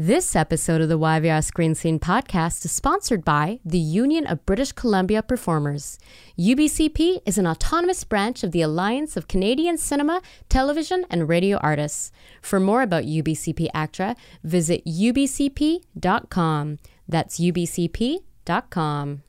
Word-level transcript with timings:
This 0.00 0.34
episode 0.34 0.80
of 0.80 0.88
the 0.88 0.98
YVR 0.98 1.44
Screen 1.44 1.74
Scene 1.74 1.98
podcast 1.98 2.64
is 2.64 2.72
sponsored 2.72 3.22
by 3.22 3.60
the 3.66 3.78
Union 3.78 4.26
of 4.26 4.46
British 4.46 4.72
Columbia 4.72 5.22
Performers. 5.22 5.98
UBCP 6.38 7.20
is 7.26 7.36
an 7.36 7.46
autonomous 7.46 8.02
branch 8.04 8.42
of 8.42 8.52
the 8.52 8.62
Alliance 8.62 9.18
of 9.18 9.28
Canadian 9.28 9.76
Cinema, 9.76 10.22
Television, 10.48 11.04
and 11.10 11.28
Radio 11.28 11.58
Artists. 11.58 12.12
For 12.40 12.58
more 12.58 12.80
about 12.80 13.04
UBCP 13.04 13.68
ACTRA, 13.74 14.16
visit 14.42 14.82
ubcp.com. 14.86 16.78
That's 17.06 17.38
ubcp.com. 17.38 19.22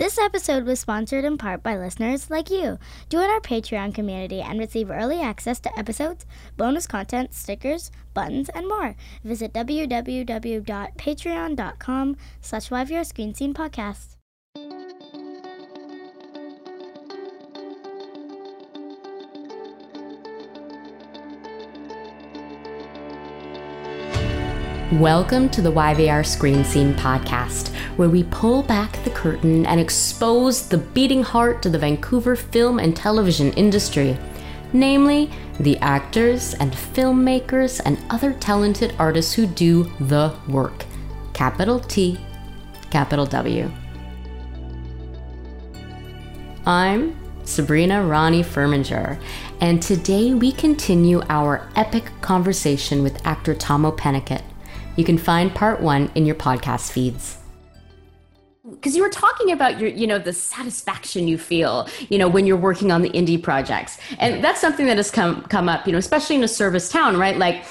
This 0.00 0.16
episode 0.16 0.64
was 0.64 0.80
sponsored 0.80 1.26
in 1.26 1.36
part 1.36 1.62
by 1.62 1.76
listeners 1.76 2.30
like 2.30 2.48
you. 2.48 2.78
Join 3.10 3.28
our 3.28 3.38
Patreon 3.38 3.94
community 3.94 4.40
and 4.40 4.58
receive 4.58 4.90
early 4.90 5.20
access 5.20 5.60
to 5.60 5.78
episodes, 5.78 6.24
bonus 6.56 6.86
content, 6.86 7.34
stickers, 7.34 7.90
buttons, 8.14 8.48
and 8.48 8.66
more. 8.66 8.96
Visit 9.22 9.52
www.patreon.com 9.52 12.16
slash 12.40 12.70
Podcast. 12.70 14.16
Welcome 24.94 25.50
to 25.50 25.62
the 25.62 25.70
YVR 25.70 26.26
Screen 26.26 26.64
Scene 26.64 26.94
podcast, 26.94 27.68
where 27.96 28.08
we 28.08 28.24
pull 28.24 28.64
back 28.64 29.00
the 29.04 29.10
curtain 29.10 29.64
and 29.66 29.78
expose 29.78 30.68
the 30.68 30.78
beating 30.78 31.22
heart 31.22 31.64
of 31.64 31.70
the 31.70 31.78
Vancouver 31.78 32.34
film 32.34 32.80
and 32.80 32.96
television 32.96 33.52
industry, 33.52 34.18
namely 34.72 35.30
the 35.60 35.78
actors 35.78 36.54
and 36.54 36.72
filmmakers 36.72 37.80
and 37.84 38.04
other 38.10 38.32
talented 38.32 38.92
artists 38.98 39.32
who 39.32 39.46
do 39.46 39.84
the 40.00 40.36
work. 40.48 40.84
Capital 41.34 41.78
T, 41.78 42.18
capital 42.90 43.26
W. 43.26 43.70
I'm 46.66 47.16
Sabrina 47.44 48.04
Ronnie 48.04 48.42
Furminger, 48.42 49.22
and 49.60 49.80
today 49.80 50.34
we 50.34 50.50
continue 50.50 51.22
our 51.28 51.68
epic 51.76 52.10
conversation 52.22 53.04
with 53.04 53.24
actor 53.24 53.54
Tahmoh 53.54 53.96
Penikett 53.96 54.42
you 54.96 55.04
can 55.04 55.18
find 55.18 55.54
part 55.54 55.80
one 55.80 56.10
in 56.14 56.26
your 56.26 56.34
podcast 56.34 56.92
feeds. 56.92 57.38
Because 58.68 58.94
you 58.94 59.02
were 59.02 59.10
talking 59.10 59.52
about 59.52 59.80
your 59.80 59.90
you 59.90 60.06
know 60.06 60.18
the 60.18 60.32
satisfaction 60.32 61.26
you 61.26 61.38
feel 61.38 61.88
you 62.08 62.18
know 62.18 62.28
when 62.28 62.46
you're 62.46 62.56
working 62.56 62.92
on 62.92 63.02
the 63.02 63.10
indie 63.10 63.42
projects. 63.42 63.98
And 64.18 64.44
that's 64.44 64.60
something 64.60 64.86
that 64.86 64.96
has 64.96 65.10
come 65.10 65.42
come 65.42 65.68
up 65.68 65.86
you 65.86 65.92
know 65.92 65.98
especially 65.98 66.36
in 66.36 66.44
a 66.44 66.48
service 66.48 66.88
town 66.88 67.16
right? 67.16 67.36
Like 67.36 67.64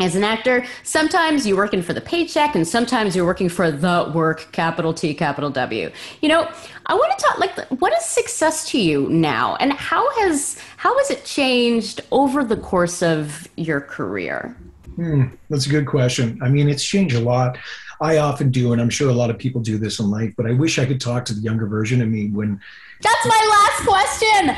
as 0.00 0.14
an 0.14 0.22
actor 0.22 0.64
sometimes 0.84 1.44
you're 1.44 1.56
working 1.56 1.82
for 1.82 1.92
the 1.92 2.00
paycheck 2.00 2.54
and 2.54 2.68
sometimes 2.68 3.16
you're 3.16 3.26
working 3.26 3.48
for 3.48 3.72
the 3.72 4.12
work 4.14 4.46
capital 4.52 4.94
t 4.94 5.12
capital 5.12 5.50
w. 5.50 5.90
You 6.20 6.28
know 6.28 6.48
i 6.86 6.94
want 6.94 7.18
to 7.18 7.24
talk 7.24 7.38
like 7.38 7.58
what 7.80 7.92
is 7.96 8.04
success 8.04 8.70
to 8.70 8.80
you 8.80 9.08
now? 9.08 9.56
And 9.56 9.72
how 9.72 10.08
has 10.20 10.60
how 10.76 10.96
has 10.98 11.10
it 11.10 11.24
changed 11.24 12.02
over 12.12 12.44
the 12.44 12.56
course 12.56 13.02
of 13.02 13.48
your 13.56 13.80
career 13.80 14.56
Hmm, 14.98 15.26
that's 15.48 15.66
a 15.66 15.68
good 15.68 15.86
question. 15.86 16.40
I 16.42 16.48
mean, 16.48 16.68
it's 16.68 16.82
changed 16.82 17.14
a 17.14 17.20
lot. 17.20 17.56
I 18.00 18.18
often 18.18 18.50
do, 18.50 18.72
and 18.72 18.82
I'm 18.82 18.90
sure 18.90 19.08
a 19.08 19.12
lot 19.12 19.30
of 19.30 19.38
people 19.38 19.60
do 19.60 19.78
this 19.78 20.00
in 20.00 20.10
life, 20.10 20.34
but 20.36 20.44
I 20.44 20.52
wish 20.52 20.76
I 20.80 20.86
could 20.86 21.00
talk 21.00 21.24
to 21.26 21.34
the 21.34 21.40
younger 21.40 21.68
version 21.68 22.02
of 22.02 22.08
me 22.08 22.30
when. 22.30 22.60
That's 23.00 23.26
my 23.26 23.46
last 23.48 23.86
question. 23.86 24.56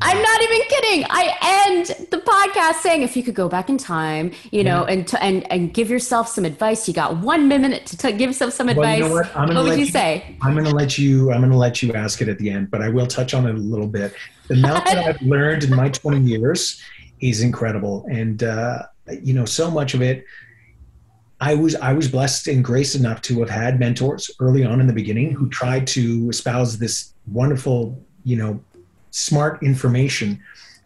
I'm 0.00 0.22
not 0.22 0.42
even 0.42 0.60
kidding. 0.68 1.04
I 1.10 1.66
end 1.66 2.10
the 2.12 2.18
podcast 2.18 2.74
saying, 2.74 3.02
if 3.02 3.16
you 3.16 3.24
could 3.24 3.34
go 3.34 3.48
back 3.48 3.68
in 3.68 3.76
time, 3.76 4.30
you 4.52 4.62
know, 4.62 4.86
yeah. 4.86 4.92
and, 4.92 5.06
to, 5.08 5.20
and 5.20 5.50
and 5.50 5.74
give 5.74 5.90
yourself 5.90 6.28
some 6.28 6.44
advice. 6.44 6.86
You 6.86 6.94
got 6.94 7.16
one 7.16 7.48
minute 7.48 7.84
to 7.86 7.96
t- 7.96 8.12
give 8.12 8.30
yourself 8.30 8.52
some 8.52 8.68
advice. 8.68 9.00
Well, 9.00 9.08
you 9.08 9.08
know 9.08 9.14
what? 9.14 9.34
what 9.34 9.64
would 9.64 9.78
you, 9.80 9.86
you 9.86 9.90
say? 9.90 10.36
I'm 10.42 10.52
going 10.52 10.66
to 10.66 10.74
let 10.76 10.96
you. 10.96 11.32
I'm 11.32 11.40
going 11.40 11.50
to 11.50 11.58
let 11.58 11.82
you 11.82 11.92
ask 11.92 12.22
it 12.22 12.28
at 12.28 12.38
the 12.38 12.50
end, 12.50 12.70
but 12.70 12.82
I 12.82 12.88
will 12.88 13.08
touch 13.08 13.34
on 13.34 13.46
it 13.46 13.56
a 13.56 13.58
little 13.58 13.88
bit. 13.88 14.14
The 14.46 14.54
amount 14.54 14.84
that 14.84 14.98
I've 15.08 15.22
learned 15.22 15.64
in 15.64 15.74
my 15.74 15.88
20 15.88 16.20
years 16.20 16.80
is 17.20 17.42
incredible, 17.42 18.06
and. 18.08 18.44
uh 18.44 18.82
you 19.22 19.34
know, 19.34 19.44
so 19.44 19.70
much 19.70 19.94
of 19.94 20.02
it. 20.02 20.24
I 21.40 21.54
was 21.54 21.74
I 21.76 21.92
was 21.92 22.08
blessed 22.08 22.46
and 22.46 22.64
graced 22.64 22.94
enough 22.94 23.20
to 23.22 23.40
have 23.40 23.50
had 23.50 23.80
mentors 23.80 24.30
early 24.38 24.64
on 24.64 24.80
in 24.80 24.86
the 24.86 24.92
beginning 24.92 25.32
who 25.32 25.48
tried 25.48 25.86
to 25.88 26.28
espouse 26.30 26.78
this 26.78 27.14
wonderful, 27.26 28.00
you 28.24 28.36
know, 28.36 28.62
smart 29.10 29.62
information 29.62 30.40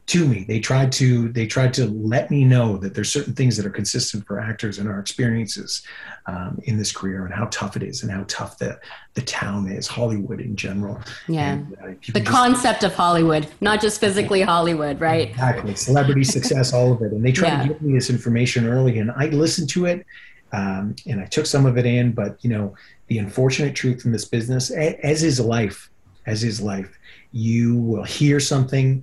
to 0.07 0.25
me. 0.25 0.45
They 0.47 0.61
tried 0.61 0.93
to 0.93 1.29
they 1.31 1.47
tried 1.47 1.75
to 1.75 1.87
let 1.87 2.31
me 2.31 2.45
know 2.45 2.77
that 2.79 2.95
there's 2.95 3.11
certain 3.11 3.35
things 3.35 3.57
that 3.57 3.67
are 3.67 3.71
consistent 3.71 4.25
for 4.25 4.39
actors 4.39 4.79
and 4.79 4.89
our 4.89 5.01
experiences 5.01 5.83
um, 6.27 6.61
in 6.63 6.79
this 6.79 6.93
career 6.93 7.25
and 7.25 7.35
how 7.35 7.47
tough 7.47 7.77
it 7.77 7.83
is 7.83 8.03
and 8.03 8.13
how 8.13 8.25
tough 8.29 8.57
the 8.59 8.79
the 9.15 9.23
town 9.23 9.69
is, 9.69 9.89
Hollywood 9.89 10.41
in 10.41 10.55
general. 10.55 11.01
Yeah, 11.27 11.55
and, 11.55 11.77
uh, 11.83 11.87
the 12.13 12.21
just, 12.21 12.27
concept 12.27 12.85
of 12.85 12.95
Hollywood, 12.95 13.49
not 13.61 13.81
just 13.81 14.01
physically 14.01 14.43
Hollywood, 14.43 15.01
right? 15.01 15.31
Exactly, 15.31 15.75
celebrity 15.75 16.25
success, 16.25 16.73
all 16.73 16.93
of 16.93 17.03
it. 17.03 17.13
And 17.13 17.25
they 17.25 17.33
tried 17.33 17.49
yeah. 17.49 17.63
to 17.63 17.69
give 17.69 17.83
me 17.83 17.95
this 17.95 18.09
information 18.09 18.67
early, 18.67 18.99
and 19.01 19.11
I 19.11 19.27
listened 19.27 19.69
to 19.71 19.87
it. 19.87 20.07
Um, 20.53 20.95
and 21.07 21.21
I 21.21 21.25
took 21.25 21.45
some 21.45 21.67
of 21.67 21.77
it 21.77 21.85
in, 21.85 22.13
but 22.13 22.39
you 22.43 22.51
know, 22.51 22.77
the 23.09 23.19
unfortunate 23.19 23.75
truth 23.75 24.07
in 24.07 24.13
this 24.13 24.25
business, 24.25 24.71
as 24.71 25.25
is 25.25 25.41
life, 25.41 25.91
as 26.27 26.45
is 26.45 26.61
life, 26.61 26.97
you 27.33 27.77
will 27.77 28.05
hear 28.05 28.39
something 28.39 29.03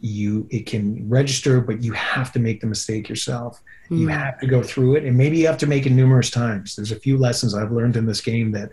you 0.00 0.46
it 0.50 0.66
can 0.66 1.08
register 1.08 1.60
but 1.60 1.82
you 1.82 1.92
have 1.92 2.32
to 2.32 2.38
make 2.38 2.60
the 2.60 2.66
mistake 2.66 3.08
yourself 3.08 3.60
mm. 3.90 3.98
you 3.98 4.06
hmm. 4.06 4.12
have 4.12 4.38
to 4.40 4.46
go 4.46 4.62
through 4.62 4.96
it 4.96 5.04
and 5.04 5.16
maybe 5.16 5.38
you 5.38 5.46
have 5.46 5.58
to 5.58 5.66
make 5.66 5.86
it 5.86 5.90
numerous 5.90 6.30
times 6.30 6.74
there's 6.76 6.92
a 6.92 6.98
few 6.98 7.18
lessons 7.18 7.54
i've 7.54 7.72
learned 7.72 7.96
in 7.96 8.06
this 8.06 8.20
game 8.20 8.50
that 8.50 8.70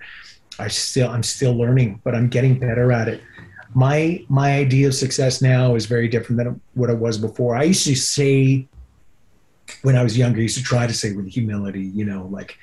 i 0.59 0.67
still 0.67 1.09
i'm 1.09 1.23
still 1.23 1.53
learning 1.53 1.99
but 2.03 2.15
i'm 2.15 2.29
getting 2.29 2.57
better 2.57 2.91
at 2.91 3.07
it 3.07 3.21
my 3.73 4.23
my 4.29 4.55
idea 4.55 4.88
of 4.88 4.95
success 4.95 5.41
now 5.41 5.75
is 5.75 5.85
very 5.85 6.07
different 6.07 6.38
than 6.38 6.61
what 6.75 6.89
it 6.89 6.97
was 6.97 7.17
before 7.17 7.55
i 7.55 7.63
used 7.63 7.85
to 7.85 7.95
say 7.95 8.65
when 9.81 9.95
i 9.95 10.03
was 10.03 10.17
younger 10.17 10.39
i 10.39 10.44
used 10.44 10.57
to 10.57 10.63
try 10.63 10.88
to 10.88 10.94
say 10.94 11.11
with 11.11 11.27
humility 11.27 11.83
you 11.94 12.05
know 12.05 12.27
like 12.31 12.57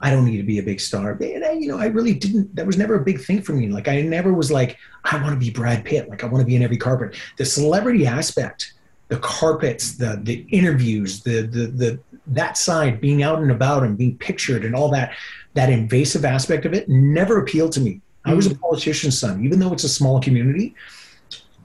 I 0.00 0.10
don't 0.10 0.24
need 0.24 0.36
to 0.36 0.44
be 0.44 0.58
a 0.58 0.62
big 0.62 0.80
star. 0.80 1.12
And 1.12 1.44
I, 1.44 1.52
you 1.52 1.68
know, 1.68 1.78
I 1.78 1.86
really 1.86 2.14
didn't, 2.14 2.54
that 2.54 2.66
was 2.66 2.78
never 2.78 2.94
a 2.94 3.04
big 3.04 3.20
thing 3.20 3.42
for 3.42 3.52
me. 3.52 3.68
Like 3.68 3.88
I 3.88 4.00
never 4.02 4.32
was 4.32 4.50
like, 4.50 4.78
I 5.04 5.20
want 5.20 5.30
to 5.30 5.38
be 5.38 5.50
Brad 5.50 5.84
Pitt. 5.84 6.08
Like 6.08 6.22
I 6.22 6.26
want 6.26 6.40
to 6.40 6.46
be 6.46 6.56
in 6.56 6.62
every 6.62 6.76
carpet. 6.76 7.16
The 7.36 7.44
celebrity 7.44 8.06
aspect, 8.06 8.74
the 9.08 9.18
carpets, 9.18 9.96
the, 9.96 10.20
the 10.22 10.46
interviews, 10.50 11.22
the, 11.22 11.42
the, 11.42 11.66
the, 11.66 12.00
that 12.28 12.56
side 12.56 13.00
being 13.00 13.22
out 13.22 13.40
and 13.40 13.50
about 13.50 13.82
and 13.82 13.98
being 13.98 14.16
pictured 14.18 14.64
and 14.64 14.74
all 14.74 14.90
that, 14.90 15.14
that 15.54 15.70
invasive 15.70 16.24
aspect 16.24 16.64
of 16.64 16.74
it 16.74 16.88
never 16.88 17.40
appealed 17.40 17.72
to 17.72 17.80
me. 17.80 18.00
I 18.24 18.34
was 18.34 18.46
a 18.46 18.50
mm. 18.50 18.60
politician's 18.60 19.18
son, 19.18 19.44
even 19.44 19.58
though 19.58 19.72
it's 19.72 19.84
a 19.84 19.88
small 19.88 20.20
community 20.20 20.74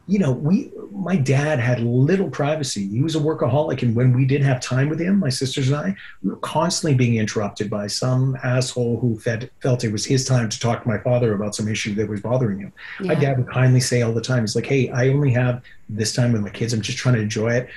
you 0.05 0.19
know, 0.19 0.31
we, 0.31 0.69
my 0.91 1.15
dad 1.15 1.59
had 1.59 1.79
little 1.79 2.29
privacy. 2.29 2.87
He 2.87 3.01
was 3.01 3.15
a 3.15 3.19
workaholic. 3.19 3.83
And 3.83 3.95
when 3.95 4.11
we 4.11 4.25
did 4.25 4.41
have 4.41 4.59
time 4.59 4.89
with 4.89 4.99
him, 4.99 5.19
my 5.19 5.29
sisters 5.29 5.67
and 5.69 5.77
I, 5.77 5.95
we 6.21 6.31
were 6.31 6.35
constantly 6.37 6.95
being 6.95 7.15
interrupted 7.15 7.69
by 7.69 7.87
some 7.87 8.37
asshole 8.43 8.99
who 8.99 9.17
fed, 9.17 9.49
felt 9.61 9.85
it 9.85 9.93
was 9.93 10.05
his 10.05 10.25
time 10.25 10.49
to 10.49 10.59
talk 10.59 10.83
to 10.83 10.89
my 10.89 10.97
father 10.97 11.33
about 11.33 11.55
some 11.55 11.69
issue 11.69 11.95
that 11.95 12.09
was 12.09 12.19
bothering 12.19 12.59
him. 12.59 12.73
Yeah. 12.99 13.07
My 13.07 13.15
dad 13.15 13.37
would 13.37 13.49
kindly 13.49 13.79
say 13.79 14.01
all 14.01 14.13
the 14.13 14.21
time, 14.21 14.43
he's 14.43 14.55
like, 14.55 14.65
Hey, 14.65 14.89
I 14.89 15.07
only 15.07 15.31
have 15.31 15.61
this 15.87 16.13
time 16.13 16.33
with 16.33 16.41
my 16.41 16.49
kids. 16.49 16.73
I'm 16.73 16.81
just 16.81 16.97
trying 16.97 17.15
to 17.15 17.21
enjoy 17.21 17.53
it. 17.53 17.69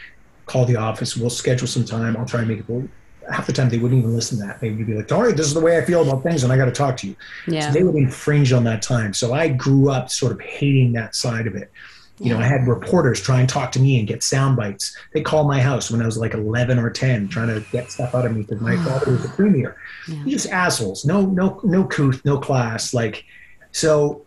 Call 0.47 0.65
the 0.65 0.77
office. 0.77 1.17
We'll 1.17 1.31
schedule 1.31 1.69
some 1.69 1.85
time. 1.85 2.17
I'll 2.17 2.27
try 2.27 2.41
and 2.41 2.49
make 2.49 2.59
it 2.59 2.91
half 3.31 3.47
the 3.47 3.53
time 3.53 3.69
they 3.69 3.79
wouldn't 3.79 4.01
even 4.01 4.15
listen 4.15 4.39
to 4.39 4.47
that. 4.47 4.61
They 4.61 4.71
would 4.71 4.87
be 4.87 4.95
like, 4.95 5.11
all 5.13 5.23
right, 5.23 5.37
this 5.37 5.47
is 5.47 5.55
the 5.55 5.61
way 5.61 5.79
I 5.79 5.85
feel 5.85 6.03
about 6.03 6.23
things 6.23 6.45
and 6.45 6.53
I 6.53 6.57
got 6.57 6.67
to 6.67 6.73
talk 6.73 6.97
to 6.99 7.09
you. 7.09 7.17
Yeah. 7.47 7.69
So 7.69 7.73
they 7.73 7.85
would 7.85 7.95
infringe 7.95 8.53
on 8.53 8.65
that 8.65 8.83
time. 8.83 9.15
So 9.15 9.33
I 9.33 9.49
grew 9.49 9.91
up 9.91 10.11
sort 10.11 10.33
of 10.33 10.41
hating 10.41 10.93
that 10.95 11.15
side 11.15 11.47
of 11.47 11.55
it. 11.55 11.71
You 12.19 12.33
know, 12.33 12.39
I 12.39 12.45
had 12.45 12.67
reporters 12.67 13.21
try 13.21 13.41
and 13.41 13.49
talk 13.49 13.73
to 13.73 13.81
me 13.81 13.99
and 13.99 14.09
get 14.09 14.23
sound 14.23 14.57
bites. 14.57 14.97
They 15.13 15.21
called 15.21 15.47
my 15.47 15.61
house 15.61 15.91
when 15.91 16.01
I 16.01 16.07
was 16.07 16.17
like 16.17 16.33
11 16.33 16.79
or 16.79 16.89
10, 16.89 17.29
trying 17.29 17.49
to 17.49 17.61
get 17.73 17.91
stuff 17.91 18.15
out 18.15 18.25
of 18.25 18.35
me 18.35 18.43
because 18.43 18.61
my 18.61 18.77
father 18.85 19.13
was 19.13 19.25
a 19.27 19.29
premier. 19.29 19.77
Yeah. 20.09 20.25
Just 20.27 20.49
assholes. 20.49 21.05
No, 21.05 21.27
no, 21.27 21.61
no 21.63 21.85
couth, 21.85 22.25
no 22.25 22.39
class. 22.39 22.95
Like, 22.95 23.25
so 23.73 24.25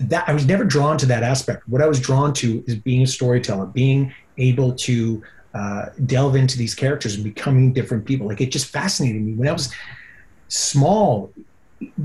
that 0.00 0.28
I 0.28 0.32
was 0.32 0.46
never 0.46 0.64
drawn 0.64 0.98
to 0.98 1.06
that 1.06 1.22
aspect. 1.22 1.68
What 1.68 1.80
I 1.80 1.86
was 1.86 2.00
drawn 2.00 2.32
to 2.34 2.64
is 2.66 2.74
being 2.74 3.02
a 3.02 3.06
storyteller, 3.06 3.66
being 3.66 4.12
able 4.36 4.72
to 4.72 5.22
uh, 5.54 5.86
delve 6.06 6.34
into 6.34 6.58
these 6.58 6.74
characters 6.74 7.14
and 7.14 7.22
becoming 7.22 7.72
different 7.72 8.04
people. 8.04 8.26
Like, 8.26 8.40
it 8.40 8.50
just 8.50 8.66
fascinated 8.66 9.22
me 9.22 9.34
when 9.34 9.48
I 9.48 9.52
was 9.52 9.72
small 10.48 11.32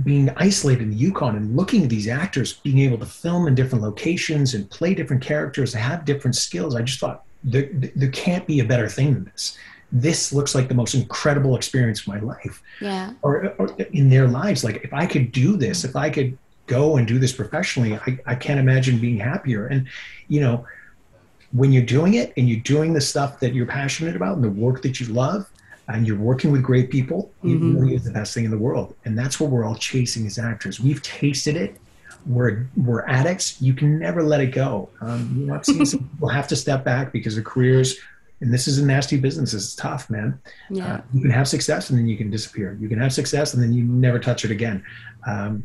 being 0.04 0.30
isolated 0.38 0.84
in 0.84 0.92
the 0.92 0.96
Yukon 0.96 1.36
and 1.36 1.56
looking 1.56 1.84
at 1.84 1.90
these 1.90 2.08
actors 2.08 2.54
being 2.54 2.80
able 2.80 2.98
to 3.00 3.06
film 3.06 3.48
in 3.48 3.56
different 3.56 3.84
locations 3.84 4.54
and 4.54 4.70
play 4.70 4.94
different 4.94 5.22
characters, 5.22 5.74
have 5.74 6.06
different 6.06 6.36
skills, 6.36 6.76
I 6.76 6.84
just 6.84 7.00
thought 7.00 7.24
there, 7.44 7.70
there 7.74 8.12
can't 8.12 8.46
be 8.46 8.60
a 8.60 8.66
better 8.66 8.88
thing 8.88 9.14
than 9.14 9.26
this. 9.26 9.58
This 9.92 10.34
looks 10.34 10.56
like 10.56 10.68
the 10.68 10.74
most 10.74 10.96
incredible 10.96 11.56
experience 11.56 12.02
of 12.02 12.08
my 12.08 12.20
life. 12.20 12.62
Yeah. 12.82 13.14
Or, 13.22 13.54
or 13.58 13.76
in 13.92 14.10
their 14.10 14.28
lives, 14.28 14.64
like 14.64 14.84
if 14.84 14.94
I 14.94 15.06
could 15.06 15.32
do 15.32 15.58
this, 15.58 15.84
if 15.84 15.96
I 15.96 16.10
could 16.10 16.38
go 16.68 16.98
and 16.98 17.08
do 17.08 17.20
this 17.20 17.34
professionally, 17.34 17.96
I, 17.96 18.20
I 18.26 18.36
can't 18.36 18.60
imagine 18.60 19.00
being 19.00 19.18
happier. 19.18 19.68
And, 19.68 19.88
you 20.28 20.42
know, 20.42 20.66
when 21.52 21.72
you're 21.72 21.86
doing 21.86 22.16
it 22.16 22.34
and 22.38 22.50
you're 22.50 22.62
doing 22.62 22.94
the 22.94 23.02
stuff 23.02 23.40
that 23.40 23.54
you're 23.54 23.68
passionate 23.68 24.16
about 24.16 24.36
and 24.36 24.44
the 24.44 24.50
work 24.50 24.82
that 24.82 25.00
you 25.00 25.08
love, 25.08 25.48
and 25.94 26.08
you're 26.08 26.18
working 26.18 26.52
with 26.52 26.64
great 26.64 26.90
people, 26.90 27.32
mm-hmm. 27.44 27.78
it 27.78 27.80
really 27.80 27.96
is 27.96 28.04
the 28.04 28.12
best 28.12 28.34
thing 28.34 28.46
in 28.46 28.52
the 28.52 28.58
world. 28.58 28.96
And 29.06 29.18
that's 29.18 29.40
what 29.40 29.52
we're 29.52 29.64
all 29.64 29.76
chasing 29.76 30.26
as 30.26 30.40
actors. 30.40 30.80
We've 30.80 31.02
tasted 31.04 31.56
it. 31.56 31.80
We're, 32.26 32.68
we're 32.76 33.06
addicts. 33.06 33.62
You 33.62 33.74
can 33.74 34.00
never 34.00 34.24
let 34.24 34.42
it 34.42 34.48
go. 34.48 34.90
Um, 35.02 35.36
you 35.38 35.46
know, 35.46 35.56
I've 35.56 35.66
seen 35.66 35.86
some 35.86 36.10
people 36.10 36.30
have 36.30 36.48
to 36.48 36.56
step 36.56 36.84
back 36.84 37.12
because 37.12 37.36
their 37.36 37.44
careers, 37.44 38.00
and 38.42 38.52
this 38.52 38.68
is 38.68 38.80
a 38.80 38.86
nasty 38.86 39.18
business. 39.18 39.54
It's 39.54 39.76
tough, 39.76 40.10
man. 40.10 40.40
Yeah. 40.70 40.96
Uh, 40.96 41.02
you 41.14 41.22
can 41.22 41.30
have 41.30 41.48
success 41.48 41.92
and 41.92 42.00
then 42.00 42.08
you 42.08 42.18
can 42.18 42.32
disappear. 42.32 42.76
You 42.82 42.90
can 42.90 43.00
have 43.00 43.14
success 43.14 43.54
and 43.54 43.62
then 43.62 43.72
you 43.72 43.84
never 43.84 44.18
touch 44.18 44.44
it 44.44 44.52
again. 44.52 44.84
Um, 45.28 45.64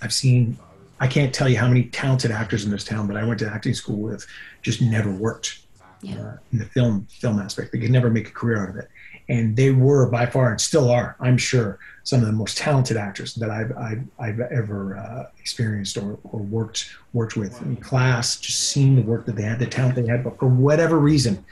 I've 0.00 0.12
seen, 0.12 0.56
I 1.00 1.06
can't 1.06 1.34
tell 1.34 1.50
you 1.50 1.58
how 1.58 1.68
many 1.68 1.84
talented 1.84 2.30
actors 2.30 2.64
in 2.64 2.70
this 2.70 2.84
town 2.84 3.06
that 3.08 3.18
I 3.18 3.24
went 3.24 3.40
to 3.40 3.48
acting 3.48 3.74
school 3.74 3.98
with 3.98 4.26
just 4.62 4.80
never 4.80 5.10
worked 5.10 5.58
yeah. 6.00 6.18
uh, 6.18 6.36
in 6.52 6.60
the 6.60 6.64
film 6.64 7.06
film 7.10 7.38
aspect. 7.38 7.72
They 7.72 7.78
could 7.78 7.90
never 7.90 8.08
make 8.08 8.28
a 8.28 8.32
career 8.32 8.62
out 8.62 8.70
of 8.70 8.76
it 8.76 8.88
and 9.28 9.56
they 9.56 9.70
were 9.70 10.08
by 10.08 10.26
far 10.26 10.50
and 10.50 10.60
still 10.60 10.90
are, 10.90 11.16
I'm 11.20 11.36
sure, 11.36 11.78
some 12.02 12.20
of 12.20 12.26
the 12.26 12.32
most 12.32 12.56
talented 12.56 12.96
actors 12.96 13.34
that 13.34 13.50
I've 13.50 13.76
I've, 13.76 14.02
I've 14.18 14.40
ever 14.40 14.96
uh, 14.96 15.30
experienced 15.38 15.96
or, 15.98 16.18
or 16.24 16.40
worked 16.40 16.90
worked 17.12 17.36
with 17.36 17.60
in 17.62 17.76
class. 17.76 18.38
Just 18.40 18.70
seeing 18.70 18.96
the 18.96 19.02
work 19.02 19.26
that 19.26 19.36
they 19.36 19.42
had, 19.42 19.58
the 19.58 19.66
talent 19.66 19.96
they 19.96 20.06
had, 20.06 20.24
but 20.24 20.38
for 20.38 20.48
whatever 20.48 20.98
reason, 20.98 21.44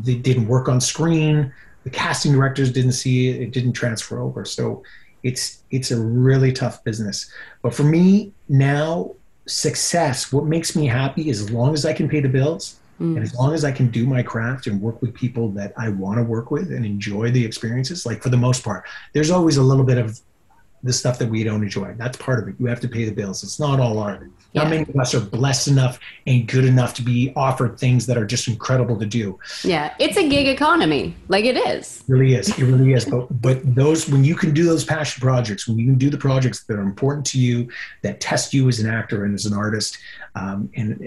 they 0.00 0.16
didn't 0.16 0.48
work 0.48 0.68
on 0.68 0.80
screen. 0.80 1.52
The 1.84 1.90
casting 1.90 2.32
directors 2.32 2.72
didn't 2.72 2.92
see 2.92 3.28
it; 3.28 3.40
it 3.40 3.52
didn't 3.52 3.74
transfer 3.74 4.20
over. 4.20 4.44
So 4.44 4.82
it's 5.22 5.62
it's 5.70 5.92
a 5.92 6.00
really 6.00 6.52
tough 6.52 6.82
business. 6.82 7.30
But 7.62 7.72
for 7.72 7.84
me 7.84 8.32
now, 8.48 9.14
success. 9.46 10.32
What 10.32 10.46
makes 10.46 10.74
me 10.74 10.86
happy 10.86 11.30
as 11.30 11.50
long 11.50 11.74
as 11.74 11.86
I 11.86 11.92
can 11.92 12.08
pay 12.08 12.20
the 12.20 12.28
bills 12.28 12.80
Mm. 13.02 13.16
And 13.16 13.22
as 13.24 13.34
long 13.34 13.52
as 13.52 13.64
I 13.64 13.72
can 13.72 13.90
do 13.90 14.06
my 14.06 14.22
craft 14.22 14.68
and 14.68 14.80
work 14.80 15.02
with 15.02 15.12
people 15.12 15.48
that 15.50 15.72
I 15.76 15.88
want 15.88 16.18
to 16.18 16.22
work 16.22 16.52
with 16.52 16.70
and 16.70 16.86
enjoy 16.86 17.32
the 17.32 17.44
experiences, 17.44 18.06
like 18.06 18.22
for 18.22 18.28
the 18.28 18.36
most 18.36 18.62
part, 18.62 18.84
there's 19.12 19.30
always 19.30 19.56
a 19.56 19.62
little 19.62 19.84
bit 19.84 19.98
of 19.98 20.20
the 20.82 20.92
stuff 20.92 21.18
that 21.18 21.28
we 21.28 21.44
don't 21.44 21.62
enjoy. 21.62 21.94
That's 21.96 22.16
part 22.16 22.42
of 22.42 22.48
it. 22.48 22.56
You 22.58 22.66
have 22.66 22.80
to 22.80 22.88
pay 22.88 23.04
the 23.04 23.12
bills. 23.12 23.44
It's 23.44 23.60
not 23.60 23.78
all 23.78 23.98
art. 23.98 24.28
Not 24.54 24.68
many 24.68 24.82
of 24.82 24.96
us 24.96 25.14
are 25.14 25.20
blessed 25.20 25.68
enough 25.68 25.98
and 26.26 26.46
good 26.46 26.64
enough 26.64 26.92
to 26.94 27.02
be 27.02 27.32
offered 27.36 27.78
things 27.78 28.04
that 28.06 28.18
are 28.18 28.26
just 28.26 28.48
incredible 28.48 28.98
to 28.98 29.06
do. 29.06 29.38
Yeah, 29.64 29.94
it's 29.98 30.18
a 30.18 30.28
gig 30.28 30.46
economy, 30.46 31.14
like 31.28 31.46
it 31.46 31.56
is. 31.56 32.00
It 32.00 32.12
really 32.12 32.34
is. 32.34 32.48
It 32.50 32.64
really 32.64 32.92
is. 32.92 33.06
But 33.06 33.28
but 33.40 33.74
those 33.74 34.08
when 34.08 34.24
you 34.24 34.34
can 34.34 34.52
do 34.52 34.64
those 34.64 34.84
passion 34.84 35.22
projects, 35.22 35.66
when 35.66 35.78
you 35.78 35.86
can 35.86 35.96
do 35.96 36.10
the 36.10 36.18
projects 36.18 36.64
that 36.64 36.74
are 36.74 36.82
important 36.82 37.24
to 37.26 37.40
you, 37.40 37.70
that 38.02 38.20
test 38.20 38.52
you 38.52 38.68
as 38.68 38.78
an 38.78 38.90
actor 38.90 39.24
and 39.24 39.34
as 39.34 39.46
an 39.46 39.54
artist, 39.54 39.96
um, 40.34 40.68
and 40.76 41.00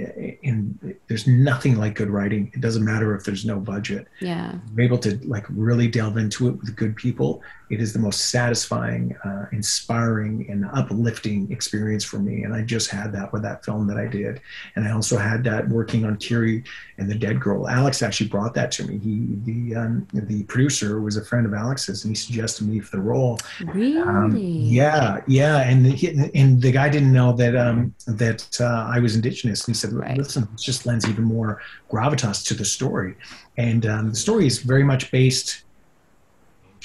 and 0.43 0.95
there's 1.07 1.27
nothing 1.27 1.75
like 1.75 1.93
good 1.93 2.09
writing. 2.09 2.51
It 2.53 2.61
doesn't 2.61 2.83
matter 2.83 3.15
if 3.15 3.25
there's 3.25 3.45
no 3.45 3.59
budget. 3.59 4.07
Yeah, 4.21 4.55
you're 4.75 4.85
able 4.85 4.97
to 4.99 5.17
like 5.27 5.45
really 5.49 5.87
delve 5.87 6.17
into 6.17 6.47
it 6.47 6.53
with 6.53 6.75
good 6.75 6.95
people. 6.95 7.43
It 7.69 7.81
is 7.81 7.93
the 7.93 7.99
most 7.99 8.29
satisfying, 8.29 9.15
uh, 9.25 9.45
inspiring, 9.51 10.45
and 10.49 10.65
uplifting 10.73 11.51
experience 11.51 12.03
for 12.03 12.19
me. 12.19 12.43
And 12.43 12.53
I 12.53 12.61
just 12.61 12.89
had 12.89 13.11
that 13.13 13.33
with 13.33 13.41
that 13.43 13.65
film 13.65 13.87
that 13.87 13.97
I 13.97 14.07
did. 14.07 14.41
And 14.75 14.87
I 14.87 14.91
also 14.91 15.17
had 15.17 15.43
that 15.45 15.67
working 15.69 16.05
on 16.05 16.17
Kiri 16.17 16.63
and 16.97 17.09
the 17.09 17.15
Dead 17.15 17.39
Girl. 17.39 17.67
Alex 17.67 18.01
actually 18.01 18.29
brought 18.29 18.53
that 18.53 18.71
to 18.73 18.87
me. 18.87 18.97
He, 18.97 19.27
the 19.43 19.75
um, 19.75 20.07
the 20.13 20.43
producer, 20.43 21.01
was 21.01 21.17
a 21.17 21.25
friend 21.25 21.45
of 21.45 21.53
Alex's, 21.53 22.03
and 22.03 22.11
he 22.11 22.15
suggested 22.15 22.67
me 22.67 22.79
for 22.79 22.95
the 22.95 23.01
role. 23.01 23.39
Really? 23.73 23.99
Um, 23.99 24.35
yeah, 24.37 25.21
yeah. 25.27 25.61
And 25.61 25.85
the, 25.85 26.31
and 26.35 26.61
the 26.61 26.71
guy 26.71 26.89
didn't 26.89 27.11
know 27.11 27.33
that 27.33 27.55
um, 27.55 27.93
that 28.07 28.47
uh, 28.61 28.89
I 28.91 28.99
was 28.99 29.15
Indigenous, 29.15 29.65
and 29.65 29.75
he 29.75 29.79
said, 29.79 29.93
right. 29.93 30.17
"Listen, 30.17 30.43
it 30.43 30.59
just 30.59 30.85
lends 30.85 31.07
even 31.07 31.23
more 31.23 31.61
gravitas 31.91 32.45
to 32.45 32.53
the 32.53 32.65
story." 32.65 33.15
And 33.57 33.85
um, 33.85 34.09
the 34.09 34.15
story 34.15 34.47
is 34.47 34.59
very 34.59 34.83
much 34.83 35.11
based 35.11 35.64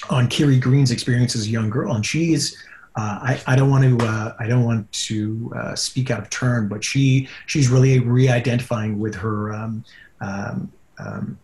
on 0.08 0.28
Kiri 0.28 0.58
Green's 0.58 0.90
experience 0.90 1.34
as 1.34 1.46
a 1.46 1.50
young 1.50 1.68
girl, 1.68 1.94
and 1.94 2.04
she's 2.04 2.56
uh, 2.96 3.18
I, 3.22 3.42
I, 3.46 3.56
don't 3.56 3.70
want 3.70 3.84
to 3.84 4.06
uh, 4.06 4.34
I 4.38 4.46
don't 4.46 4.64
want 4.64 4.90
to 4.92 5.52
uh, 5.56 5.74
speak 5.76 6.10
out 6.10 6.20
of 6.20 6.30
turn, 6.30 6.68
but 6.68 6.82
she 6.82 7.28
she's 7.46 7.68
really 7.68 8.00
re-identifying 8.00 8.98
with 8.98 9.14
her 9.14 9.52
um, 9.52 9.84
um, 10.20 10.72
um, 10.98 11.38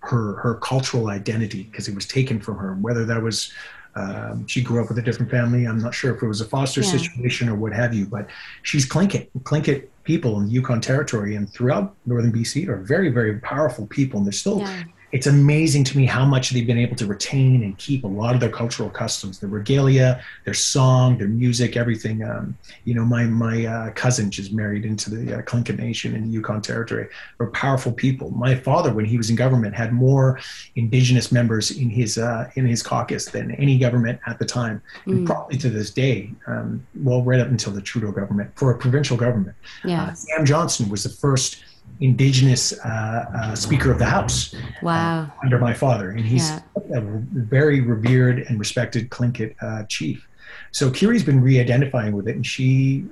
her 0.00 0.36
her 0.36 0.54
cultural 0.56 1.08
identity 1.08 1.64
because 1.64 1.88
it 1.88 1.94
was 1.94 2.06
taken 2.06 2.40
from 2.40 2.56
her. 2.56 2.74
Whether 2.74 3.04
that 3.04 3.22
was 3.22 3.52
um, 3.96 4.46
she 4.46 4.62
grew 4.62 4.82
up 4.82 4.88
with 4.88 4.98
a 4.98 5.02
different 5.02 5.30
family, 5.30 5.66
I'm 5.66 5.78
not 5.78 5.94
sure 5.94 6.14
if 6.14 6.22
it 6.22 6.26
was 6.26 6.40
a 6.40 6.46
foster 6.46 6.80
yeah. 6.80 6.90
situation 6.90 7.48
or 7.50 7.54
what 7.54 7.72
have 7.74 7.92
you, 7.92 8.06
but 8.06 8.28
she's 8.62 8.88
Tlingit. 8.88 9.28
Tlingit 9.40 9.88
people 10.04 10.38
in 10.40 10.46
the 10.46 10.52
Yukon 10.52 10.80
Territory 10.80 11.36
and 11.36 11.52
throughout 11.52 11.94
northern 12.06 12.32
BC 12.32 12.66
are 12.68 12.78
very 12.78 13.10
very 13.10 13.38
powerful 13.40 13.86
people, 13.86 14.18
and 14.18 14.26
they're 14.26 14.32
still 14.32 14.60
yeah 14.60 14.84
it's 15.10 15.26
amazing 15.26 15.84
to 15.84 15.96
me 15.96 16.04
how 16.04 16.24
much 16.24 16.50
they've 16.50 16.66
been 16.66 16.78
able 16.78 16.96
to 16.96 17.06
retain 17.06 17.62
and 17.62 17.76
keep 17.78 18.04
a 18.04 18.06
lot 18.06 18.34
of 18.34 18.40
their 18.40 18.50
cultural 18.50 18.90
customs, 18.90 19.38
their 19.38 19.48
regalia, 19.48 20.22
their 20.44 20.54
song, 20.54 21.16
their 21.16 21.28
music, 21.28 21.76
everything. 21.76 22.22
Um, 22.22 22.58
you 22.84 22.94
know, 22.94 23.04
my 23.04 23.24
my 23.24 23.64
uh, 23.64 23.90
cousin 23.92 24.30
just 24.30 24.52
married 24.52 24.84
into 24.84 25.10
the 25.10 25.38
uh, 25.38 25.42
Tlingit 25.42 25.78
Nation 25.78 26.14
in 26.14 26.24
the 26.24 26.28
Yukon 26.28 26.60
Territory. 26.60 27.08
They're 27.38 27.46
powerful 27.48 27.92
people. 27.92 28.30
My 28.32 28.54
father, 28.54 28.92
when 28.92 29.06
he 29.06 29.16
was 29.16 29.30
in 29.30 29.36
government, 29.36 29.74
had 29.74 29.92
more 29.92 30.40
Indigenous 30.76 31.32
members 31.32 31.70
in 31.70 31.88
his 31.88 32.18
uh, 32.18 32.50
in 32.56 32.66
his 32.66 32.82
caucus 32.82 33.26
than 33.26 33.52
any 33.52 33.78
government 33.78 34.20
at 34.26 34.38
the 34.38 34.44
time, 34.44 34.82
mm. 35.06 35.12
and 35.12 35.26
probably 35.26 35.56
to 35.58 35.70
this 35.70 35.90
day. 35.90 36.30
Um, 36.46 36.86
well, 36.94 37.22
right 37.22 37.40
up 37.40 37.48
until 37.48 37.72
the 37.72 37.82
Trudeau 37.82 38.12
government 38.12 38.50
for 38.56 38.72
a 38.72 38.78
provincial 38.78 39.16
government. 39.16 39.56
Yeah. 39.84 40.04
Uh, 40.04 40.14
Sam 40.14 40.44
Johnston 40.44 40.90
was 40.90 41.02
the 41.02 41.08
first 41.08 41.64
indigenous 42.00 42.72
uh, 42.84 43.24
uh, 43.34 43.54
Speaker 43.54 43.90
of 43.90 43.98
the 43.98 44.06
House. 44.06 44.54
Uh, 44.54 44.58
wow. 44.82 45.32
under 45.42 45.58
my 45.58 45.74
father, 45.74 46.10
and 46.10 46.20
he's 46.20 46.50
yeah. 46.50 46.60
a 46.94 47.00
very 47.00 47.80
revered 47.80 48.40
and 48.40 48.58
respected 48.58 49.10
Tlingit 49.10 49.54
uh, 49.62 49.84
chief. 49.84 50.26
So 50.70 50.90
Kiri's 50.90 51.24
been 51.24 51.40
re-identifying 51.40 52.12
with 52.12 52.28
it, 52.28 52.36
and 52.36 52.46
she 52.46 53.04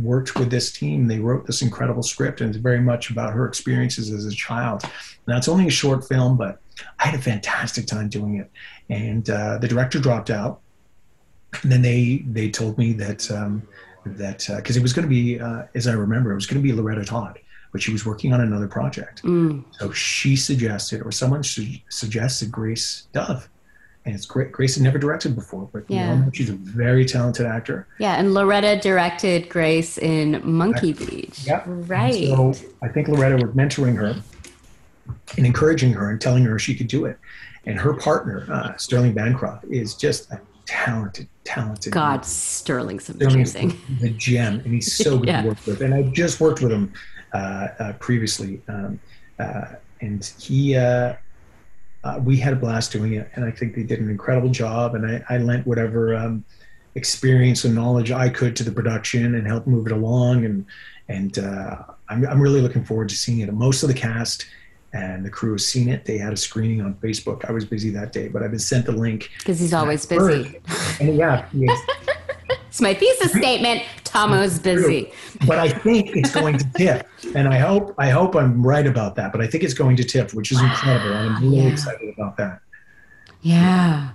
worked 0.00 0.36
with 0.36 0.50
this 0.50 0.70
team. 0.70 1.08
They 1.08 1.18
wrote 1.18 1.46
this 1.46 1.62
incredible 1.62 2.02
script, 2.02 2.40
and 2.40 2.50
it's 2.50 2.62
very 2.62 2.80
much 2.80 3.10
about 3.10 3.32
her 3.32 3.46
experiences 3.46 4.12
as 4.12 4.26
a 4.26 4.30
child. 4.30 4.84
Now 5.26 5.36
it's 5.36 5.48
only 5.48 5.66
a 5.66 5.70
short 5.70 6.06
film, 6.06 6.36
but 6.36 6.60
I 6.98 7.06
had 7.06 7.14
a 7.18 7.22
fantastic 7.22 7.86
time 7.86 8.08
doing 8.08 8.36
it. 8.36 8.50
And 8.88 9.28
uh, 9.28 9.58
the 9.58 9.68
director 9.68 9.98
dropped 9.98 10.30
out, 10.30 10.60
and 11.62 11.72
then 11.72 11.82
they 11.82 12.22
they 12.26 12.50
told 12.50 12.78
me 12.78 12.92
that. 12.94 13.30
Um, 13.30 13.66
that 14.06 14.46
because 14.56 14.76
uh, 14.76 14.80
it 14.80 14.82
was 14.82 14.94
going 14.94 15.06
to 15.06 15.10
be, 15.10 15.38
as 15.74 15.86
I 15.86 15.92
remember, 15.92 16.32
it 16.32 16.34
was 16.34 16.46
going 16.46 16.60
to 16.60 16.66
be 16.66 16.72
Loretta 16.72 17.04
Todd, 17.04 17.38
but 17.72 17.82
she 17.82 17.92
was 17.92 18.04
working 18.04 18.32
on 18.32 18.40
another 18.40 18.66
project. 18.66 19.22
Mm. 19.22 19.64
So 19.78 19.92
she 19.92 20.36
suggested, 20.36 21.02
or 21.02 21.12
someone 21.12 21.42
su- 21.42 21.78
suggested 21.88 22.50
Grace 22.50 23.06
Dove. 23.12 23.48
And 24.06 24.14
it's 24.14 24.24
great. 24.24 24.50
Grace 24.50 24.76
had 24.76 24.82
never 24.82 24.98
directed 24.98 25.34
before, 25.34 25.68
but 25.72 25.84
yeah. 25.88 26.14
you 26.14 26.20
know, 26.20 26.30
she's 26.32 26.48
a 26.48 26.54
very 26.54 27.04
talented 27.04 27.44
actor. 27.44 27.86
Yeah, 27.98 28.14
and 28.14 28.32
Loretta 28.32 28.80
directed 28.80 29.50
Grace 29.50 29.98
in 29.98 30.40
Monkey 30.42 30.94
Beach. 30.94 31.44
Yeah, 31.44 31.62
right. 31.66 32.14
And 32.14 32.56
so 32.56 32.68
I 32.80 32.88
think 32.88 33.08
Loretta 33.08 33.36
was 33.36 33.54
mentoring 33.54 33.96
her 33.96 34.16
and 35.36 35.46
encouraging 35.46 35.92
her 35.92 36.10
and 36.10 36.18
telling 36.18 36.44
her 36.44 36.58
she 36.58 36.74
could 36.74 36.88
do 36.88 37.04
it. 37.04 37.18
And 37.66 37.78
her 37.78 37.92
partner, 37.92 38.46
uh, 38.50 38.74
Sterling 38.78 39.12
Bancroft, 39.12 39.66
is 39.66 39.94
just 39.94 40.30
a 40.30 40.40
talented, 40.70 41.28
talented. 41.44 41.92
God, 41.92 42.16
man. 42.16 42.22
Sterling's 42.22 43.10
amazing. 43.10 43.70
Sterling's 43.70 44.00
the 44.00 44.10
gem, 44.10 44.60
and 44.60 44.72
he's 44.72 44.96
so 44.96 45.18
good 45.18 45.28
yeah. 45.28 45.42
to 45.42 45.48
work 45.48 45.66
with. 45.66 45.82
And 45.82 45.92
I 45.92 46.02
just 46.02 46.40
worked 46.40 46.62
with 46.62 46.72
him 46.72 46.92
previously, 47.98 48.60
um, 48.68 49.00
uh, 49.38 49.66
and 50.00 50.24
he. 50.38 50.74
we 52.20 52.36
had 52.38 52.52
a 52.52 52.56
blast 52.56 52.92
doing 52.92 53.14
it, 53.14 53.30
and 53.34 53.44
I 53.44 53.50
think 53.50 53.74
they 53.74 53.82
did 53.82 54.00
an 54.00 54.08
incredible 54.10 54.50
job. 54.50 54.94
And 54.94 55.06
I, 55.06 55.34
I 55.34 55.38
lent 55.38 55.66
whatever 55.66 56.14
um, 56.14 56.44
experience 56.94 57.64
and 57.64 57.74
knowledge 57.74 58.10
I 58.10 58.28
could 58.28 58.56
to 58.56 58.64
the 58.64 58.72
production 58.72 59.34
and 59.34 59.46
help 59.46 59.66
move 59.66 59.86
it 59.86 59.92
along. 59.92 60.44
And 60.44 60.66
and 61.08 61.38
I'm, 62.08 62.26
I'm 62.26 62.40
really 62.40 62.60
looking 62.60 62.84
forward 62.84 63.08
to 63.08 63.14
seeing 63.14 63.40
it. 63.40 63.52
Most 63.52 63.82
of 63.82 63.88
the 63.88 63.94
cast 63.94 64.46
and 64.92 65.24
the 65.24 65.30
crew 65.30 65.52
has 65.52 65.66
seen 65.66 65.88
it. 65.88 66.04
They 66.04 66.18
had 66.18 66.32
a 66.32 66.36
screening 66.36 66.80
on 66.80 66.94
Facebook. 66.94 67.48
I 67.48 67.52
was 67.52 67.64
busy 67.64 67.90
that 67.90 68.12
day, 68.12 68.28
but 68.28 68.42
I've 68.42 68.50
been 68.50 68.58
sent 68.58 68.86
the 68.86 68.92
link 68.92 69.30
because 69.38 69.60
he's 69.60 69.72
always 69.72 70.04
busy. 70.04 70.60
And 71.00 71.16
yeah, 71.16 71.46
it's 72.68 72.80
my 72.80 72.94
thesis 72.94 73.32
statement. 73.32 73.82
Tahmoh's 74.10 74.58
busy. 74.58 75.12
But 75.46 75.58
I 75.58 75.68
think 75.68 76.16
it's 76.16 76.34
going 76.34 76.58
to 76.58 76.66
TIFF. 76.76 77.34
And 77.34 77.48
I 77.48 77.58
hope 77.58 77.94
I 77.98 78.10
hope 78.10 78.34
I'm 78.34 78.66
right 78.66 78.86
about 78.86 79.16
that. 79.16 79.32
But 79.32 79.40
I 79.40 79.46
think 79.46 79.64
it's 79.64 79.74
going 79.74 79.96
to 79.96 80.04
TIFF, 80.04 80.34
which 80.34 80.50
is 80.52 80.60
incredible. 80.60 81.12
And 81.12 81.36
I'm 81.36 81.42
really 81.42 81.58
yeah. 81.58 81.72
excited 81.72 82.14
about 82.14 82.36
that. 82.36 82.60
Yeah. 83.42 84.10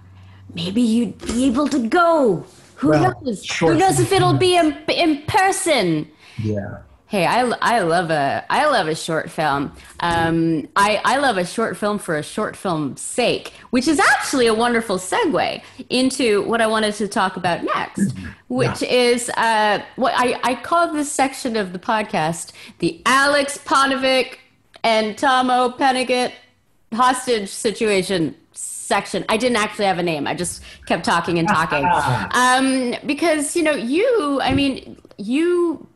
Maybe 0.54 0.82
you'd 0.82 1.18
be 1.26 1.46
able 1.46 1.68
to 1.70 1.88
go. 1.88 2.46
Who 2.76 2.90
well, 2.90 3.20
knows? 3.24 3.50
Who 3.60 3.76
knows 3.76 4.00
if 4.00 4.12
it'll 4.12 4.38
be 4.38 4.58
in, 4.58 4.78
in 4.90 5.22
person? 5.28 6.10
Yeah. 6.42 6.80
Hey, 7.08 7.26
I, 7.26 7.42
I 7.62 7.80
love 7.82 8.10
a 8.10 8.44
I 8.50 8.66
love 8.66 8.88
a 8.88 8.96
short 8.96 9.30
film. 9.30 9.72
Um, 10.00 10.68
I 10.76 11.00
I 11.06 11.18
love 11.18 11.38
a 11.38 11.46
short 11.46 11.78
film 11.78 12.00
for 12.00 12.18
a 12.18 12.24
short 12.24 12.56
film's 12.56 13.00
sake, 13.00 13.54
which 13.70 13.88
is 13.88 14.00
actually 14.00 14.48
a 14.48 14.54
wonderful 14.54 14.98
segue 14.98 15.62
into 15.90 16.42
what 16.44 16.62
I 16.62 16.68
wanted 16.68 16.96
to 16.96 17.08
talk 17.08 17.38
about 17.38 17.64
next, 17.64 18.16
which 18.48 18.82
yeah. 18.82 18.90
is 18.90 19.30
uh, 19.38 19.84
what 19.98 20.14
I 20.18 20.40
I 20.44 20.56
call 20.56 20.92
this 20.94 21.12
section 21.12 21.56
of 21.56 21.74
the 21.74 21.80
podcast 21.80 22.54
the 22.80 23.02
Aleks 23.06 23.60
Paunovic 23.60 24.38
and 24.84 25.16
Tahmoh 25.16 25.78
Penikett 25.78 26.32
hostage 26.92 27.50
situation 27.50 28.36
section. 28.54 29.26
I 29.30 29.38
didn't 29.38 29.58
actually 29.58 29.86
have 29.86 30.00
a 30.00 30.04
name. 30.04 30.28
I 30.28 30.34
just 30.34 30.64
kept 30.86 31.06
talking 31.06 31.40
and 31.40 31.48
talking. 31.48 31.86
um, 32.32 32.96
because, 33.06 33.56
you 33.56 33.64
know, 33.64 33.72
you, 33.74 34.40
I 34.42 34.54
mean, 34.54 34.98
you 35.18 35.88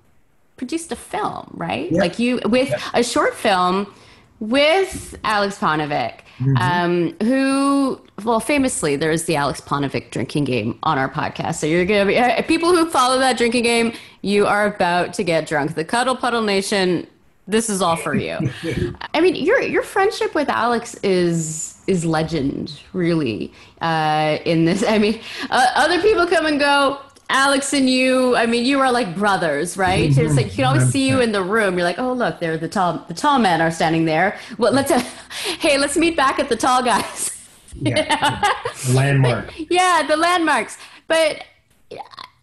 produced 0.59 0.91
a 0.91 0.95
film, 0.95 1.49
right? 1.53 1.91
Yeah. 1.91 1.99
Like 1.99 2.19
you, 2.19 2.39
with 2.45 2.69
yeah. 2.69 2.81
a 2.93 3.03
short 3.03 3.33
film 3.33 3.91
with 4.39 5.17
Aleks 5.23 5.57
Paunovic, 5.57 6.19
mm-hmm. 6.37 6.57
um, 6.57 7.15
who, 7.23 7.99
well, 8.23 8.41
famously, 8.41 8.95
there's 8.97 9.23
the 9.23 9.33
Aleks 9.35 9.61
Paunovic 9.61 10.11
drinking 10.11 10.43
game 10.43 10.77
on 10.83 10.97
our 10.97 11.09
podcast. 11.09 11.55
So 11.55 11.65
you're 11.65 11.85
going 11.85 12.05
to 12.05 12.13
be, 12.13 12.19
uh, 12.19 12.41
people 12.43 12.69
who 12.75 12.89
follow 12.89 13.17
that 13.19 13.37
drinking 13.37 13.63
game, 13.63 13.93
you 14.21 14.45
are 14.45 14.67
about 14.67 15.13
to 15.13 15.23
get 15.23 15.47
drunk. 15.47 15.75
The 15.75 15.85
Cuddle 15.85 16.15
Puddle 16.15 16.43
Nation 16.43 17.07
this 17.49 17.67
is 17.67 17.81
all 17.81 17.95
for 17.95 18.13
you. 18.13 18.37
I 19.15 19.21
mean, 19.21 19.35
your 19.35 19.59
your 19.59 19.81
friendship 19.81 20.35
with 20.35 20.49
Alex 20.49 20.93
is 21.01 21.81
is 21.87 22.05
legend, 22.05 22.79
really. 22.93 23.51
Uh, 23.81 24.37
in 24.45 24.65
this, 24.65 24.83
I 24.83 24.99
mean, 24.99 25.19
uh, 25.49 25.71
other 25.75 25.99
people 25.99 26.27
come 26.27 26.45
and 26.45 26.59
go. 26.59 26.99
Alex 27.29 27.73
and 27.73 27.87
you, 27.87 28.35
I 28.35 28.47
mean, 28.47 28.65
you 28.65 28.79
are 28.79 28.91
like 28.91 29.15
brothers, 29.15 29.77
right? 29.77 30.17
It's 30.17 30.35
like 30.35 30.47
you 30.47 30.51
can 30.51 30.65
always 30.65 30.89
see 30.89 31.07
you 31.07 31.21
in 31.21 31.31
the 31.31 31.43
room. 31.43 31.77
You're 31.77 31.83
like, 31.83 31.99
oh 31.99 32.11
look, 32.11 32.39
there 32.39 32.57
the 32.57 32.67
tall 32.67 33.05
the 33.07 33.13
tall 33.13 33.37
men 33.37 33.61
are 33.61 33.69
standing 33.69 34.05
there. 34.05 34.37
Well, 34.57 34.73
let's 34.73 34.89
uh, 34.89 34.99
hey, 35.59 35.77
let's 35.77 35.95
meet 35.95 36.17
back 36.17 36.39
at 36.39 36.49
the 36.49 36.55
tall 36.55 36.83
guys. 36.83 37.35
Yeah, 37.81 38.43
landmark. 38.89 39.53
yeah, 39.69 40.03
the 40.05 40.17
landmarks. 40.17 40.77
But 41.07 41.45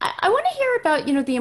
I, 0.01 0.13
I 0.21 0.29
want 0.31 0.47
to 0.51 0.57
hear 0.57 0.77
about 0.77 1.09
you 1.09 1.15
know 1.15 1.23
the 1.23 1.39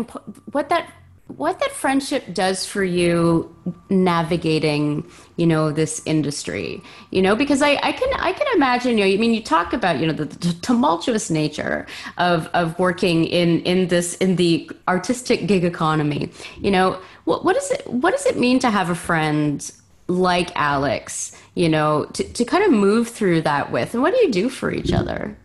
what 0.52 0.70
that 0.70 0.92
what 1.28 1.60
that 1.60 1.72
friendship 1.72 2.34
does 2.34 2.66
for 2.66 2.84
you 2.84 3.54
navigating 3.90 5.10
you 5.38 5.48
know 5.48 5.72
this 5.72 6.02
industry 6.06 6.82
you 7.10 7.20
know 7.20 7.36
because 7.36 7.64
i, 7.64 7.80
I 7.82 7.92
can 7.92 8.08
i 8.20 8.32
can 8.32 8.46
imagine 8.56 8.98
you 9.00 9.06
know 9.06 9.12
i 9.12 9.18
mean 9.18 9.34
you 9.34 9.42
talk 9.42 9.74
about 9.74 10.00
you 10.00 10.06
know 10.06 10.14
the, 10.14 10.26
the, 10.26 10.54
tumultuous 10.62 11.32
nature 11.32 11.88
of 12.18 12.48
of 12.54 12.78
working 12.78 13.26
in 13.26 13.62
in 13.62 13.88
this 13.88 14.16
in 14.16 14.36
the 14.36 14.70
artistic 14.88 15.48
gig 15.48 15.64
economy. 15.64 16.30
You 16.60 16.72
know 16.72 17.00
what, 17.26 17.44
what 17.46 17.56
does 17.56 17.72
it 17.72 17.88
what 17.88 18.12
does 18.12 18.26
it 18.26 18.38
mean 18.38 18.60
to 18.60 18.70
have 18.70 18.90
a 18.90 18.96
friend 18.96 19.72
like 20.08 20.52
alex 20.56 21.36
you 21.56 21.68
know 21.68 22.06
to, 22.14 22.24
to 22.24 22.46
kind 22.46 22.64
of 22.64 22.72
move 22.72 23.10
through 23.10 23.42
that 23.42 23.72
with? 23.72 23.94
And 23.94 24.04
what 24.04 24.14
do 24.14 24.20
you 24.22 24.32
do 24.32 24.50
for 24.50 24.72
each 24.72 24.94
other? 24.94 25.38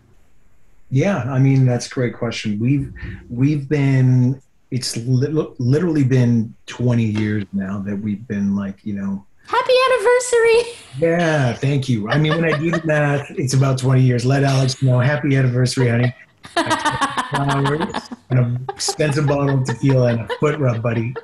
Yeah 0.90 1.18
i 1.32 1.38
mean 1.38 1.66
that's 1.66 1.86
a 1.86 1.90
great 1.90 2.14
question. 2.14 2.58
We've 2.58 2.92
we've 3.28 3.68
been 3.68 4.40
it's 4.70 4.96
li- 4.98 5.46
literally 5.58 6.04
been 6.04 6.54
20 6.66 7.02
years 7.04 7.44
now 7.52 7.78
that 7.80 7.96
we've 7.96 8.26
been 8.28 8.54
like, 8.54 8.78
you 8.84 8.94
know. 8.94 9.24
Happy 9.46 9.72
anniversary. 9.90 10.62
Yeah, 10.98 11.52
thank 11.54 11.88
you. 11.88 12.08
I 12.08 12.18
mean, 12.18 12.32
when 12.40 12.44
I 12.44 12.56
do 12.56 12.70
the 12.70 12.82
math, 12.84 13.30
it's 13.32 13.54
about 13.54 13.78
20 13.78 14.00
years. 14.00 14.24
Let 14.24 14.44
Alex 14.44 14.80
know. 14.80 15.00
Happy 15.00 15.34
anniversary, 15.34 15.88
honey. 15.88 16.14
Flowers 16.54 18.10
and 18.30 18.38
an 18.38 18.66
expensive 18.68 19.26
bottle 19.26 19.58
of 19.60 19.64
tequila 19.64 20.06
and 20.12 20.20
a 20.20 20.28
foot 20.38 20.58
rub, 20.60 20.82
buddy. 20.82 21.14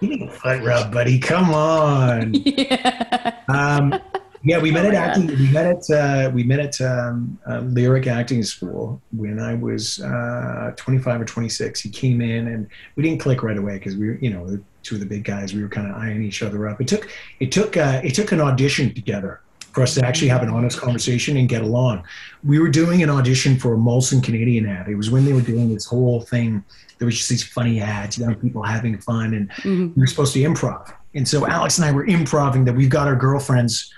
You 0.00 0.08
need 0.08 0.22
a 0.22 0.30
foot 0.32 0.62
rub, 0.62 0.92
buddy. 0.92 1.18
Come 1.18 1.52
on. 1.52 2.34
Yeah. 2.44 3.36
Um, 3.48 4.00
yeah, 4.42 4.58
we 4.58 4.70
met 4.70 4.86
oh 4.86 4.88
at 4.88 4.94
acting. 4.94 5.26
God. 5.26 5.38
We 5.38 5.50
met 5.50 5.66
at 5.66 5.90
uh, 5.90 6.30
we 6.30 6.44
met 6.44 6.60
at 6.60 6.80
um, 6.80 7.38
uh, 7.46 7.60
Lyric 7.60 8.06
Acting 8.06 8.42
School 8.42 9.00
when 9.12 9.38
I 9.38 9.54
was 9.54 10.00
uh, 10.00 10.72
25 10.76 11.20
or 11.20 11.24
26. 11.24 11.80
He 11.80 11.90
came 11.90 12.22
in, 12.22 12.48
and 12.48 12.66
we 12.96 13.02
didn't 13.02 13.20
click 13.20 13.42
right 13.42 13.58
away 13.58 13.74
because 13.74 13.96
we 13.96 14.08
were, 14.08 14.18
you 14.20 14.30
know, 14.30 14.58
two 14.82 14.94
of 14.94 15.00
the 15.00 15.06
big 15.06 15.24
guys. 15.24 15.52
We 15.52 15.62
were 15.62 15.68
kind 15.68 15.90
of 15.90 15.96
eyeing 15.96 16.22
each 16.22 16.42
other 16.42 16.68
up. 16.68 16.80
It 16.80 16.88
took 16.88 17.10
it 17.40 17.52
took 17.52 17.76
uh, 17.76 18.00
it 18.02 18.14
took 18.14 18.32
an 18.32 18.40
audition 18.40 18.94
together 18.94 19.42
for 19.72 19.82
us 19.82 19.94
to 19.94 20.04
actually 20.04 20.28
have 20.28 20.42
an 20.42 20.48
honest 20.48 20.80
conversation 20.80 21.36
and 21.36 21.48
get 21.48 21.62
along. 21.62 22.02
We 22.42 22.58
were 22.58 22.70
doing 22.70 23.02
an 23.02 23.10
audition 23.10 23.58
for 23.58 23.74
a 23.74 23.76
Molson 23.76 24.22
Canadian 24.22 24.66
ad. 24.66 24.88
It 24.88 24.96
was 24.96 25.10
when 25.10 25.24
they 25.24 25.32
were 25.32 25.42
doing 25.42 25.72
this 25.72 25.84
whole 25.84 26.22
thing. 26.22 26.64
There 26.98 27.06
was 27.06 27.16
just 27.16 27.28
these 27.28 27.44
funny 27.44 27.80
ads, 27.80 28.18
you 28.18 28.26
know, 28.26 28.34
people 28.34 28.62
having 28.62 28.98
fun, 28.98 29.34
and 29.34 29.50
mm-hmm. 29.50 29.88
we 29.94 30.00
were 30.00 30.06
supposed 30.06 30.32
to 30.32 30.40
improv. 30.40 30.92
And 31.14 31.26
so 31.26 31.46
Alex 31.46 31.76
and 31.78 31.84
I 31.84 31.92
were 31.92 32.06
improvising 32.06 32.64
that 32.64 32.74
we've 32.74 32.90
got 32.90 33.06
our 33.06 33.16
girlfriends 33.16 33.92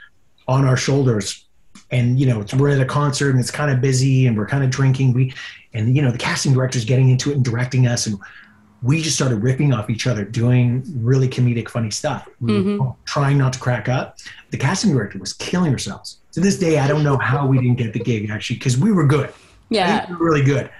on 0.48 0.64
our 0.64 0.76
shoulders. 0.76 1.44
And 1.90 2.18
you 2.18 2.26
know 2.26 2.44
we're 2.56 2.70
at 2.70 2.80
a 2.80 2.86
concert 2.86 3.30
and 3.30 3.40
it's 3.40 3.50
kind 3.50 3.70
of 3.70 3.80
busy 3.80 4.26
and 4.26 4.36
we're 4.36 4.46
kind 4.46 4.64
of 4.64 4.70
drinking. 4.70 5.12
We 5.12 5.34
and 5.74 5.94
you 5.94 6.02
know 6.02 6.10
the 6.10 6.18
casting 6.18 6.54
director's 6.54 6.84
getting 6.84 7.10
into 7.10 7.30
it 7.30 7.36
and 7.36 7.44
directing 7.44 7.86
us. 7.86 8.06
And 8.06 8.18
we 8.82 9.00
just 9.00 9.14
started 9.14 9.36
ripping 9.36 9.72
off 9.72 9.90
each 9.90 10.06
other 10.06 10.24
doing 10.24 10.82
really 10.96 11.28
comedic 11.28 11.68
funny 11.68 11.90
stuff. 11.90 12.28
We 12.40 12.52
mm-hmm. 12.52 12.90
trying 13.04 13.38
not 13.38 13.52
to 13.52 13.58
crack 13.58 13.88
up. 13.88 14.18
The 14.50 14.56
casting 14.58 14.92
director 14.92 15.18
was 15.18 15.32
killing 15.34 15.70
herself 15.70 16.14
to 16.32 16.40
this 16.40 16.58
day 16.58 16.78
i 16.78 16.88
don't 16.88 17.04
know 17.04 17.18
how 17.18 17.46
we 17.46 17.58
didn't 17.58 17.76
get 17.76 17.92
the 17.92 18.00
gig 18.00 18.30
actually 18.30 18.56
because 18.56 18.76
we 18.76 18.92
were 18.92 19.06
good. 19.06 19.32
Yeah. 19.68 20.06
We 20.08 20.16
were 20.16 20.24
really 20.24 20.44
good. 20.44 20.70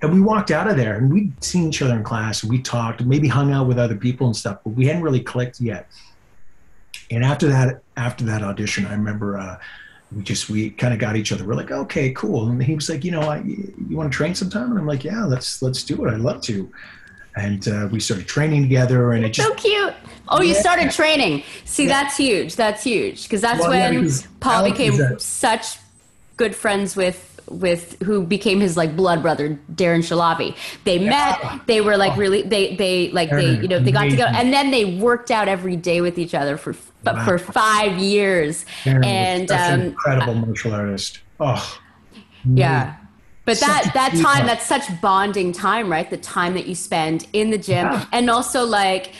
And 0.00 0.12
we 0.12 0.20
walked 0.20 0.50
out 0.50 0.68
of 0.68 0.76
there 0.76 0.96
and 0.96 1.12
we'd 1.12 1.44
seen 1.44 1.68
each 1.68 1.80
other 1.80 1.94
in 1.94 2.02
class 2.02 2.42
and 2.42 2.50
we 2.50 2.60
talked 2.60 3.04
maybe 3.04 3.28
hung 3.28 3.52
out 3.52 3.68
with 3.68 3.78
other 3.78 3.96
people 3.96 4.26
and 4.26 4.36
stuff 4.36 4.58
but 4.64 4.70
we 4.70 4.86
hadn't 4.86 5.02
really 5.02 5.20
clicked 5.20 5.60
yet. 5.60 5.88
And 7.10 7.24
after 7.24 7.46
that, 7.48 7.81
after 7.96 8.24
that 8.24 8.42
audition, 8.42 8.86
I 8.86 8.92
remember 8.92 9.38
uh, 9.38 9.58
we 10.14 10.22
just 10.22 10.50
we 10.50 10.70
kind 10.70 10.92
of 10.92 11.00
got 11.00 11.16
each 11.16 11.32
other. 11.32 11.44
We're 11.44 11.54
like, 11.54 11.70
okay, 11.70 12.12
cool. 12.12 12.48
And 12.48 12.62
he 12.62 12.74
was 12.74 12.88
like, 12.88 13.04
you 13.04 13.10
know, 13.10 13.22
I, 13.22 13.38
you 13.38 13.96
want 13.96 14.12
to 14.12 14.16
train 14.16 14.34
sometime? 14.34 14.70
And 14.70 14.78
I'm 14.78 14.86
like, 14.86 15.04
yeah, 15.04 15.24
let's 15.24 15.62
let's 15.62 15.82
do 15.82 16.04
it. 16.04 16.12
I'd 16.12 16.20
love 16.20 16.40
to. 16.42 16.70
And 17.34 17.66
uh, 17.66 17.88
we 17.90 17.98
started 17.98 18.28
training 18.28 18.62
together, 18.62 19.12
and 19.12 19.24
it 19.24 19.30
just 19.30 19.48
so 19.48 19.54
cute. 19.54 19.94
Oh, 20.28 20.42
you 20.42 20.54
started 20.54 20.90
training. 20.90 21.44
See, 21.64 21.84
yeah. 21.84 22.02
that's 22.02 22.16
huge. 22.18 22.56
That's 22.56 22.84
huge 22.84 23.22
because 23.22 23.40
that's 23.40 23.60
well, 23.60 23.70
when 23.70 24.04
yeah, 24.04 24.10
Paul 24.40 24.52
Alex 24.52 24.78
became 24.78 25.18
such 25.18 25.78
good 26.36 26.54
friends 26.54 26.94
with 26.94 27.31
with 27.52 28.00
who 28.02 28.24
became 28.24 28.60
his 28.60 28.76
like 28.76 28.96
blood 28.96 29.22
brother, 29.22 29.58
Darren 29.72 30.00
Shahlavi. 30.00 30.56
They 30.84 30.98
yeah. 30.98 31.10
met. 31.10 31.66
They 31.66 31.80
were 31.80 31.96
like 31.96 32.16
really. 32.16 32.42
They 32.42 32.74
they 32.76 33.10
like 33.10 33.30
they 33.30 33.56
you 33.56 33.68
know 33.68 33.78
they 33.78 33.92
got 33.92 34.10
together 34.10 34.32
and 34.34 34.52
then 34.52 34.70
they 34.70 34.84
worked 34.84 35.30
out 35.30 35.48
every 35.48 35.76
day 35.76 36.00
with 36.00 36.18
each 36.18 36.34
other 36.34 36.56
for 36.56 36.74
wow. 37.04 37.24
for 37.24 37.38
five 37.38 37.98
years. 37.98 38.64
Darren 38.84 39.04
and 39.04 39.50
um, 39.50 39.58
an 39.58 39.80
incredible 39.88 40.34
martial 40.34 40.74
artist. 40.74 41.20
Oh, 41.38 41.80
yeah. 42.44 42.96
But 43.44 43.58
that 43.58 43.90
that 43.94 44.12
time, 44.22 44.46
that's 44.46 44.66
such 44.66 44.84
bonding 45.00 45.52
time, 45.52 45.90
right? 45.90 46.08
The 46.08 46.16
time 46.16 46.54
that 46.54 46.66
you 46.66 46.74
spend 46.74 47.26
in 47.32 47.50
the 47.50 47.58
gym, 47.58 47.86
yeah. 47.86 48.06
and 48.12 48.30
also 48.30 48.64
like 48.64 49.12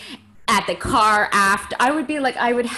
at 0.49 0.67
the 0.67 0.75
car 0.75 1.29
after. 1.33 1.77
I 1.81 1.91
would 1.91 2.07
be 2.07 2.21
like, 2.21 2.37
I 2.37 2.53
would. 2.53 2.69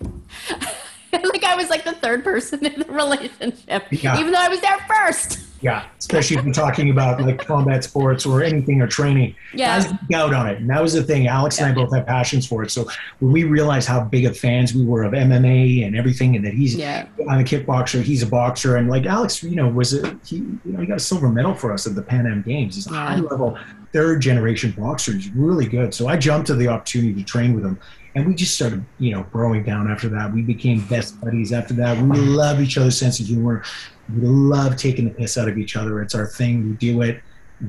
like 1.12 1.44
I 1.44 1.54
was 1.54 1.70
like 1.70 1.84
the 1.84 1.92
third 1.92 2.24
person 2.24 2.64
in 2.64 2.80
the 2.80 2.86
relationship, 2.86 3.84
yeah. 3.90 4.18
even 4.18 4.32
though 4.32 4.40
I 4.40 4.48
was 4.48 4.60
there 4.60 4.78
first. 4.88 5.40
Yeah, 5.62 5.86
especially 5.98 6.36
if 6.36 6.44
you're 6.44 6.52
talking 6.52 6.90
about 6.90 7.20
like 7.20 7.44
combat 7.44 7.82
sports 7.82 8.26
or 8.26 8.42
anything 8.42 8.82
or 8.82 8.86
training. 8.86 9.34
Yeah, 9.54 9.82
I 10.10 10.14
out 10.14 10.34
on 10.34 10.48
it, 10.48 10.58
and 10.58 10.68
that 10.68 10.82
was 10.82 10.92
the 10.92 11.02
thing. 11.02 11.28
Alex 11.28 11.58
yeah. 11.58 11.66
and 11.66 11.72
I 11.72 11.82
both 11.82 11.94
have 11.94 12.06
passions 12.06 12.46
for 12.46 12.62
it. 12.62 12.70
So 12.70 12.86
when 13.20 13.32
we 13.32 13.44
realized 13.44 13.88
how 13.88 14.04
big 14.04 14.26
of 14.26 14.36
fans 14.36 14.74
we 14.74 14.84
were 14.84 15.04
of 15.04 15.12
MMA 15.12 15.86
and 15.86 15.96
everything, 15.96 16.36
and 16.36 16.44
that 16.44 16.52
he's 16.52 16.74
yeah. 16.74 17.08
I'm 17.28 17.40
a 17.40 17.44
kickboxer, 17.44 18.02
he's 18.02 18.22
a 18.22 18.26
boxer, 18.26 18.76
and 18.76 18.90
like 18.90 19.06
Alex, 19.06 19.42
you 19.42 19.56
know, 19.56 19.68
was 19.68 19.94
a 19.94 20.18
he, 20.26 20.36
you 20.36 20.60
know, 20.64 20.80
he 20.80 20.86
got 20.86 20.98
a 20.98 21.00
silver 21.00 21.30
medal 21.30 21.54
for 21.54 21.72
us 21.72 21.86
at 21.86 21.94
the 21.94 22.02
Pan 22.02 22.26
Am 22.26 22.42
Games. 22.42 22.74
He's 22.74 22.86
a 22.86 22.90
high 22.90 23.16
level 23.16 23.58
third 23.92 24.20
generation 24.20 24.72
boxer. 24.72 25.12
He's 25.12 25.30
really 25.30 25.66
good. 25.66 25.94
So 25.94 26.06
I 26.06 26.18
jumped 26.18 26.48
to 26.48 26.54
the 26.54 26.68
opportunity 26.68 27.14
to 27.14 27.24
train 27.24 27.54
with 27.54 27.64
him 27.64 27.78
and 28.16 28.26
we 28.26 28.34
just 28.34 28.54
started, 28.54 28.82
you 28.98 29.12
know, 29.12 29.24
growing 29.24 29.62
down 29.62 29.90
after 29.90 30.08
that. 30.08 30.32
We 30.32 30.40
became 30.40 30.80
best 30.86 31.20
buddies 31.20 31.52
after 31.52 31.74
that. 31.74 32.02
We 32.02 32.18
love 32.18 32.60
each 32.60 32.78
other's 32.78 32.98
sense 32.98 33.20
of 33.20 33.26
humor. 33.26 33.62
We 34.08 34.26
love 34.26 34.76
taking 34.76 35.04
the 35.04 35.10
piss 35.10 35.36
out 35.36 35.48
of 35.48 35.58
each 35.58 35.76
other. 35.76 36.00
It's 36.00 36.14
our 36.14 36.26
thing. 36.26 36.66
We 36.70 36.76
do 36.76 37.02
it 37.02 37.20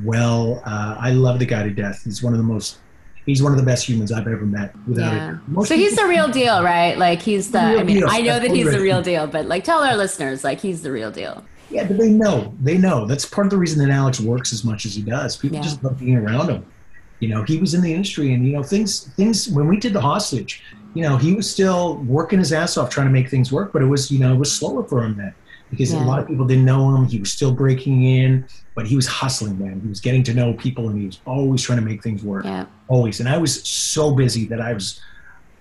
well. 0.05 0.61
Uh, 0.65 0.95
I 0.97 1.11
love 1.11 1.39
the 1.39 1.45
guy 1.45 1.63
to 1.63 1.69
death. 1.69 2.01
He's 2.05 2.23
one 2.23 2.33
of 2.33 2.37
the 2.37 2.45
most. 2.45 2.79
He's 3.25 3.43
one 3.43 3.51
of 3.51 3.57
the 3.57 3.65
best 3.65 3.89
humans 3.89 4.13
I've 4.13 4.25
ever 4.25 4.45
met. 4.45 4.73
Without 4.87 5.13
yeah. 5.13 5.37
it. 5.57 5.65
so 5.65 5.75
he's 5.75 5.97
the 5.97 6.07
real 6.07 6.29
deal, 6.29 6.63
right? 6.63 6.97
Like 6.97 7.21
he's 7.21 7.51
the. 7.51 7.59
I 7.59 7.83
mean, 7.83 7.97
deal. 7.97 8.07
I 8.09 8.21
know 8.21 8.39
that 8.39 8.51
he's 8.51 8.71
the 8.71 8.79
real 8.79 9.01
deal, 9.01 9.27
but 9.27 9.47
like 9.47 9.65
tell 9.65 9.83
our 9.83 9.97
listeners, 9.97 10.45
like 10.45 10.61
he's 10.61 10.81
the 10.81 10.93
real 10.93 11.11
deal. 11.11 11.43
Yeah, 11.69 11.85
but 11.85 11.97
they 11.97 12.09
know. 12.09 12.55
They 12.61 12.77
know. 12.77 13.05
That's 13.05 13.25
part 13.25 13.47
of 13.47 13.51
the 13.51 13.57
reason 13.57 13.85
that 13.85 13.93
Alex 13.93 14.21
works 14.21 14.53
as 14.53 14.63
much 14.63 14.85
as 14.85 14.95
he 14.95 15.01
does. 15.01 15.35
People 15.35 15.57
yeah. 15.57 15.63
just 15.63 15.83
love 15.83 15.99
being 15.99 16.15
around 16.15 16.49
him. 16.49 16.65
You 17.19 17.29
know, 17.29 17.43
he 17.43 17.57
was 17.57 17.73
in 17.73 17.81
the 17.81 17.93
industry, 17.93 18.33
and 18.33 18.45
you 18.45 18.53
know, 18.53 18.63
things 18.63 19.05
things 19.15 19.49
when 19.49 19.67
we 19.67 19.79
did 19.79 19.93
the 19.93 20.01
hostage, 20.01 20.63
you 20.93 21.01
know, 21.01 21.17
he 21.17 21.33
was 21.33 21.49
still 21.49 21.97
working 21.97 22.39
his 22.39 22.53
ass 22.53 22.77
off 22.77 22.89
trying 22.89 23.07
to 23.07 23.13
make 23.13 23.29
things 23.29 23.51
work, 23.51 23.73
but 23.73 23.81
it 23.81 23.85
was 23.85 24.11
you 24.11 24.19
know 24.19 24.33
it 24.33 24.37
was 24.37 24.51
slower 24.51 24.83
for 24.83 25.03
him 25.03 25.17
then 25.17 25.33
because 25.69 25.93
yeah. 25.93 26.03
a 26.03 26.05
lot 26.05 26.19
of 26.19 26.27
people 26.27 26.45
didn't 26.45 26.65
know 26.65 26.95
him. 26.95 27.05
He 27.05 27.19
was 27.19 27.31
still 27.31 27.51
breaking 27.51 28.03
in, 28.03 28.47
but 28.75 28.87
he 28.87 28.95
was 28.95 29.07
hustling, 29.07 29.59
man. 29.59 29.81
He 29.81 29.87
was 29.87 29.99
getting 29.99 30.23
to 30.23 30.33
know 30.33 30.53
people, 30.53 30.89
and 30.89 30.99
he 30.99 31.05
was 31.05 31.19
always 31.25 31.61
trying 31.61 31.79
to 31.79 31.85
make 31.85 32.03
things 32.03 32.23
work. 32.23 32.45
Yeah. 32.45 32.65
Always, 32.87 33.19
and 33.19 33.27
I 33.27 33.37
was 33.37 33.67
so 33.67 34.13
busy 34.13 34.45
that 34.45 34.61
I 34.61 34.73
was 34.73 35.01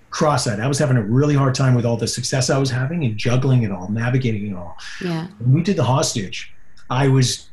cross-eyed. 0.09 0.59
I 0.59 0.67
was 0.67 0.79
having 0.79 0.97
a 0.97 1.01
really 1.01 1.35
hard 1.35 1.53
time 1.53 1.75
with 1.75 1.85
all 1.85 1.97
the 1.97 2.07
success 2.07 2.49
I 2.49 2.57
was 2.57 2.71
having 2.71 3.03
and 3.03 3.17
juggling 3.17 3.63
it 3.63 3.71
all, 3.71 3.89
navigating 3.89 4.51
it 4.51 4.55
all. 4.55 4.77
Yeah. 5.03 5.27
When 5.39 5.53
we 5.53 5.61
did 5.61 5.75
the 5.75 5.83
hostage, 5.83 6.53
I 6.89 7.07
was, 7.07 7.49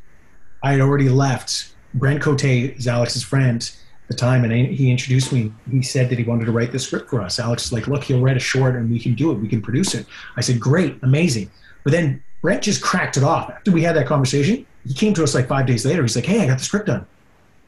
I 0.63 0.71
had 0.71 0.81
already 0.81 1.09
left. 1.09 1.73
Brent 1.93 2.21
Cote 2.21 2.43
is 2.43 2.87
Alex's 2.87 3.23
friend 3.23 3.69
the 4.07 4.13
time 4.13 4.43
and 4.43 4.53
he 4.53 4.91
introduced 4.91 5.33
me 5.33 5.51
he 5.71 5.81
said 5.81 6.09
that 6.09 6.17
he 6.19 6.23
wanted 6.23 6.45
to 6.45 6.51
write 6.51 6.71
the 6.71 6.79
script 6.79 7.09
for 7.09 7.21
us 7.21 7.39
alex 7.39 7.65
is 7.65 7.73
like 7.73 7.87
look 7.87 8.03
he'll 8.03 8.21
write 8.21 8.37
a 8.37 8.39
short 8.39 8.75
and 8.75 8.89
we 8.89 8.99
can 8.99 9.15
do 9.15 9.31
it 9.31 9.35
we 9.35 9.47
can 9.47 9.61
produce 9.61 9.95
it 9.95 10.05
i 10.37 10.41
said 10.41 10.59
great 10.59 10.97
amazing 11.01 11.49
but 11.83 11.91
then 11.91 12.21
Brent 12.45 12.61
just 12.61 12.83
cracked 12.83 13.17
it 13.17 13.23
off. 13.23 13.49
After 13.49 13.71
we 13.71 13.81
had 13.81 13.95
that 13.95 14.05
conversation, 14.05 14.67
he 14.85 14.93
came 14.93 15.15
to 15.15 15.23
us 15.23 15.33
like 15.33 15.47
five 15.47 15.65
days 15.65 15.83
later. 15.83 16.03
He's 16.03 16.15
like, 16.15 16.27
Hey, 16.27 16.41
I 16.41 16.45
got 16.45 16.59
the 16.59 16.63
script 16.63 16.85
done. 16.85 17.03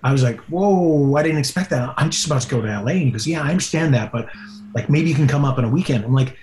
I 0.04 0.12
was 0.12 0.22
like, 0.22 0.40
Whoa, 0.42 1.16
I 1.16 1.24
didn't 1.24 1.40
expect 1.40 1.72
that. 1.72 1.96
I'm 1.98 2.12
just 2.12 2.28
about 2.28 2.44
to 2.44 2.48
go 2.48 2.62
to 2.62 2.68
LA. 2.68 2.92
And 2.92 3.02
he 3.02 3.10
goes, 3.10 3.26
Yeah, 3.26 3.42
I 3.42 3.50
understand 3.50 3.96
that, 3.96 4.12
but 4.12 4.30
like 4.76 4.88
maybe 4.88 5.10
you 5.10 5.16
can 5.16 5.28
come 5.28 5.44
up 5.44 5.58
on 5.58 5.64
a 5.66 5.70
weekend. 5.70 6.06
I'm 6.06 6.14
like, 6.14 6.38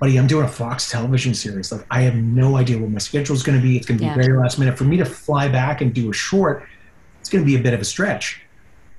buddy, 0.00 0.18
I'm 0.18 0.26
doing 0.26 0.44
a 0.44 0.48
Fox 0.48 0.90
television 0.90 1.32
series. 1.32 1.72
Like, 1.72 1.86
I 1.90 2.02
have 2.02 2.14
no 2.14 2.58
idea 2.58 2.76
what 2.76 2.90
my 2.90 2.98
schedule 2.98 3.34
is 3.34 3.42
going 3.42 3.56
to 3.56 3.62
be. 3.62 3.78
It's 3.78 3.86
going 3.86 3.96
to 3.96 4.02
be 4.02 4.06
yeah. 4.08 4.16
very 4.16 4.36
last 4.36 4.58
minute. 4.58 4.76
For 4.76 4.84
me 4.84 4.98
to 4.98 5.06
fly 5.06 5.48
back 5.48 5.80
and 5.80 5.94
do 5.94 6.10
a 6.10 6.12
short, 6.12 6.68
it's 7.20 7.30
going 7.30 7.42
to 7.42 7.46
be 7.46 7.56
a 7.56 7.62
bit 7.62 7.72
of 7.72 7.80
a 7.80 7.86
stretch. 7.86 8.41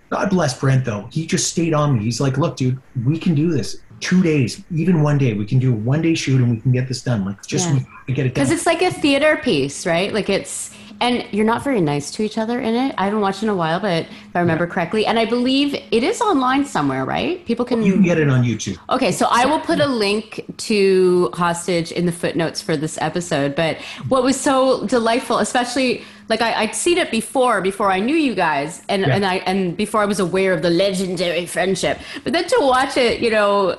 God 0.10 0.30
bless 0.30 0.60
Brent, 0.60 0.86
though. 0.86 1.08
He 1.12 1.26
just 1.26 1.50
stayed 1.50 1.74
on 1.74 1.98
me. 1.98 2.04
He's 2.04 2.22
like, 2.22 2.38
look, 2.38 2.56
dude, 2.58 2.80
we 3.06 3.18
can 3.18 3.36
do 3.36 3.52
this. 3.52 3.78
Two 4.00 4.22
days, 4.22 4.62
even 4.72 5.02
one 5.02 5.18
day, 5.18 5.34
we 5.34 5.46
can 5.46 5.60
do 5.60 5.74
a 5.74 5.76
one 5.76 6.02
day 6.02 6.14
shoot 6.14 6.42
and 6.42 6.52
we 6.52 6.60
can 6.60 6.72
get 6.72 6.88
this 6.88 7.02
done. 7.02 7.26
Like, 7.26 7.46
just 7.46 7.70
yeah. 7.70 7.80
get 8.08 8.20
it 8.20 8.36
done. 8.36 8.46
Because 8.46 8.52
it's 8.52 8.66
like 8.66 8.82
a 8.82 8.92
theater 8.92 9.38
piece, 9.38 9.86
right? 9.86 10.14
Like, 10.14 10.30
it's 10.30 10.72
and 11.04 11.28
you're 11.34 11.46
not 11.46 11.66
very 11.66 11.82
nice 11.82 12.12
to 12.12 12.24
each 12.24 12.38
other 12.38 12.62
in 12.62 12.76
it. 12.76 12.96
I 12.98 13.04
haven't 13.04 13.20
watched 13.20 13.44
in 13.44 13.50
a 13.50 13.56
while, 13.56 13.82
but 13.82 14.04
if 14.04 14.36
I 14.36 14.40
remember 14.40 14.64
yeah. 14.64 14.74
correctly, 14.74 15.06
and 15.06 15.20
I 15.20 15.26
believe 15.26 15.74
it 15.74 16.02
is 16.02 16.22
online 16.22 16.66
somewhere, 16.66 17.04
right? 17.04 17.46
People 17.46 17.66
can. 17.66 17.84
You 17.84 17.94
can 17.94 18.04
get 18.04 18.18
it 18.18 18.30
on 18.30 18.42
YouTube. 18.42 18.78
Okay, 18.90 19.12
so 19.12 19.28
I 19.30 19.46
will 19.46 19.60
put 19.60 19.82
a 19.82 19.86
link 19.86 20.46
to 20.70 21.30
Hostage 21.34 21.92
in 21.92 22.06
the 22.06 22.14
footnotes 22.14 22.62
for 22.62 22.78
this 22.78 22.98
episode. 23.02 23.54
But 23.54 23.82
what 24.08 24.24
was 24.24 24.40
so 24.40 24.88
delightful, 24.88 25.40
especially 25.40 26.06
like 26.30 26.42
I, 26.42 26.66
would 26.66 26.74
seen 26.74 26.98
it 26.98 27.12
before, 27.12 27.60
before 27.60 27.92
I 27.92 28.00
knew 28.00 28.16
you 28.16 28.34
guys, 28.34 28.82
and 28.88 29.02
yeah. 29.02 29.14
and 29.14 29.26
I 29.26 29.36
and 29.40 29.76
before 29.76 30.02
I 30.02 30.06
was 30.06 30.22
aware 30.22 30.54
of 30.54 30.62
the 30.62 30.70
legendary 30.70 31.46
friendship. 31.46 32.00
But 32.24 32.32
then 32.32 32.48
to 32.48 32.58
watch 32.62 32.96
it, 32.96 33.20
you 33.20 33.30
know, 33.30 33.78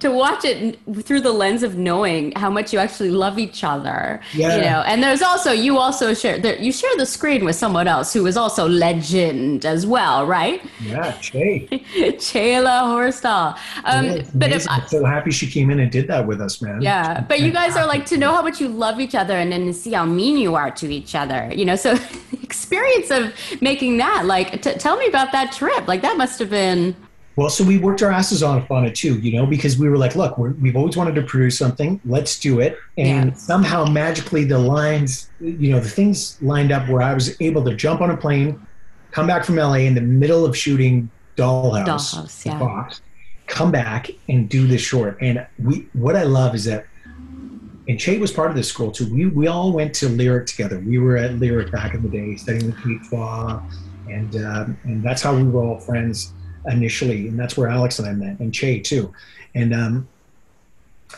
to 0.00 0.10
watch 0.10 0.44
it 0.44 0.78
through 1.02 1.20
the 1.20 1.32
lens 1.32 1.62
of 1.62 1.76
knowing 1.76 2.32
how 2.32 2.48
much 2.48 2.72
you 2.72 2.78
actually 2.78 3.10
love 3.10 3.38
each 3.38 3.62
other 3.62 4.20
yeah. 4.32 4.56
you 4.56 4.62
know? 4.62 4.82
And 4.86 5.02
there's 5.02 5.20
also 5.20 5.52
you 5.52 5.78
also 5.78 6.14
share 6.14 6.38
you 6.56 6.72
share 6.72 6.96
the 6.96 7.04
screen 7.06 7.44
with 7.44 7.56
someone 7.56 7.86
else 7.86 8.12
who 8.12 8.26
is 8.26 8.36
also 8.36 8.66
legend 8.68 9.66
as 9.66 9.86
well 9.86 10.26
right? 10.26 10.62
Yeah 10.80 11.12
Che. 11.18 11.68
Chelah 11.70 12.82
Horsdal 12.84 13.58
um, 13.84 14.04
yeah, 14.06 14.22
but 14.34 14.50
if, 14.52 14.68
I'm 14.68 14.86
so 14.86 15.04
happy 15.04 15.30
she 15.30 15.46
came 15.46 15.70
in 15.70 15.80
and 15.80 15.90
did 15.90 16.08
that 16.08 16.26
with 16.26 16.40
us 16.40 16.62
man. 16.62 16.80
Yeah 16.80 17.20
but 17.20 17.40
you 17.40 17.52
guys 17.52 17.76
are 17.76 17.86
like 17.86 18.06
to 18.06 18.16
know 18.16 18.32
how 18.34 18.42
much 18.42 18.60
you 18.60 18.68
love 18.68 18.98
each 18.98 19.14
other 19.14 19.36
and 19.36 19.52
then 19.52 19.66
to 19.66 19.74
see 19.74 19.92
how 19.92 20.06
mean 20.06 20.38
you 20.38 20.54
are 20.54 20.70
to 20.70 20.92
each 20.92 21.14
other 21.14 21.52
you 21.54 21.64
know? 21.64 21.76
So 21.76 21.98
experience 22.42 23.10
of 23.10 23.34
making 23.60 23.98
that 23.98 24.24
like 24.24 24.62
t- 24.62 24.74
tell 24.74 24.96
me 24.96 25.06
about 25.06 25.32
that 25.32 25.52
trip. 25.52 25.86
Like 25.86 26.02
that 26.02 26.16
must 26.16 26.38
have 26.38 26.50
been 26.50 26.94
well, 27.36 27.48
so 27.48 27.64
we 27.64 27.78
worked 27.78 28.02
our 28.02 28.10
asses 28.10 28.42
off 28.42 28.70
on 28.70 28.84
it 28.84 28.94
too, 28.94 29.18
you 29.20 29.36
know, 29.36 29.46
because 29.46 29.78
we 29.78 29.88
were 29.88 29.96
like, 29.96 30.14
look, 30.14 30.36
we 30.36 30.68
have 30.68 30.76
always 30.76 30.96
wanted 30.96 31.14
to 31.14 31.22
produce 31.22 31.56
something. 31.56 32.00
Let's 32.04 32.38
do 32.38 32.60
it. 32.60 32.78
And 32.98 33.30
yeah. 33.30 33.36
somehow 33.36 33.86
magically 33.86 34.44
the 34.44 34.58
lines, 34.58 35.30
you 35.40 35.70
know, 35.70 35.80
the 35.80 35.88
things 35.88 36.40
lined 36.42 36.72
up 36.72 36.88
where 36.88 37.00
I 37.00 37.14
was 37.14 37.40
able 37.40 37.64
to 37.64 37.74
jump 37.74 38.02
on 38.02 38.10
a 38.10 38.16
plane, 38.16 38.64
come 39.12 39.26
back 39.26 39.44
from 39.44 39.56
LA 39.56 39.76
in 39.76 39.94
the 39.94 40.02
middle 40.02 40.44
of 40.44 40.56
shooting 40.56 41.10
Dollhouse, 41.36 41.86
Dollhouse 41.86 42.44
yeah. 42.44 42.58
Fox, 42.58 43.00
come 43.46 43.72
back 43.72 44.10
and 44.28 44.48
do 44.50 44.66
this 44.66 44.82
short. 44.82 45.16
And 45.22 45.46
we, 45.58 45.88
what 45.94 46.16
I 46.16 46.24
love 46.24 46.54
is 46.54 46.64
that, 46.66 46.86
and 47.88 47.98
Che 47.98 48.18
was 48.18 48.30
part 48.30 48.50
of 48.50 48.56
this 48.56 48.68
school 48.68 48.92
too. 48.92 49.12
We, 49.12 49.26
we 49.26 49.46
all 49.46 49.72
went 49.72 49.94
to 49.94 50.08
Lyric 50.08 50.46
together. 50.46 50.78
We 50.80 50.98
were 50.98 51.16
at 51.16 51.36
Lyric 51.36 51.72
back 51.72 51.94
in 51.94 52.02
the 52.02 52.08
day 52.08 52.36
studying 52.36 52.66
with 52.66 52.76
Pete 52.82 53.00
and, 54.08 54.36
um, 54.36 54.78
and 54.84 55.02
that's 55.02 55.22
how 55.22 55.34
we 55.34 55.44
were 55.44 55.62
all 55.62 55.80
friends 55.80 56.34
initially, 56.66 57.28
and 57.28 57.38
that's 57.38 57.56
where 57.56 57.68
Alex 57.68 57.98
and 57.98 58.08
I 58.08 58.12
met, 58.12 58.40
and 58.40 58.52
Che 58.52 58.80
too. 58.80 59.12
And 59.54 59.74
um, 59.74 60.08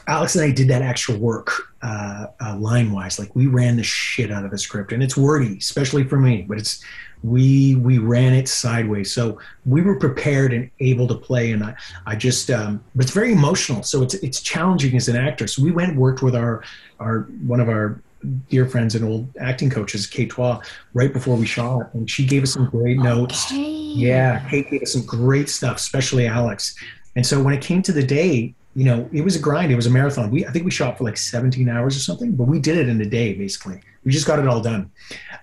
Alex 0.06 0.34
and 0.34 0.44
I 0.44 0.50
did 0.50 0.68
that 0.68 0.82
extra 0.82 1.16
work 1.16 1.50
uh, 1.82 2.26
uh, 2.40 2.56
line 2.56 2.92
wise. 2.92 3.18
Like 3.18 3.34
we 3.34 3.46
ran 3.46 3.76
the 3.76 3.82
shit 3.82 4.30
out 4.30 4.44
of 4.44 4.50
the 4.50 4.58
script, 4.58 4.92
and 4.92 5.02
it's 5.02 5.16
wordy, 5.16 5.58
especially 5.58 6.04
for 6.04 6.18
me. 6.18 6.42
But 6.42 6.58
it's 6.58 6.82
we 7.22 7.76
we 7.76 7.98
ran 7.98 8.34
it 8.34 8.48
sideways, 8.48 9.12
so 9.12 9.38
we 9.64 9.82
were 9.82 9.98
prepared 9.98 10.52
and 10.52 10.70
able 10.80 11.08
to 11.08 11.14
play. 11.14 11.52
And 11.52 11.62
I 11.62 11.74
I 12.06 12.16
just 12.16 12.50
um, 12.50 12.82
but 12.94 13.04
it's 13.04 13.14
very 13.14 13.32
emotional, 13.32 13.82
so 13.82 14.02
it's 14.02 14.14
it's 14.14 14.40
challenging 14.40 14.96
as 14.96 15.08
an 15.08 15.16
actor. 15.16 15.46
So 15.46 15.62
we 15.62 15.70
went 15.70 15.96
worked 15.96 16.22
with 16.22 16.34
our 16.34 16.62
our 17.00 17.20
one 17.46 17.60
of 17.60 17.68
our 17.68 18.00
dear 18.48 18.66
friends 18.66 18.94
and 18.94 19.04
old 19.04 19.28
acting 19.38 19.70
coaches, 19.70 20.06
Kate 20.06 20.30
Twa, 20.30 20.60
right 20.92 21.12
before 21.12 21.36
we 21.36 21.46
shot, 21.46 21.92
and 21.94 22.08
she 22.10 22.26
gave 22.26 22.42
us 22.42 22.52
some 22.52 22.66
great 22.66 22.98
notes. 22.98 23.52
Yeah, 23.52 24.46
Kate 24.48 24.70
gave 24.70 24.82
us 24.82 24.92
some 24.92 25.04
great 25.04 25.48
stuff, 25.48 25.76
especially 25.76 26.26
Alex. 26.26 26.74
And 27.16 27.24
so 27.24 27.42
when 27.42 27.54
it 27.54 27.62
came 27.62 27.82
to 27.82 27.92
the 27.92 28.02
day, 28.02 28.54
you 28.74 28.84
know, 28.84 29.08
it 29.12 29.22
was 29.22 29.36
a 29.36 29.38
grind. 29.38 29.70
It 29.70 29.76
was 29.76 29.86
a 29.86 29.90
marathon. 29.90 30.30
We 30.30 30.46
I 30.46 30.50
think 30.50 30.64
we 30.64 30.70
shot 30.70 30.98
for 30.98 31.04
like 31.04 31.16
17 31.16 31.68
hours 31.68 31.96
or 31.96 32.00
something, 32.00 32.32
but 32.32 32.44
we 32.44 32.58
did 32.58 32.76
it 32.76 32.88
in 32.88 33.00
a 33.00 33.06
day 33.06 33.34
basically. 33.34 33.80
We 34.04 34.12
just 34.12 34.26
got 34.26 34.38
it 34.38 34.48
all 34.48 34.60
done. 34.60 34.90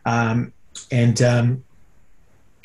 Um, 0.06 0.54
and 0.92 1.22
um, 1.22 1.64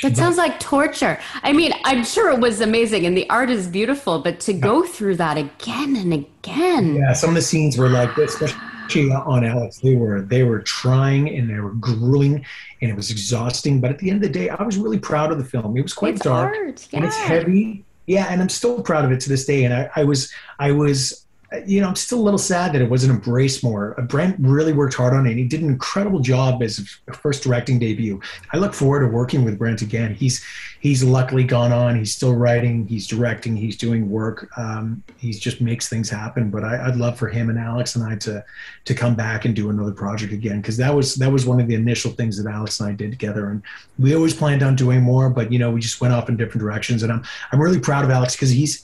it 0.03 0.17
sounds 0.17 0.37
like 0.37 0.61
torture. 0.61 1.19
I 1.43 1.53
mean, 1.53 1.73
I'm 1.85 2.05
sure 2.05 2.31
it 2.31 2.39
was 2.39 2.61
amazing 2.61 3.07
and 3.07 3.17
the 3.17 3.29
art 3.31 3.49
is 3.49 3.67
beautiful, 3.67 4.19
but 4.19 4.41
to 4.41 4.53
go 4.53 4.83
through 4.83 5.17
that 5.17 5.39
again 5.39 5.97
and 5.97 6.13
again. 6.13 6.97
Yeah, 6.97 7.13
some 7.13 7.31
of 7.31 7.37
the 7.37 7.43
scenes 7.43 7.79
were 7.79 7.89
like, 7.89 8.17
especially 8.19 8.61
on 9.13 9.45
Alex. 9.45 9.79
They 9.79 9.95
were 9.95 10.23
they 10.23 10.43
were 10.43 10.61
trying 10.61 11.29
and 11.29 11.49
they 11.49 11.61
were 11.61 11.73
grueling 11.73 12.45
and 12.81 12.91
it 12.91 12.97
was 12.97 13.11
exhausting. 13.11 13.81
But 13.81 13.91
at 13.91 13.99
the 13.99 14.11
end 14.11 14.25
of 14.25 14.33
the 14.33 14.39
day, 14.39 14.49
I 14.49 14.63
was 14.63 14.77
really 14.77 14.99
proud 14.99 15.33
of 15.33 15.39
the 15.39 15.45
film. 15.45 15.77
It 15.77 15.83
was 15.83 15.93
quite 15.93 16.15
it's 16.15 16.23
dark 16.23 16.55
hard, 16.55 16.83
yeah. 16.91 16.97
and 16.97 17.05
it's 17.05 17.17
heavy. 17.17 17.85
Yeah, 18.07 18.27
and 18.31 18.41
I'm 18.41 18.49
still 18.49 18.83
proud 18.83 19.05
of 19.05 19.11
it 19.11 19.21
to 19.21 19.29
this 19.29 19.47
day. 19.47 19.65
And 19.65 19.75
I, 19.75 19.91
I 19.97 20.05
was 20.05 20.33
I 20.59 20.73
was 20.73 21.26
you 21.67 21.81
know, 21.81 21.89
I'm 21.89 21.97
still 21.97 22.19
a 22.19 22.23
little 22.23 22.39
sad 22.39 22.73
that 22.73 22.83
it 22.83 22.91
wasn't 22.91 23.13
embraced 23.13 23.63
more. 23.63 23.99
Uh, 23.99 24.03
Brent 24.03 24.37
really 24.41 24.73
worked 24.73 24.95
hard 24.95 25.15
on 25.15 25.27
it. 25.27 25.31
And 25.31 25.39
he 25.39 25.45
did 25.45 25.63
an 25.63 25.69
incredible 25.69 26.21
job 26.21 26.63
as 26.63 26.99
a 27.07 27.13
first 27.13 27.45
directing 27.45 27.79
debut. 27.79 28.21
I 28.53 28.57
look 28.57 28.75
forward 28.75 29.01
to 29.01 29.07
working 29.07 29.45
with 29.45 29.59
Brent 29.59 29.81
again. 29.81 30.15
He's 30.15 30.45
he's 30.81 31.05
luckily 31.05 31.45
gone 31.45 31.73
on. 31.73 31.97
He's 31.97 32.15
still 32.15 32.35
writing. 32.35 32.87
He's 32.87 33.07
directing. 33.07 33.57
He's 33.57 33.77
doing 33.77 34.11
work. 34.11 34.49
Um, 34.57 35.05
he 35.19 35.33
just 35.33 35.61
makes 35.61 35.89
things 35.89 36.11
happen. 36.11 36.51
But 36.51 36.65
I, 36.65 36.87
would 36.87 36.97
love 36.97 37.17
for 37.17 37.29
him 37.29 37.49
and 37.49 37.59
Alex 37.59 37.95
and 37.95 38.05
I 38.05 38.17
to 38.17 38.45
to 38.85 38.95
come 38.95 39.15
back 39.15 39.45
and 39.45 39.55
do 39.55 39.71
another 39.71 39.93
project 39.93 40.33
again 40.33 40.61
because 40.61 40.77
that 40.79 40.95
was 40.95 41.15
that 41.17 41.31
was 41.31 41.47
one 41.47 41.61
of 41.61 41.69
the 41.69 41.75
initial 41.75 42.11
things 42.11 42.43
that 42.43 42.51
Alex 42.51 42.81
and 42.81 42.89
I 42.89 42.93
did 42.93 43.13
together. 43.13 43.51
And 43.51 43.63
we 43.99 44.17
always 44.17 44.35
planned 44.35 44.65
on 44.65 44.75
doing 44.75 45.01
more, 45.01 45.31
but 45.31 45.53
you 45.53 45.61
know, 45.61 45.71
we 45.71 45.81
just 45.81 46.01
went 46.01 46.13
off 46.13 46.29
in 46.29 46.37
different 46.37 46.61
directions. 46.61 47.05
And 47.05 47.13
I'm 47.13 47.23
I'm 47.53 47.61
really 47.61 47.81
proud 47.81 48.05
of 48.05 48.11
Alex 48.11 48.35
because 48.35 48.51
he's 48.51 48.83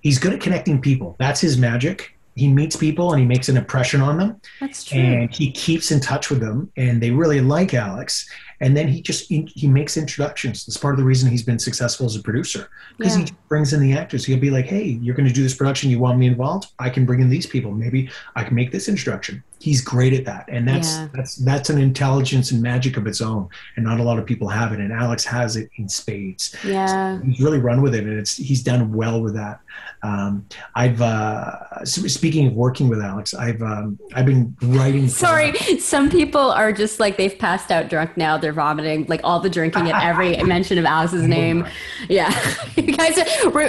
he's 0.00 0.18
good 0.18 0.32
at 0.32 0.40
connecting 0.40 0.80
people. 0.80 1.16
That's 1.18 1.40
his 1.40 1.58
magic. 1.58 2.16
He 2.34 2.48
meets 2.48 2.76
people 2.76 3.12
and 3.12 3.20
he 3.20 3.26
makes 3.26 3.48
an 3.48 3.56
impression 3.56 4.02
on 4.02 4.18
them. 4.18 4.40
That's 4.60 4.84
true. 4.84 4.98
And 4.98 5.34
he 5.34 5.50
keeps 5.50 5.90
in 5.90 6.00
touch 6.00 6.28
with 6.28 6.40
them, 6.40 6.70
and 6.76 7.02
they 7.02 7.10
really 7.10 7.40
like 7.40 7.72
Alex 7.72 8.28
and 8.60 8.76
then 8.76 8.88
he 8.88 9.00
just 9.02 9.28
he, 9.28 9.48
he, 9.54 9.66
makes 9.66 9.96
introductions. 9.96 10.64
That's 10.64 10.76
part 10.76 10.94
of 10.94 10.98
the 10.98 11.04
reason 11.04 11.30
he's 11.30 11.42
been 11.42 11.58
successful 11.58 12.06
as 12.06 12.16
a 12.16 12.22
producer. 12.22 12.68
Because 12.96 13.18
yeah. 13.18 13.26
he 13.26 13.32
brings 13.48 13.72
in 13.72 13.80
the 13.80 13.92
actors. 13.92 14.24
He'll 14.24 14.38
be 14.38 14.50
like 14.50 14.66
hey 14.66 14.84
you're 14.84 15.14
going 15.14 15.28
to 15.28 15.34
do 15.34 15.42
this 15.42 15.54
production. 15.54 15.90
You 15.90 15.98
want 15.98 16.18
me 16.18 16.26
involved? 16.26 16.68
I 16.78 16.90
can 16.90 17.04
bring 17.04 17.20
in 17.20 17.28
these 17.28 17.46
people. 17.46 17.72
Maybe 17.72 18.10
i 18.34 18.44
can 18.44 18.54
make 18.54 18.72
this 18.72 18.88
introduction. 18.88 19.42
He's 19.58 19.80
great 19.80 20.12
at 20.12 20.24
that. 20.26 20.46
And 20.48 20.68
that's 20.68 20.94
yeah. 20.94 21.08
that's 21.14 21.36
that's 21.36 21.70
an 21.70 21.78
intelligence 21.78 22.50
and 22.50 22.62
magic 22.62 22.96
of 22.96 23.06
its 23.06 23.20
own. 23.20 23.48
And 23.76 23.84
not 23.84 24.00
a 24.00 24.02
lot 24.02 24.18
of 24.18 24.26
people 24.26 24.48
have 24.48 24.72
it. 24.72 24.80
And 24.80 24.92
alex 24.92 25.24
has 25.24 25.56
it 25.56 25.70
in 25.76 25.88
spades. 25.88 26.54
Yeah. 26.64 27.18
so 27.18 27.24
he's 27.24 27.40
really 27.40 27.58
run 27.58 27.82
with 27.82 27.94
it. 27.94 28.04
And 28.04 28.18
it's 28.18 28.36
he's 28.36 28.62
done 28.62 28.92
well 28.92 29.20
with 29.20 29.34
that. 29.34 29.60
Um, 30.02 30.46
I've 30.74 31.00
uh, 31.00 31.84
speaking 31.84 32.46
of 32.46 32.52
working 32.52 32.88
with 32.88 33.00
Alex, 33.00 33.34
I've 33.34 33.60
um, 33.62 33.98
I've 34.14 34.26
been 34.26 34.56
writing. 34.62 35.08
Sorry, 35.08 35.54
some 35.78 36.10
people 36.10 36.52
are 36.52 36.72
just 36.72 37.00
like 37.00 37.16
they've 37.16 37.36
passed 37.36 37.70
out 37.70 37.88
drunk 37.88 38.16
now. 38.16 38.36
They're 38.36 38.45
vomiting, 38.52 39.06
like 39.08 39.20
all 39.24 39.40
the 39.40 39.50
drinking 39.50 39.90
at 39.90 40.02
every 40.02 40.36
mention 40.42 40.78
of 40.78 40.84
Alex's 40.84 41.26
name. 41.26 41.66
Yeah, 42.08 42.32
you 42.76 42.96
guys, 42.96 43.18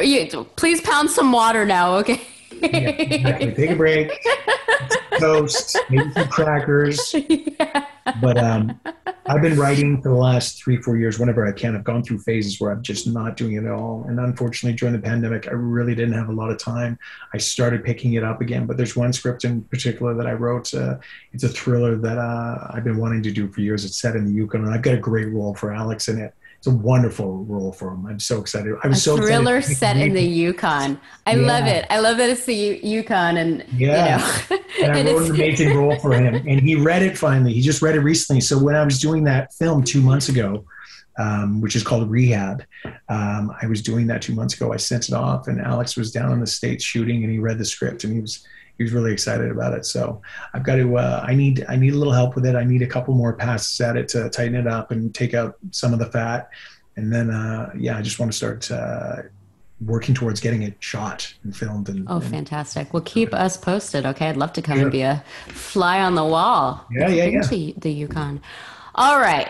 you, 0.03 0.43
please 0.55 0.81
pound 0.81 1.09
some 1.09 1.31
water 1.31 1.65
now, 1.65 1.95
okay? 1.97 2.21
Yeah, 2.51 2.89
exactly. 2.89 3.53
Take 3.53 3.71
a 3.71 3.75
break. 3.75 4.11
Toast, 5.19 5.77
maybe 5.89 6.11
some 6.11 6.27
crackers. 6.29 7.15
Yeah. 7.59 7.85
But 8.21 8.37
um, 8.37 8.79
I've 9.25 9.41
been 9.41 9.59
writing 9.59 10.01
for 10.01 10.09
the 10.09 10.15
last 10.15 10.63
three, 10.63 10.77
four 10.77 10.95
years 10.95 11.19
whenever 11.19 11.45
I 11.45 11.51
can. 11.51 11.75
I've 11.75 11.83
gone 11.83 12.03
through 12.03 12.19
phases 12.19 12.59
where 12.59 12.71
I'm 12.71 12.81
just 12.81 13.05
not 13.05 13.35
doing 13.35 13.55
it 13.55 13.65
at 13.65 13.71
all. 13.71 14.05
And 14.07 14.19
unfortunately, 14.19 14.77
during 14.77 14.93
the 14.93 15.01
pandemic, 15.01 15.47
I 15.47 15.51
really 15.51 15.93
didn't 15.93 16.13
have 16.13 16.29
a 16.29 16.33
lot 16.33 16.49
of 16.49 16.57
time. 16.57 16.97
I 17.33 17.37
started 17.37 17.83
picking 17.83 18.13
it 18.13 18.23
up 18.23 18.39
again. 18.39 18.65
But 18.65 18.77
there's 18.77 18.95
one 18.95 19.11
script 19.11 19.43
in 19.43 19.63
particular 19.63 20.13
that 20.13 20.25
I 20.25 20.33
wrote. 20.33 20.73
Uh, 20.73 20.97
it's 21.33 21.43
a 21.43 21.49
thriller 21.49 21.97
that 21.97 22.17
uh, 22.17 22.67
I've 22.69 22.85
been 22.85 22.97
wanting 22.97 23.23
to 23.23 23.31
do 23.31 23.51
for 23.51 23.59
years. 23.59 23.83
It's 23.83 23.97
set 23.97 24.15
in 24.15 24.25
the 24.25 24.31
Yukon, 24.31 24.63
and 24.63 24.73
I've 24.73 24.83
got 24.83 24.93
a 24.93 24.99
great 24.99 25.33
role 25.33 25.53
for 25.53 25.73
Alex 25.73 26.07
in 26.07 26.19
it 26.19 26.33
it's 26.67 26.75
a 26.75 26.85
wonderful 26.85 27.45
role 27.45 27.71
for 27.71 27.93
him. 27.93 28.05
I'm 28.05 28.19
so 28.19 28.41
excited. 28.41 28.75
I 28.83 28.87
was 28.87 28.97
a 28.97 29.01
so 29.01 29.17
thriller 29.17 29.61
set 29.61 29.95
in 29.97 30.13
the 30.13 30.21
Yukon. 30.21 30.99
I 31.25 31.35
yeah. 31.35 31.47
love 31.47 31.65
it. 31.65 31.85
I 31.89 31.99
love 31.99 32.17
that 32.17 32.29
it's 32.29 32.45
the 32.45 32.79
Yukon, 32.83 33.37
and 33.37 33.63
yeah, 33.73 34.31
you 34.49 34.57
know. 34.57 34.63
and 34.83 35.07
I 35.09 35.11
wrote 35.13 35.29
an 35.29 35.35
amazing 35.35 35.77
role 35.77 35.97
for 35.99 36.13
him, 36.13 36.35
and 36.47 36.59
he 36.59 36.75
read 36.75 37.03
it 37.03 37.17
finally. 37.17 37.53
He 37.53 37.61
just 37.61 37.81
read 37.81 37.95
it 37.95 38.01
recently. 38.01 38.41
So 38.41 38.61
when 38.61 38.75
I 38.75 38.83
was 38.83 38.99
doing 38.99 39.23
that 39.25 39.53
film 39.53 39.83
two 39.83 40.01
months 40.01 40.29
ago, 40.29 40.65
um, 41.17 41.61
which 41.61 41.75
is 41.75 41.83
called 41.83 42.09
Rehab, 42.09 42.63
um, 43.07 43.53
I 43.61 43.67
was 43.67 43.81
doing 43.81 44.07
that 44.07 44.21
two 44.21 44.33
months 44.33 44.55
ago. 44.55 44.73
I 44.73 44.77
sent 44.77 45.07
it 45.07 45.13
off, 45.13 45.47
and 45.47 45.61
Alex 45.61 45.95
was 45.95 46.11
down 46.11 46.33
in 46.33 46.39
the 46.41 46.47
states 46.47 46.83
shooting, 46.83 47.23
and 47.23 47.31
he 47.31 47.39
read 47.39 47.57
the 47.57 47.65
script, 47.65 48.03
and 48.03 48.13
he 48.13 48.19
was 48.19 48.45
he 48.77 48.83
was 48.83 48.93
really 48.93 49.11
excited 49.11 49.49
about 49.49 49.73
it. 49.73 49.85
So 49.85 50.21
I've 50.53 50.63
got 50.63 50.75
to. 50.75 50.97
Uh, 50.97 51.23
I 51.27 51.33
need. 51.33 51.65
I 51.67 51.75
need 51.75 51.93
a 51.93 51.97
little 51.97 52.13
help 52.13 52.35
with 52.35 52.45
it. 52.45 52.55
I 52.55 52.63
need 52.63 52.81
a 52.81 52.87
couple 52.87 53.13
more 53.13 53.33
passes 53.33 53.79
at 53.81 53.97
it 53.97 54.07
to 54.09 54.29
tighten 54.29 54.55
it 54.55 54.67
up 54.67 54.91
and 54.91 55.13
take 55.13 55.33
out 55.33 55.55
some 55.71 55.93
of 55.93 55.99
the 55.99 56.05
fat, 56.05 56.49
and 56.95 57.11
then 57.11 57.29
uh, 57.29 57.71
yeah, 57.77 57.97
I 57.97 58.01
just 58.01 58.19
want 58.19 58.31
to 58.31 58.37
start 58.37 58.69
uh, 58.71 59.23
working 59.81 60.13
towards 60.13 60.39
getting 60.39 60.63
it 60.63 60.75
shot 60.79 61.33
and 61.43 61.55
filmed. 61.55 61.89
And 61.89 62.07
oh, 62.07 62.17
and, 62.17 62.25
fantastic! 62.25 62.93
Well, 62.93 63.03
keep 63.03 63.33
us 63.33 63.57
posted. 63.57 64.05
Okay, 64.05 64.29
I'd 64.29 64.37
love 64.37 64.53
to 64.53 64.61
come 64.61 64.77
yeah. 64.77 64.83
and 64.83 64.91
be 64.91 65.01
a 65.01 65.23
fly 65.47 66.01
on 66.01 66.15
the 66.15 66.25
wall. 66.25 66.85
Yeah, 66.91 67.09
yeah, 67.09 67.25
yeah. 67.25 67.41
To 67.41 67.73
the 67.77 67.91
Yukon. 67.91 68.41
All 68.95 69.19
right. 69.19 69.49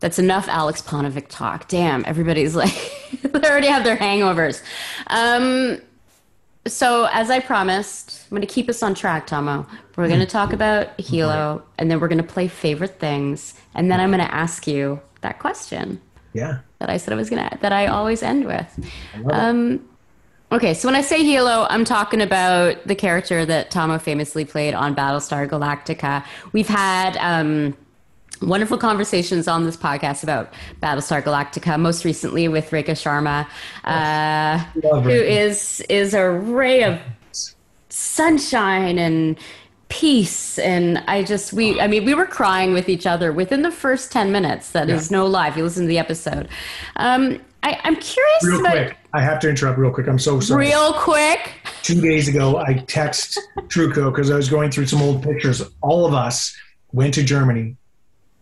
That's 0.00 0.20
enough 0.20 0.46
Aleks 0.46 0.84
Paunovic 0.84 1.26
talk. 1.28 1.66
Damn, 1.66 2.04
everybody's 2.06 2.54
like, 2.54 2.72
they 3.22 3.48
already 3.48 3.66
have 3.66 3.82
their 3.82 3.96
hangovers. 3.96 4.62
Um, 5.08 5.80
so, 6.68 7.08
as 7.12 7.30
I 7.30 7.40
promised, 7.40 8.22
I'm 8.24 8.30
going 8.30 8.46
to 8.46 8.52
keep 8.52 8.68
us 8.68 8.82
on 8.82 8.94
track, 8.94 9.26
Tahmoh. 9.26 9.66
We're 9.96 10.08
going 10.08 10.20
to 10.20 10.26
mm. 10.26 10.30
talk 10.30 10.52
about 10.52 10.96
Helo, 10.98 11.62
and 11.78 11.90
then 11.90 12.00
we're 12.00 12.08
going 12.08 12.22
to 12.22 12.24
play 12.24 12.48
favorite 12.48 13.00
things, 13.00 13.54
and 13.74 13.90
then 13.90 14.00
I'm 14.00 14.10
going 14.10 14.24
to 14.24 14.34
ask 14.34 14.66
you 14.66 15.00
that 15.22 15.38
question. 15.38 16.00
Yeah. 16.32 16.60
That 16.78 16.90
I 16.90 16.96
said 16.96 17.12
I 17.12 17.16
was 17.16 17.30
going 17.30 17.48
to, 17.48 17.58
that 17.58 17.72
I 17.72 17.86
always 17.86 18.22
end 18.22 18.44
with. 18.44 18.90
Um, 19.32 19.84
okay, 20.52 20.74
so 20.74 20.86
when 20.86 20.94
I 20.94 21.00
say 21.00 21.24
Helo, 21.24 21.66
I'm 21.70 21.84
talking 21.84 22.20
about 22.20 22.86
the 22.86 22.94
character 22.94 23.44
that 23.44 23.70
Tahmoh 23.70 24.00
famously 24.00 24.44
played 24.44 24.74
on 24.74 24.94
Battlestar 24.94 25.48
Galactica. 25.48 26.24
We've 26.52 26.68
had. 26.68 27.16
Um, 27.16 27.76
wonderful 28.40 28.78
conversations 28.78 29.48
on 29.48 29.64
this 29.64 29.76
podcast 29.76 30.22
about 30.22 30.52
Battlestar 30.82 31.22
Galactica. 31.22 31.78
Most 31.78 32.04
recently 32.04 32.48
with 32.48 32.70
Rekha 32.70 32.90
Sharma, 32.90 33.46
uh, 33.84 34.58
who 35.00 35.10
is 35.10 35.80
is 35.88 36.14
a 36.14 36.30
ray 36.30 36.82
of 36.82 37.00
sunshine 37.88 38.98
and 38.98 39.38
peace. 39.88 40.58
And 40.58 40.98
i 41.08 41.22
just 41.22 41.52
we 41.52 41.80
i 41.80 41.86
mean 41.86 42.04
we 42.04 42.14
were 42.14 42.26
crying 42.26 42.72
with 42.72 42.88
each 42.88 43.06
other 43.06 43.32
within 43.32 43.62
the 43.62 43.70
first 43.70 44.12
10 44.12 44.30
minutes. 44.32 44.70
That 44.70 44.88
yeah. 44.88 44.96
is 44.96 45.10
no 45.10 45.26
live 45.26 45.56
you 45.56 45.64
listen 45.64 45.84
to 45.84 45.88
the 45.88 45.98
episode. 45.98 46.48
Um 46.96 47.40
I, 47.62 47.80
i'm 47.84 47.96
curious 47.96 48.44
real 48.44 48.60
about, 48.60 48.72
quick. 48.72 48.96
I 49.14 49.22
have 49.22 49.40
to 49.40 49.48
interrupt 49.48 49.78
real 49.78 49.90
quick. 49.90 50.06
I'm 50.06 50.18
so 50.18 50.40
sorry. 50.40 50.66
Real 50.66 50.92
quick. 50.92 51.54
Two 51.82 52.00
days 52.00 52.28
ago 52.28 52.58
i 52.58 52.74
text 52.86 53.40
Trucco 53.68 54.12
because 54.12 54.30
i 54.30 54.36
was 54.36 54.48
going 54.48 54.70
through 54.70 54.86
some 54.86 55.02
old 55.02 55.22
pictures. 55.22 55.62
All 55.80 56.06
of 56.06 56.14
us 56.14 56.54
went 56.92 57.14
to 57.14 57.22
germany 57.22 57.76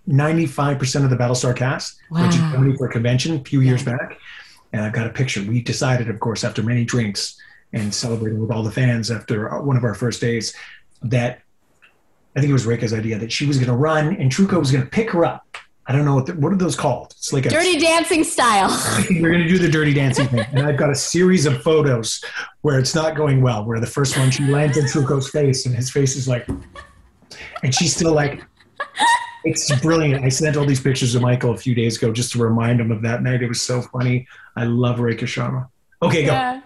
95% 0.08 1.04
of 1.04 1.10
the 1.10 1.16
Battlestar 1.16 1.56
cast 1.56 1.98
wow. 2.10 2.22
went 2.22 2.32
to 2.32 2.38
Germany 2.38 2.76
for 2.76 2.86
a 2.86 2.90
convention 2.90 3.36
a 3.36 3.40
few 3.40 3.60
years 3.60 3.84
yeah. 3.84 3.96
back. 3.96 4.18
And 4.72 4.82
I've 4.82 4.92
got 4.92 5.06
a 5.06 5.10
picture. 5.10 5.42
We 5.42 5.62
decided, 5.62 6.10
of 6.10 6.20
course, 6.20 6.44
after 6.44 6.62
many 6.62 6.84
drinks 6.84 7.40
and 7.72 7.94
celebrating 7.94 8.40
with 8.40 8.50
all 8.50 8.62
the 8.62 8.70
fans 8.70 9.10
after 9.10 9.52
uh, 9.52 9.62
one 9.62 9.76
of 9.76 9.84
our 9.84 9.94
first 9.94 10.20
days, 10.20 10.54
that 11.02 11.40
I 12.34 12.40
think 12.40 12.50
it 12.50 12.52
was 12.52 12.66
Rekha's 12.66 12.92
idea 12.92 13.18
that 13.18 13.32
she 13.32 13.46
was 13.46 13.56
going 13.56 13.70
to 13.70 13.76
run 13.76 14.16
and 14.16 14.30
Trucco 14.30 14.58
was 14.58 14.70
going 14.70 14.84
to 14.84 14.90
pick 14.90 15.10
her 15.10 15.24
up. 15.24 15.56
I 15.88 15.92
don't 15.92 16.04
know 16.04 16.16
what 16.16 16.26
the, 16.26 16.34
what 16.34 16.52
are 16.52 16.56
those 16.56 16.74
called. 16.74 17.14
It's 17.16 17.32
like 17.32 17.46
a 17.46 17.48
dirty 17.48 17.78
dancing 17.78 18.24
style. 18.24 18.68
We're 19.08 19.30
going 19.30 19.42
to 19.42 19.48
do 19.48 19.56
the 19.56 19.68
dirty 19.68 19.94
dancing 19.94 20.26
thing, 20.26 20.44
and 20.52 20.66
I've 20.66 20.76
got 20.76 20.90
a 20.90 20.96
series 20.96 21.46
of 21.46 21.62
photos 21.62 22.24
where 22.62 22.80
it's 22.80 22.92
not 22.92 23.14
going 23.14 23.40
well. 23.40 23.64
Where 23.64 23.78
the 23.78 23.86
first 23.86 24.18
one 24.18 24.32
she 24.32 24.44
lands 24.48 24.76
in 24.76 24.84
Trucco's 24.86 25.30
face, 25.30 25.64
and 25.64 25.74
his 25.76 25.88
face 25.88 26.16
is 26.16 26.26
like, 26.26 26.48
and 27.62 27.72
she's 27.72 27.94
still 27.94 28.12
like, 28.12 28.44
it's 29.46 29.80
brilliant. 29.80 30.24
I 30.24 30.28
sent 30.28 30.56
all 30.56 30.66
these 30.66 30.80
pictures 30.80 31.12
to 31.12 31.20
Michael 31.20 31.52
a 31.52 31.56
few 31.56 31.74
days 31.74 31.96
ago 31.96 32.12
just 32.12 32.32
to 32.32 32.38
remind 32.38 32.80
him 32.80 32.90
of 32.90 33.02
that 33.02 33.22
night. 33.22 33.42
It 33.42 33.48
was 33.48 33.60
so 33.60 33.82
funny. 33.82 34.26
I 34.56 34.64
love 34.64 34.98
Rekha 34.98 35.20
Sharma. 35.20 35.68
Okay, 36.02 36.24
go. 36.24 36.32
Yeah. 36.32 36.60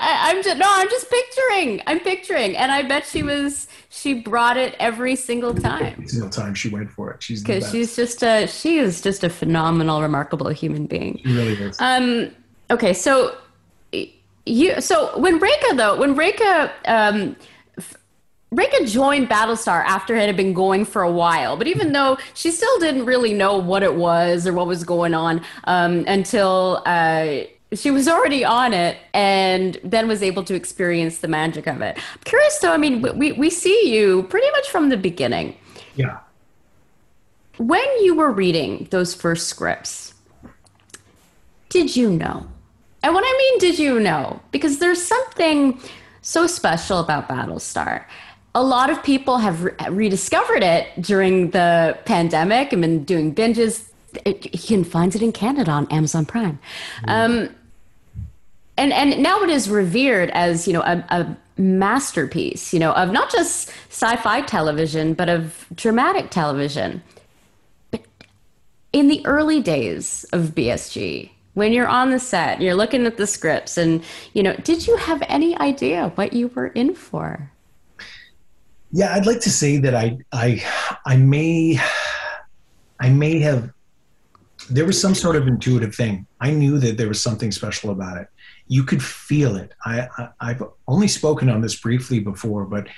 I, 0.00 0.30
am 0.30 0.42
just 0.42 0.58
no, 0.58 0.66
I'm 0.68 0.88
just 0.88 1.10
picturing. 1.10 1.82
I'm 1.86 1.98
picturing, 2.00 2.56
and 2.56 2.70
I 2.70 2.82
bet 2.82 3.04
she 3.04 3.22
was. 3.22 3.66
She 3.88 4.14
brought 4.14 4.56
it 4.56 4.76
every 4.78 5.16
single 5.16 5.52
time. 5.52 5.82
Every 5.82 6.06
single 6.06 6.30
time 6.30 6.54
she 6.54 6.68
went 6.68 6.90
for 6.90 7.10
it. 7.10 7.22
She's 7.22 7.42
because 7.42 7.68
she's 7.70 7.96
just 7.96 8.22
a. 8.22 8.46
She 8.46 8.78
is 8.78 9.00
just 9.00 9.24
a 9.24 9.28
phenomenal, 9.28 10.00
remarkable 10.00 10.48
human 10.50 10.86
being. 10.86 11.20
She 11.24 11.32
really 11.32 11.54
is. 11.54 11.80
Um. 11.80 12.30
Okay, 12.70 12.94
so 12.94 13.36
you. 14.46 14.80
So 14.80 15.18
when 15.18 15.40
Rekha 15.40 15.76
though, 15.76 15.98
when 15.98 16.14
Rekha 16.14 16.70
um 16.86 17.36
Rekha 18.52 18.90
joined 18.90 19.28
Battlestar 19.28 19.84
after 19.84 20.16
it 20.16 20.26
had 20.26 20.36
been 20.36 20.54
going 20.54 20.86
for 20.86 21.02
a 21.02 21.10
while, 21.10 21.56
but 21.56 21.66
even 21.66 21.92
though 21.92 22.16
she 22.32 22.50
still 22.50 22.78
didn't 22.78 23.04
really 23.04 23.34
know 23.34 23.58
what 23.58 23.82
it 23.82 23.94
was 23.94 24.46
or 24.46 24.54
what 24.54 24.66
was 24.66 24.84
going 24.84 25.12
on 25.12 25.42
um, 25.64 26.04
until 26.06 26.82
uh, 26.86 27.40
she 27.74 27.90
was 27.90 28.08
already 28.08 28.44
on 28.44 28.72
it 28.72 28.96
and 29.12 29.78
then 29.84 30.08
was 30.08 30.22
able 30.22 30.42
to 30.44 30.54
experience 30.54 31.18
the 31.18 31.28
magic 31.28 31.66
of 31.66 31.82
it. 31.82 31.98
I'm 31.98 32.20
curious 32.24 32.58
though, 32.58 32.72
I 32.72 32.78
mean, 32.78 33.02
we, 33.18 33.32
we 33.32 33.50
see 33.50 33.92
you 33.94 34.22
pretty 34.24 34.50
much 34.52 34.70
from 34.70 34.88
the 34.88 34.96
beginning. 34.96 35.54
Yeah. 35.94 36.18
When 37.58 37.86
you 38.02 38.14
were 38.14 38.30
reading 38.30 38.88
those 38.90 39.14
first 39.14 39.48
scripts, 39.48 40.14
did 41.68 41.94
you 41.96 42.10
know? 42.10 42.48
And 43.02 43.14
what 43.14 43.24
I 43.26 43.36
mean, 43.36 43.58
did 43.58 43.78
you 43.78 44.00
know? 44.00 44.40
Because 44.52 44.78
there's 44.78 45.02
something 45.02 45.78
so 46.22 46.46
special 46.46 46.98
about 46.98 47.28
Battlestar 47.28 48.04
a 48.58 48.62
lot 48.62 48.90
of 48.90 49.00
people 49.04 49.38
have 49.38 49.62
re- 49.62 49.72
rediscovered 49.88 50.64
it 50.64 50.88
during 51.00 51.50
the 51.50 51.96
pandemic 52.06 52.72
and 52.72 52.82
been 52.82 53.04
doing 53.04 53.32
binges. 53.32 53.88
It, 54.24 54.52
you 54.52 54.76
can 54.76 54.82
find 54.82 55.14
it 55.14 55.22
in 55.22 55.30
Canada 55.30 55.70
on 55.70 55.86
Amazon 55.92 56.26
Prime. 56.26 56.58
Mm. 57.06 57.08
Um, 57.08 57.54
and, 58.76 58.92
and 58.92 59.22
now 59.22 59.42
it 59.42 59.50
is 59.50 59.70
revered 59.70 60.30
as, 60.30 60.66
you 60.66 60.72
know, 60.72 60.82
a, 60.82 61.04
a 61.08 61.36
masterpiece, 61.56 62.72
you 62.72 62.80
know, 62.80 62.92
of 62.94 63.12
not 63.12 63.30
just 63.30 63.68
sci-fi 63.90 64.40
television, 64.42 65.14
but 65.14 65.28
of 65.28 65.66
dramatic 65.76 66.30
television. 66.30 67.00
But 67.92 68.02
in 68.92 69.06
the 69.06 69.24
early 69.24 69.62
days 69.62 70.24
of 70.32 70.56
BSG, 70.56 71.30
when 71.54 71.72
you're 71.72 71.86
on 71.86 72.10
the 72.10 72.18
set, 72.18 72.60
you're 72.60 72.74
looking 72.74 73.06
at 73.06 73.18
the 73.18 73.26
scripts 73.26 73.78
and, 73.78 74.02
you 74.32 74.42
know, 74.42 74.56
did 74.56 74.88
you 74.88 74.96
have 74.96 75.22
any 75.28 75.56
idea 75.58 76.10
what 76.16 76.32
you 76.32 76.48
were 76.48 76.68
in 76.68 76.96
for? 76.96 77.52
Yeah, 78.90 79.14
I'd 79.14 79.26
like 79.26 79.40
to 79.40 79.50
say 79.50 79.76
that 79.78 79.94
I 79.94 80.18
I 80.32 80.64
I 81.04 81.16
may 81.16 81.78
I 83.00 83.10
may 83.10 83.38
have 83.40 83.70
there 84.70 84.84
was 84.84 85.00
some 85.00 85.14
sort 85.14 85.36
of 85.36 85.46
intuitive 85.46 85.94
thing. 85.94 86.26
I 86.40 86.50
knew 86.50 86.78
that 86.78 86.96
there 86.96 87.08
was 87.08 87.22
something 87.22 87.52
special 87.52 87.90
about 87.90 88.18
it. 88.18 88.28
You 88.66 88.84
could 88.84 89.02
feel 89.02 89.56
it. 89.56 89.72
I, 89.84 90.08
I 90.40 90.52
have 90.52 90.62
only 90.86 91.08
spoken 91.08 91.48
on 91.48 91.62
this 91.62 91.78
briefly 91.80 92.20
before, 92.20 92.64
but 92.64 92.88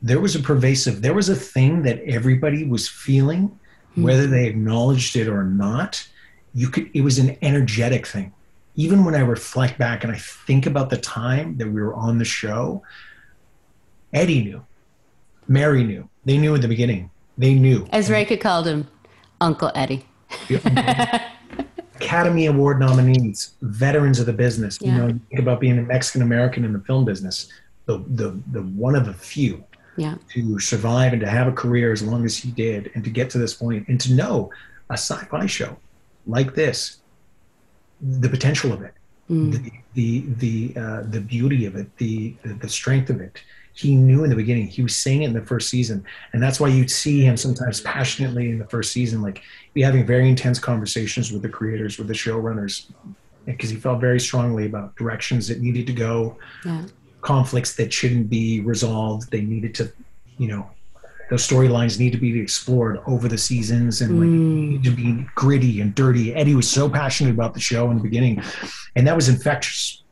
there 0.00 0.20
was 0.20 0.36
a 0.36 0.40
pervasive 0.40 1.02
there 1.02 1.14
was 1.14 1.28
a 1.28 1.34
thing 1.34 1.82
that 1.82 2.00
everybody 2.04 2.64
was 2.64 2.88
feeling, 2.88 3.48
mm-hmm. 3.48 4.02
whether 4.02 4.26
they 4.26 4.46
acknowledged 4.46 5.16
it 5.16 5.28
or 5.28 5.44
not. 5.44 6.06
You 6.54 6.68
could 6.68 6.90
it 6.92 7.02
was 7.02 7.18
an 7.18 7.36
energetic 7.42 8.06
thing. 8.06 8.32
Even 8.74 9.04
when 9.04 9.14
I 9.14 9.20
reflect 9.20 9.78
back 9.78 10.04
and 10.04 10.12
I 10.12 10.18
think 10.18 10.66
about 10.66 10.90
the 10.90 10.98
time 10.98 11.56
that 11.58 11.66
we 11.66 11.80
were 11.80 11.94
on 11.94 12.18
the 12.18 12.24
show, 12.24 12.82
Eddie 14.12 14.44
knew 14.44 14.64
Mary 15.48 15.82
knew. 15.82 16.08
They 16.24 16.38
knew 16.38 16.54
in 16.54 16.60
the 16.60 16.68
beginning. 16.68 17.10
They 17.36 17.54
knew. 17.54 17.86
As 17.90 18.08
Rekha 18.08 18.40
called 18.40 18.66
him, 18.66 18.88
Uncle 19.40 19.72
Eddie. 19.74 20.06
Academy 21.96 22.46
Award 22.46 22.78
nominees, 22.78 23.54
veterans 23.62 24.20
of 24.20 24.26
the 24.26 24.32
business. 24.32 24.78
Yeah. 24.80 24.92
You 24.92 24.98
know, 24.98 25.06
you 25.08 25.20
think 25.30 25.40
about 25.40 25.60
being 25.60 25.78
a 25.78 25.82
Mexican 25.82 26.22
American 26.22 26.64
in 26.64 26.72
the 26.72 26.80
film 26.80 27.04
business, 27.04 27.48
the, 27.86 27.98
the, 28.08 28.38
the 28.52 28.62
one 28.62 28.94
of 28.94 29.06
the 29.06 29.14
few 29.14 29.64
yeah. 29.96 30.16
to 30.32 30.58
survive 30.60 31.12
and 31.12 31.20
to 31.20 31.28
have 31.28 31.48
a 31.48 31.52
career 31.52 31.92
as 31.92 32.02
long 32.02 32.24
as 32.24 32.36
he 32.36 32.50
did 32.52 32.90
and 32.94 33.02
to 33.04 33.10
get 33.10 33.30
to 33.30 33.38
this 33.38 33.54
point 33.54 33.88
and 33.88 34.00
to 34.00 34.12
know 34.12 34.50
a 34.90 34.94
sci-fi 34.94 35.46
show 35.46 35.76
like 36.26 36.54
this, 36.54 36.98
the 38.00 38.28
potential 38.28 38.72
of 38.72 38.82
it, 38.82 38.94
mm. 39.28 39.52
the, 39.52 39.72
the, 39.94 40.72
the, 40.72 40.80
uh, 40.80 41.02
the 41.08 41.20
beauty 41.20 41.66
of 41.66 41.74
it, 41.74 41.94
the, 41.96 42.34
the, 42.44 42.54
the 42.54 42.68
strength 42.68 43.10
of 43.10 43.20
it, 43.20 43.42
he 43.78 43.94
knew 43.94 44.24
in 44.24 44.30
the 44.30 44.34
beginning. 44.34 44.66
He 44.66 44.82
was 44.82 44.96
saying 44.96 45.22
it 45.22 45.26
in 45.26 45.32
the 45.32 45.40
first 45.40 45.68
season, 45.68 46.04
and 46.32 46.42
that's 46.42 46.58
why 46.58 46.66
you'd 46.66 46.90
see 46.90 47.22
him 47.22 47.36
sometimes 47.36 47.80
passionately 47.82 48.50
in 48.50 48.58
the 48.58 48.64
first 48.64 48.90
season, 48.92 49.22
like 49.22 49.40
be 49.72 49.82
having 49.82 50.04
very 50.04 50.28
intense 50.28 50.58
conversations 50.58 51.30
with 51.30 51.42
the 51.42 51.48
creators, 51.48 51.96
with 51.96 52.08
the 52.08 52.12
showrunners, 52.12 52.90
because 53.46 53.70
he 53.70 53.76
felt 53.76 54.00
very 54.00 54.18
strongly 54.18 54.66
about 54.66 54.96
directions 54.96 55.46
that 55.46 55.60
needed 55.60 55.86
to 55.86 55.92
go, 55.92 56.36
yeah. 56.64 56.82
conflicts 57.20 57.76
that 57.76 57.92
shouldn't 57.92 58.28
be 58.28 58.60
resolved. 58.62 59.30
They 59.30 59.42
needed 59.42 59.76
to, 59.76 59.92
you 60.38 60.48
know, 60.48 60.68
those 61.30 61.46
storylines 61.46 62.00
need 62.00 62.10
to 62.10 62.18
be 62.18 62.36
explored 62.40 63.00
over 63.06 63.28
the 63.28 63.38
seasons 63.38 64.00
and 64.00 64.18
like 64.18 64.28
mm. 64.28 64.82
to 64.82 64.90
be 64.90 65.24
gritty 65.36 65.82
and 65.82 65.94
dirty. 65.94 66.34
Eddie 66.34 66.56
was 66.56 66.68
so 66.68 66.88
passionate 66.88 67.30
about 67.30 67.54
the 67.54 67.60
show 67.60 67.92
in 67.92 67.98
the 67.98 68.02
beginning, 68.02 68.42
and 68.96 69.06
that 69.06 69.14
was 69.14 69.28
infectious 69.28 70.02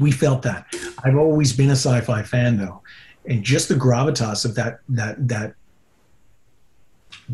we 0.00 0.10
felt 0.10 0.42
that. 0.42 0.66
I've 1.04 1.16
always 1.16 1.52
been 1.52 1.70
a 1.70 1.76
sci-fi 1.76 2.22
fan 2.22 2.56
though, 2.56 2.82
and 3.26 3.44
just 3.44 3.68
the 3.68 3.74
gravitas 3.74 4.44
of 4.44 4.54
that 4.56 4.80
that 4.88 5.28
that 5.28 5.54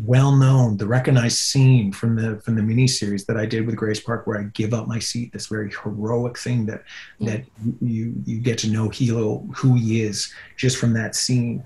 well 0.05 0.35
known, 0.35 0.77
the 0.77 0.85
recognized 0.85 1.37
scene 1.37 1.91
from 1.91 2.15
the 2.15 2.39
from 2.41 2.55
the 2.55 2.61
miniseries 2.61 3.25
that 3.25 3.37
I 3.37 3.45
did 3.45 3.65
with 3.65 3.75
Grace 3.75 3.99
Park, 3.99 4.27
where 4.27 4.39
I 4.39 4.43
give 4.53 4.73
up 4.73 4.87
my 4.87 4.99
seat. 4.99 5.31
This 5.33 5.47
very 5.47 5.71
heroic 5.71 6.37
thing 6.37 6.65
that 6.67 6.83
yeah. 7.19 7.31
that 7.31 7.45
you 7.81 8.13
you 8.25 8.39
get 8.39 8.57
to 8.59 8.69
know 8.69 8.89
Helo 8.89 9.47
who 9.55 9.75
he 9.75 10.01
is 10.01 10.31
just 10.55 10.77
from 10.77 10.93
that 10.93 11.15
scene. 11.15 11.63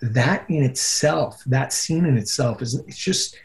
That 0.00 0.48
in 0.48 0.62
itself, 0.62 1.42
that 1.46 1.72
scene 1.72 2.06
in 2.06 2.16
itself 2.16 2.62
is 2.62 2.74
it's 2.74 2.98
just. 2.98 3.36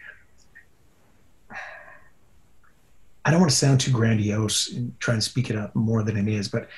I 3.26 3.32
don't 3.32 3.42
want 3.42 3.52
to 3.52 3.58
sound 3.58 3.82
too 3.82 3.92
grandiose 3.92 4.72
and 4.72 4.98
try 5.00 5.14
and 5.14 5.24
speak 5.24 5.50
it 5.50 5.56
up 5.56 5.76
more 5.76 6.04
than 6.04 6.18
it 6.18 6.28
is, 6.28 6.48
but 6.48 6.70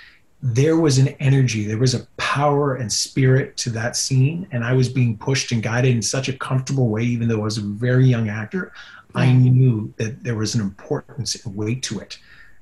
there 0.44 0.78
was 0.78 0.98
an 0.98 1.10
energy, 1.20 1.66
there 1.66 1.78
was 1.78 1.94
a 1.94 2.06
power 2.18 2.76
and 2.76 2.92
spirit 2.92 3.58
to 3.58 3.70
that 3.72 3.96
scene. 3.96 4.48
And 4.52 4.64
I 4.64 4.74
was 4.74 4.90
being 4.90 5.18
pushed 5.18 5.52
and 5.52 5.62
guided 5.62 5.96
in 5.96 6.02
such 6.02 6.30
a 6.30 6.34
comfortable 6.34 6.90
way, 6.90 7.04
even 7.04 7.28
though 7.28 7.42
I 7.42 7.44
was 7.44 7.60
a 7.60 7.62
very 7.62 8.08
young 8.08 8.30
actor. 8.30 8.74
I 9.14 9.32
knew 9.32 9.94
that 9.98 10.24
there 10.24 10.36
was 10.36 10.56
an 10.56 10.62
importance 10.62 11.46
and 11.46 11.56
weight 11.56 11.84
to 11.84 12.00
it. 12.00 12.18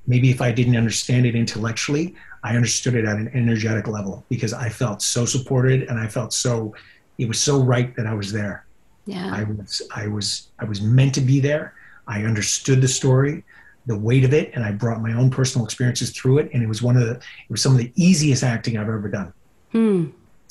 Maybe 0.06 0.30
if 0.30 0.42
I 0.42 0.50
didn't 0.50 0.76
understand 0.76 1.24
it 1.24 1.36
intellectually, 1.36 2.16
I 2.42 2.56
understood 2.56 2.96
it 2.96 3.04
at 3.04 3.16
an 3.16 3.30
energetic 3.34 3.86
level 3.86 4.24
because 4.28 4.52
I 4.52 4.68
felt 4.68 5.00
so 5.00 5.24
supported 5.24 5.84
and 5.84 5.98
I 5.98 6.08
felt 6.08 6.32
so, 6.32 6.74
it 7.18 7.28
was 7.28 7.40
so 7.40 7.62
right 7.62 7.94
that 7.96 8.06
I 8.06 8.14
was 8.14 8.32
there. 8.32 8.64
Yeah. 9.06 9.30
I 9.32 9.44
was, 9.44 9.82
I 9.94 10.08
was, 10.08 10.48
I 10.58 10.64
was 10.64 10.82
meant 10.82 11.14
to 11.14 11.20
be 11.20 11.38
there. 11.38 11.74
I 12.08 12.24
understood 12.24 12.80
the 12.80 12.88
story 12.88 13.44
the 13.90 13.98
weight 13.98 14.24
of 14.24 14.32
it 14.32 14.52
and 14.54 14.64
I 14.64 14.70
brought 14.70 15.02
my 15.02 15.12
own 15.12 15.30
personal 15.30 15.64
experiences 15.64 16.10
through 16.10 16.38
it. 16.38 16.50
And 16.54 16.62
it 16.62 16.68
was 16.68 16.80
one 16.80 16.96
of 16.96 17.02
the, 17.02 17.14
it 17.16 17.50
was 17.50 17.60
some 17.60 17.72
of 17.72 17.78
the 17.78 17.92
easiest 17.96 18.44
acting 18.44 18.78
I've 18.78 18.88
ever 18.88 19.08
done. 19.08 19.32
Hmm. 19.72 20.06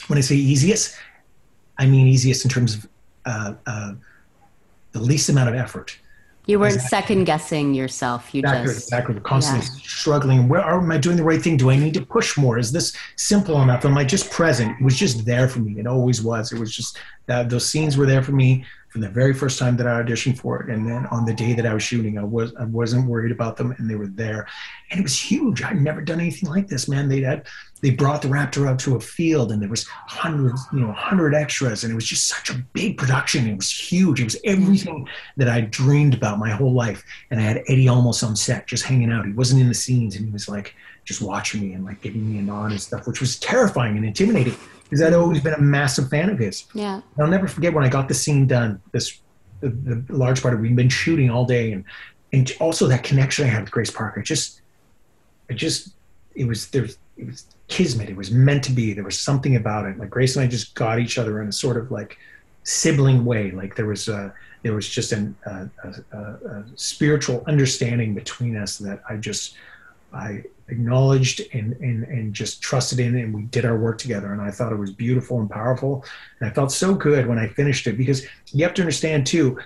When 0.07 0.17
I 0.17 0.21
say 0.21 0.35
easiest, 0.35 0.95
I 1.77 1.85
mean 1.85 2.07
easiest 2.07 2.43
in 2.43 2.51
terms 2.51 2.75
of 2.75 2.87
uh, 3.25 3.53
uh, 3.65 3.93
the 4.91 4.99
least 4.99 5.29
amount 5.29 5.47
of 5.49 5.55
effort. 5.55 5.97
You 6.47 6.59
weren't 6.59 6.73
exactly. 6.73 6.97
second 6.97 7.23
guessing 7.25 7.73
yourself. 7.73 8.33
You 8.33 8.39
exactly, 8.39 8.73
just 8.73 8.87
exactly 8.87 9.19
constantly 9.21 9.67
yeah. 9.67 9.81
struggling. 9.83 10.49
Where 10.49 10.61
am 10.61 10.91
I 10.91 10.97
doing 10.97 11.15
the 11.15 11.23
right 11.23 11.41
thing? 11.41 11.57
Do 11.57 11.69
I 11.69 11.77
need 11.77 11.93
to 11.93 12.05
push 12.05 12.37
more? 12.37 12.57
Is 12.57 12.71
this 12.71 12.93
simple 13.15 13.61
enough? 13.61 13.85
Am 13.85 13.97
I 13.97 14.03
just 14.03 14.31
present? 14.31 14.75
It 14.79 14.83
was 14.83 14.97
just 14.97 15.25
there 15.25 15.47
for 15.47 15.59
me. 15.59 15.79
It 15.79 15.85
always 15.85 16.21
was. 16.21 16.51
It 16.51 16.59
was 16.59 16.75
just 16.75 16.97
that 17.27 17.49
those 17.49 17.67
scenes 17.67 17.97
were 17.97 18.07
there 18.07 18.23
for 18.23 18.31
me 18.31 18.65
from 18.89 19.01
the 19.01 19.09
very 19.09 19.33
first 19.33 19.59
time 19.59 19.77
that 19.77 19.87
I 19.87 20.01
auditioned 20.01 20.37
for 20.37 20.61
it, 20.61 20.69
and 20.69 20.89
then 20.89 21.05
on 21.07 21.25
the 21.25 21.33
day 21.33 21.53
that 21.53 21.65
I 21.65 21.73
was 21.73 21.83
shooting, 21.83 22.17
I 22.17 22.23
was 22.23 22.53
I 22.55 22.65
wasn't 22.65 23.07
worried 23.07 23.31
about 23.31 23.55
them, 23.55 23.71
and 23.77 23.89
they 23.89 23.95
were 23.95 24.07
there, 24.07 24.47
and 24.89 24.99
it 24.99 25.03
was 25.03 25.19
huge. 25.19 25.61
I'd 25.61 25.79
never 25.79 26.01
done 26.01 26.19
anything 26.19 26.49
like 26.49 26.67
this, 26.67 26.87
man. 26.87 27.07
They 27.07 27.21
had 27.21 27.47
they 27.81 27.91
brought 27.91 28.21
the 28.21 28.27
Raptor 28.27 28.67
out 28.67 28.79
to 28.79 28.95
a 28.95 28.99
field, 28.99 29.51
and 29.51 29.61
there 29.61 29.69
was 29.69 29.87
hundreds, 29.87 30.61
you 30.73 30.79
know, 30.79 30.91
hundred 30.91 31.33
extras, 31.33 31.83
and 31.83 31.91
it 31.91 31.95
was 31.95 32.05
just 32.05 32.27
such 32.27 32.49
a 32.49 32.57
big 32.73 32.97
production. 32.97 33.47
It 33.47 33.55
was 33.55 33.71
huge. 33.71 34.19
It 34.19 34.25
was 34.25 34.37
everything 34.43 35.07
that 35.37 35.47
I 35.47 35.61
dreamed 35.61 36.13
about 36.13 36.39
my 36.39 36.49
whole 36.49 36.73
life. 36.73 37.03
And 37.31 37.39
I 37.39 37.43
had 37.43 37.63
Eddie 37.67 37.85
Olmos 37.85 38.27
on 38.27 38.35
set, 38.35 38.67
just 38.67 38.83
hanging 38.83 39.11
out. 39.11 39.25
He 39.25 39.31
wasn't 39.31 39.61
in 39.61 39.67
the 39.67 39.73
scenes, 39.73 40.15
and 40.15 40.25
he 40.25 40.31
was 40.31 40.49
like 40.49 40.75
just 41.05 41.21
watching 41.21 41.61
me 41.61 41.73
and 41.73 41.85
like 41.85 42.01
giving 42.01 42.29
me 42.29 42.39
a 42.39 42.41
nod 42.41 42.71
and 42.71 42.81
stuff, 42.81 43.07
which 43.07 43.21
was 43.21 43.39
terrifying 43.39 43.95
and 43.95 44.05
intimidating 44.05 44.55
because 44.89 45.03
I'd 45.03 45.13
always 45.13 45.41
been 45.41 45.53
a 45.53 45.61
massive 45.61 46.09
fan 46.09 46.29
of 46.29 46.39
his. 46.39 46.65
Yeah. 46.73 47.01
I'll 47.19 47.27
never 47.27 47.47
forget 47.47 47.73
when 47.73 47.83
I 47.83 47.89
got 47.89 48.07
the 48.07 48.13
scene 48.13 48.47
done. 48.47 48.81
This 48.91 49.19
the, 49.61 49.69
the 49.69 50.03
large 50.09 50.41
part 50.41 50.53
of 50.53 50.61
we'd 50.61 50.75
been 50.75 50.89
shooting 50.89 51.29
all 51.29 51.45
day, 51.45 51.71
and 51.71 51.83
and 52.33 52.51
also 52.59 52.87
that 52.87 53.03
connection 53.03 53.45
I 53.45 53.49
had 53.49 53.61
with 53.61 53.71
Grace 53.71 53.91
Parker. 53.91 54.21
Just, 54.21 54.61
it 55.49 55.55
just, 55.55 55.93
it 56.35 56.45
was 56.45 56.69
there. 56.69 56.87
It 57.17 57.25
was 57.25 57.45
kismet. 57.67 58.09
It 58.09 58.15
was 58.15 58.31
meant 58.31 58.63
to 58.65 58.71
be. 58.71 58.93
There 58.93 59.03
was 59.03 59.17
something 59.17 59.55
about 59.55 59.85
it. 59.85 59.97
Like 59.97 60.09
Grace 60.09 60.35
and 60.35 60.43
I 60.43 60.47
just 60.47 60.73
got 60.75 60.99
each 60.99 61.17
other 61.17 61.41
in 61.41 61.49
a 61.49 61.51
sort 61.51 61.77
of 61.77 61.91
like 61.91 62.17
sibling 62.63 63.25
way. 63.25 63.51
Like 63.51 63.75
there 63.75 63.85
was 63.85 64.07
a, 64.07 64.33
there 64.63 64.73
was 64.73 64.87
just 64.87 65.11
an, 65.11 65.35
a, 65.45 65.69
a, 65.83 66.17
a 66.17 66.65
spiritual 66.75 67.43
understanding 67.47 68.15
between 68.15 68.55
us 68.55 68.77
that 68.77 69.01
I 69.09 69.17
just 69.17 69.55
I 70.13 70.43
acknowledged 70.69 71.41
and, 71.53 71.73
and, 71.77 72.03
and 72.03 72.33
just 72.33 72.61
trusted 72.61 72.99
in 72.99 73.15
and 73.17 73.33
we 73.33 73.43
did 73.43 73.65
our 73.65 73.75
work 73.75 73.97
together 73.97 74.33
and 74.33 74.39
i 74.39 74.51
thought 74.51 74.71
it 74.71 74.75
was 74.75 74.91
beautiful 74.91 75.39
and 75.39 75.49
powerful 75.49 76.05
and 76.39 76.47
i 76.47 76.53
felt 76.53 76.71
so 76.71 76.93
good 76.93 77.25
when 77.25 77.39
i 77.39 77.47
finished 77.47 77.87
it 77.87 77.97
because 77.97 78.27
you 78.53 78.63
have 78.63 78.75
to 78.75 78.81
understand 78.83 79.25
too 79.25 79.57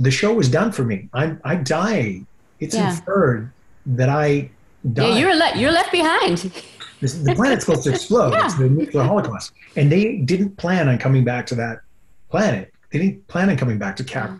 the 0.00 0.10
show 0.10 0.32
was 0.32 0.48
done 0.48 0.72
for 0.72 0.82
me. 0.82 1.08
I'm 1.12 1.40
I 1.44 1.56
die 1.56 2.22
it's 2.58 2.74
yeah. 2.74 2.90
inferred 2.90 3.52
that 3.86 4.08
i 4.08 4.50
die 4.92 5.08
yeah 5.08 5.18
you're, 5.18 5.34
left 5.34 5.56
you're 5.56 5.72
left 5.72 5.92
behind. 5.92 6.52
The 7.00 7.34
planet's 7.34 7.64
supposed 7.64 7.84
to 7.84 7.90
explode. 7.90 8.32
Yeah. 8.32 8.44
it's 8.44 8.56
the 8.56 8.68
nuclear 8.80 9.04
holocaust. 9.04 9.52
And 9.74 9.90
they 9.90 10.18
didn't 10.18 10.56
plan 10.58 10.86
on 10.86 10.98
coming 10.98 11.24
back 11.24 11.46
to 11.46 11.54
that 11.54 11.80
planet. 12.28 12.74
They 12.92 12.98
didn't 12.98 13.26
plan 13.26 13.48
on 13.48 13.56
coming 13.56 13.78
back 13.78 13.96
to 13.96 14.04
Cap 14.04 14.28
mm. 14.28 14.38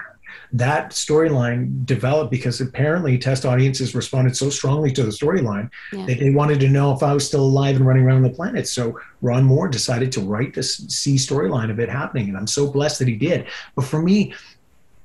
That 0.52 0.90
storyline 0.90 1.84
developed 1.86 2.30
because 2.30 2.60
apparently 2.60 3.18
test 3.18 3.44
audiences 3.44 3.94
responded 3.94 4.36
so 4.36 4.50
strongly 4.50 4.90
to 4.92 5.02
the 5.02 5.10
storyline 5.10 5.70
yeah. 5.92 6.06
that 6.06 6.18
they 6.18 6.30
wanted 6.30 6.60
to 6.60 6.68
know 6.68 6.92
if 6.94 7.02
I 7.02 7.12
was 7.12 7.26
still 7.26 7.44
alive 7.44 7.76
and 7.76 7.86
running 7.86 8.04
around 8.04 8.22
the 8.22 8.30
planet. 8.30 8.68
So 8.68 8.98
Ron 9.22 9.44
Moore 9.44 9.68
decided 9.68 10.12
to 10.12 10.20
write 10.20 10.54
this 10.54 10.76
C 10.76 11.16
storyline 11.16 11.70
of 11.70 11.78
it 11.80 11.88
happening, 11.88 12.28
and 12.28 12.36
I'm 12.36 12.46
so 12.46 12.70
blessed 12.70 12.98
that 13.00 13.08
he 13.08 13.16
did. 13.16 13.46
But 13.74 13.84
for 13.84 14.02
me, 14.02 14.34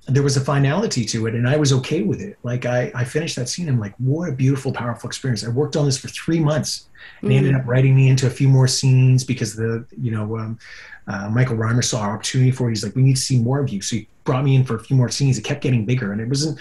there 0.08 0.22
was 0.22 0.38
a 0.38 0.42
finality 0.42 1.04
to 1.04 1.26
it 1.26 1.34
and 1.34 1.50
I 1.50 1.58
was 1.58 1.74
okay 1.74 2.04
with 2.04 2.22
it. 2.22 2.38
Like 2.44 2.66
I, 2.66 2.92
I 2.94 3.04
finished 3.04 3.36
that 3.38 3.50
scene. 3.50 3.68
I'm 3.68 3.80
like, 3.80 3.96
what 3.98 4.30
a 4.30 4.32
beautiful, 4.32 4.72
powerful 4.72 5.08
experience. 5.08 5.44
I 5.44 5.50
worked 5.50 5.76
on 5.76 5.86
this 5.86 5.98
for 5.98 6.10
three 6.10 6.40
months. 6.40 6.88
Mm-hmm. 7.18 7.28
They 7.28 7.38
ended 7.38 7.56
up 7.56 7.66
writing 7.66 7.96
me 7.96 8.10
into 8.10 8.28
a 8.28 8.30
few 8.30 8.48
more 8.48 8.68
scenes 8.68 9.24
because 9.24 9.56
the, 9.56 9.86
you 10.00 10.12
know, 10.12 10.38
um, 10.38 10.60
uh, 11.08 11.30
Michael 11.30 11.56
Rymer 11.56 11.82
saw 11.82 12.02
our 12.02 12.16
opportunity 12.16 12.52
for 12.52 12.68
it. 12.68 12.72
He's 12.72 12.84
like, 12.84 12.96
we 12.96 13.02
need 13.02 13.16
to 13.16 13.22
see 13.22 13.40
more 13.40 13.60
of 13.60 13.70
you. 13.70 13.82
So 13.82 13.96
he 13.96 14.08
brought 14.26 14.44
me 14.44 14.56
in 14.56 14.64
for 14.64 14.76
a 14.76 14.84
few 14.84 14.96
more 14.96 15.10
scenes. 15.10 15.38
It 15.38 15.44
kept 15.44 15.62
getting 15.62 15.86
bigger 15.86 16.12
and 16.12 16.20
it 16.20 16.28
wasn't 16.28 16.60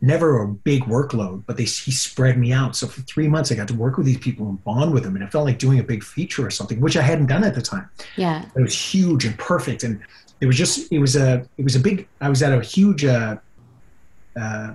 never 0.00 0.42
a 0.42 0.48
big 0.48 0.82
workload, 0.84 1.44
but 1.46 1.56
they, 1.56 1.62
he 1.62 1.92
spread 1.92 2.36
me 2.36 2.52
out. 2.52 2.74
So 2.74 2.88
for 2.88 3.02
three 3.02 3.28
months, 3.28 3.52
I 3.52 3.54
got 3.54 3.68
to 3.68 3.74
work 3.74 3.96
with 3.96 4.06
these 4.06 4.18
people 4.18 4.48
and 4.48 4.62
bond 4.64 4.92
with 4.92 5.04
them. 5.04 5.14
And 5.14 5.24
it 5.24 5.30
felt 5.30 5.44
like 5.44 5.58
doing 5.58 5.78
a 5.78 5.84
big 5.84 6.02
feature 6.02 6.44
or 6.44 6.50
something, 6.50 6.80
which 6.80 6.96
I 6.96 7.02
hadn't 7.02 7.26
done 7.26 7.44
at 7.44 7.54
the 7.54 7.62
time. 7.62 7.88
Yeah. 8.16 8.44
It 8.56 8.60
was 8.60 8.76
huge 8.76 9.24
and 9.24 9.38
perfect. 9.38 9.84
And 9.84 10.00
it 10.40 10.46
was 10.46 10.56
just, 10.56 10.90
it 10.90 10.98
was 10.98 11.14
a, 11.14 11.46
it 11.56 11.62
was 11.62 11.76
a 11.76 11.80
big, 11.80 12.08
I 12.20 12.28
was 12.28 12.42
at 12.42 12.52
a 12.52 12.60
huge, 12.60 13.04
uh, 13.04 13.36
uh, 14.34 14.72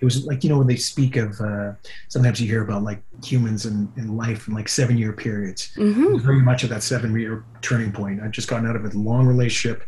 it 0.00 0.04
was 0.04 0.24
like 0.26 0.44
you 0.44 0.50
know 0.50 0.58
when 0.58 0.66
they 0.66 0.76
speak 0.76 1.16
of 1.16 1.40
uh, 1.40 1.72
sometimes 2.08 2.40
you 2.40 2.46
hear 2.46 2.62
about 2.62 2.82
like 2.82 3.02
humans 3.24 3.66
and, 3.66 3.90
in 3.96 4.16
life 4.16 4.48
in 4.48 4.54
like 4.54 4.68
seven 4.68 4.96
year 4.96 5.12
periods 5.12 5.72
mm-hmm. 5.76 6.18
very 6.18 6.40
much 6.40 6.62
of 6.62 6.70
that 6.70 6.82
seven 6.82 7.18
year 7.18 7.44
turning 7.62 7.92
point 7.92 8.22
i'd 8.22 8.32
just 8.32 8.48
gotten 8.48 8.68
out 8.68 8.76
of 8.76 8.84
a 8.84 8.88
long 8.96 9.26
relationship 9.26 9.84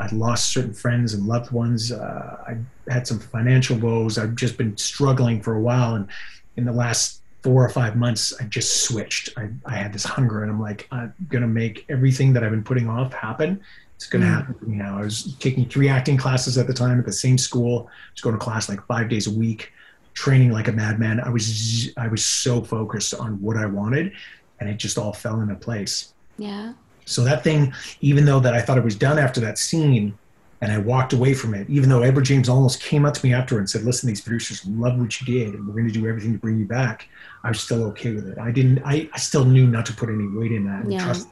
i'd 0.00 0.12
lost 0.12 0.52
certain 0.52 0.74
friends 0.74 1.14
and 1.14 1.26
loved 1.26 1.50
ones 1.52 1.92
uh, 1.92 2.44
i 2.46 2.56
had 2.92 3.06
some 3.06 3.18
financial 3.18 3.76
woes 3.78 4.18
i've 4.18 4.34
just 4.34 4.56
been 4.56 4.76
struggling 4.76 5.40
for 5.40 5.54
a 5.54 5.60
while 5.60 5.94
and 5.94 6.08
in 6.56 6.64
the 6.64 6.72
last 6.72 7.22
four 7.42 7.64
or 7.64 7.68
five 7.68 7.96
months 7.96 8.34
i 8.40 8.44
just 8.44 8.82
switched 8.82 9.30
I, 9.36 9.48
I 9.64 9.76
had 9.76 9.92
this 9.92 10.04
hunger 10.04 10.42
and 10.42 10.50
i'm 10.50 10.60
like 10.60 10.86
i'm 10.90 11.14
gonna 11.28 11.46
make 11.46 11.86
everything 11.88 12.32
that 12.34 12.44
i've 12.44 12.50
been 12.50 12.64
putting 12.64 12.88
off 12.88 13.12
happen 13.12 13.60
it's 14.00 14.08
going 14.08 14.22
to 14.22 14.28
mm. 14.28 14.34
happen 14.34 14.54
for 14.54 14.64
me 14.64 14.76
now. 14.76 14.98
I 14.98 15.02
was 15.02 15.36
taking 15.40 15.68
three 15.68 15.90
acting 15.90 16.16
classes 16.16 16.56
at 16.56 16.66
the 16.66 16.72
time 16.72 16.98
at 16.98 17.04
the 17.04 17.12
same 17.12 17.36
school. 17.36 17.86
I 17.90 18.12
was 18.14 18.22
going 18.22 18.34
to 18.34 18.42
class 18.42 18.66
like 18.66 18.80
five 18.86 19.10
days 19.10 19.26
a 19.26 19.30
week, 19.30 19.74
training 20.14 20.52
like 20.52 20.68
a 20.68 20.72
madman. 20.72 21.20
I 21.20 21.28
was 21.28 21.90
I 21.98 22.08
was 22.08 22.24
so 22.24 22.62
focused 22.62 23.12
on 23.12 23.38
what 23.42 23.58
I 23.58 23.66
wanted, 23.66 24.12
and 24.58 24.70
it 24.70 24.78
just 24.78 24.96
all 24.96 25.12
fell 25.12 25.42
into 25.42 25.54
place. 25.54 26.14
Yeah. 26.38 26.72
So 27.10 27.24
that 27.24 27.44
thing, 27.44 27.72
even 28.00 28.24
though 28.24 28.40
that 28.40 28.54
I 28.54 28.60
thought 28.60 28.78
it 28.78 28.84
was 28.84 28.96
done 28.96 29.18
after 29.18 29.40
that 29.40 29.58
scene, 29.58 30.16
and 30.62 30.70
I 30.70 30.78
walked 30.78 31.14
away 31.14 31.32
from 31.32 31.54
it, 31.54 31.68
even 31.70 31.88
though 31.88 32.02
Edward 32.02 32.26
James 32.26 32.48
Olmos 32.48 32.78
came 32.78 33.06
up 33.06 33.14
to 33.14 33.26
me 33.26 33.32
after 33.32 33.58
and 33.58 33.68
said, 33.68 33.82
"Listen, 33.82 34.08
these 34.08 34.20
producers 34.20 34.66
love 34.66 34.98
what 34.98 35.20
you 35.20 35.26
did, 35.26 35.54
and 35.54 35.66
we're 35.66 35.72
going 35.72 35.86
to 35.86 35.92
do 35.92 36.06
everything 36.06 36.32
to 36.32 36.38
bring 36.38 36.58
you 36.58 36.66
back." 36.66 37.08
I 37.42 37.48
was 37.48 37.60
still 37.60 37.84
okay 37.84 38.14
with 38.14 38.28
it. 38.28 38.38
I 38.38 38.50
didn't. 38.50 38.82
I, 38.84 39.08
I 39.12 39.18
still 39.18 39.44
knew 39.44 39.66
not 39.66 39.86
to 39.86 39.94
put 39.94 40.10
any 40.10 40.28
weight 40.28 40.52
in 40.52 40.66
that 40.66 40.82
and 40.82 40.92
yeah. 40.92 41.04
trust 41.04 41.28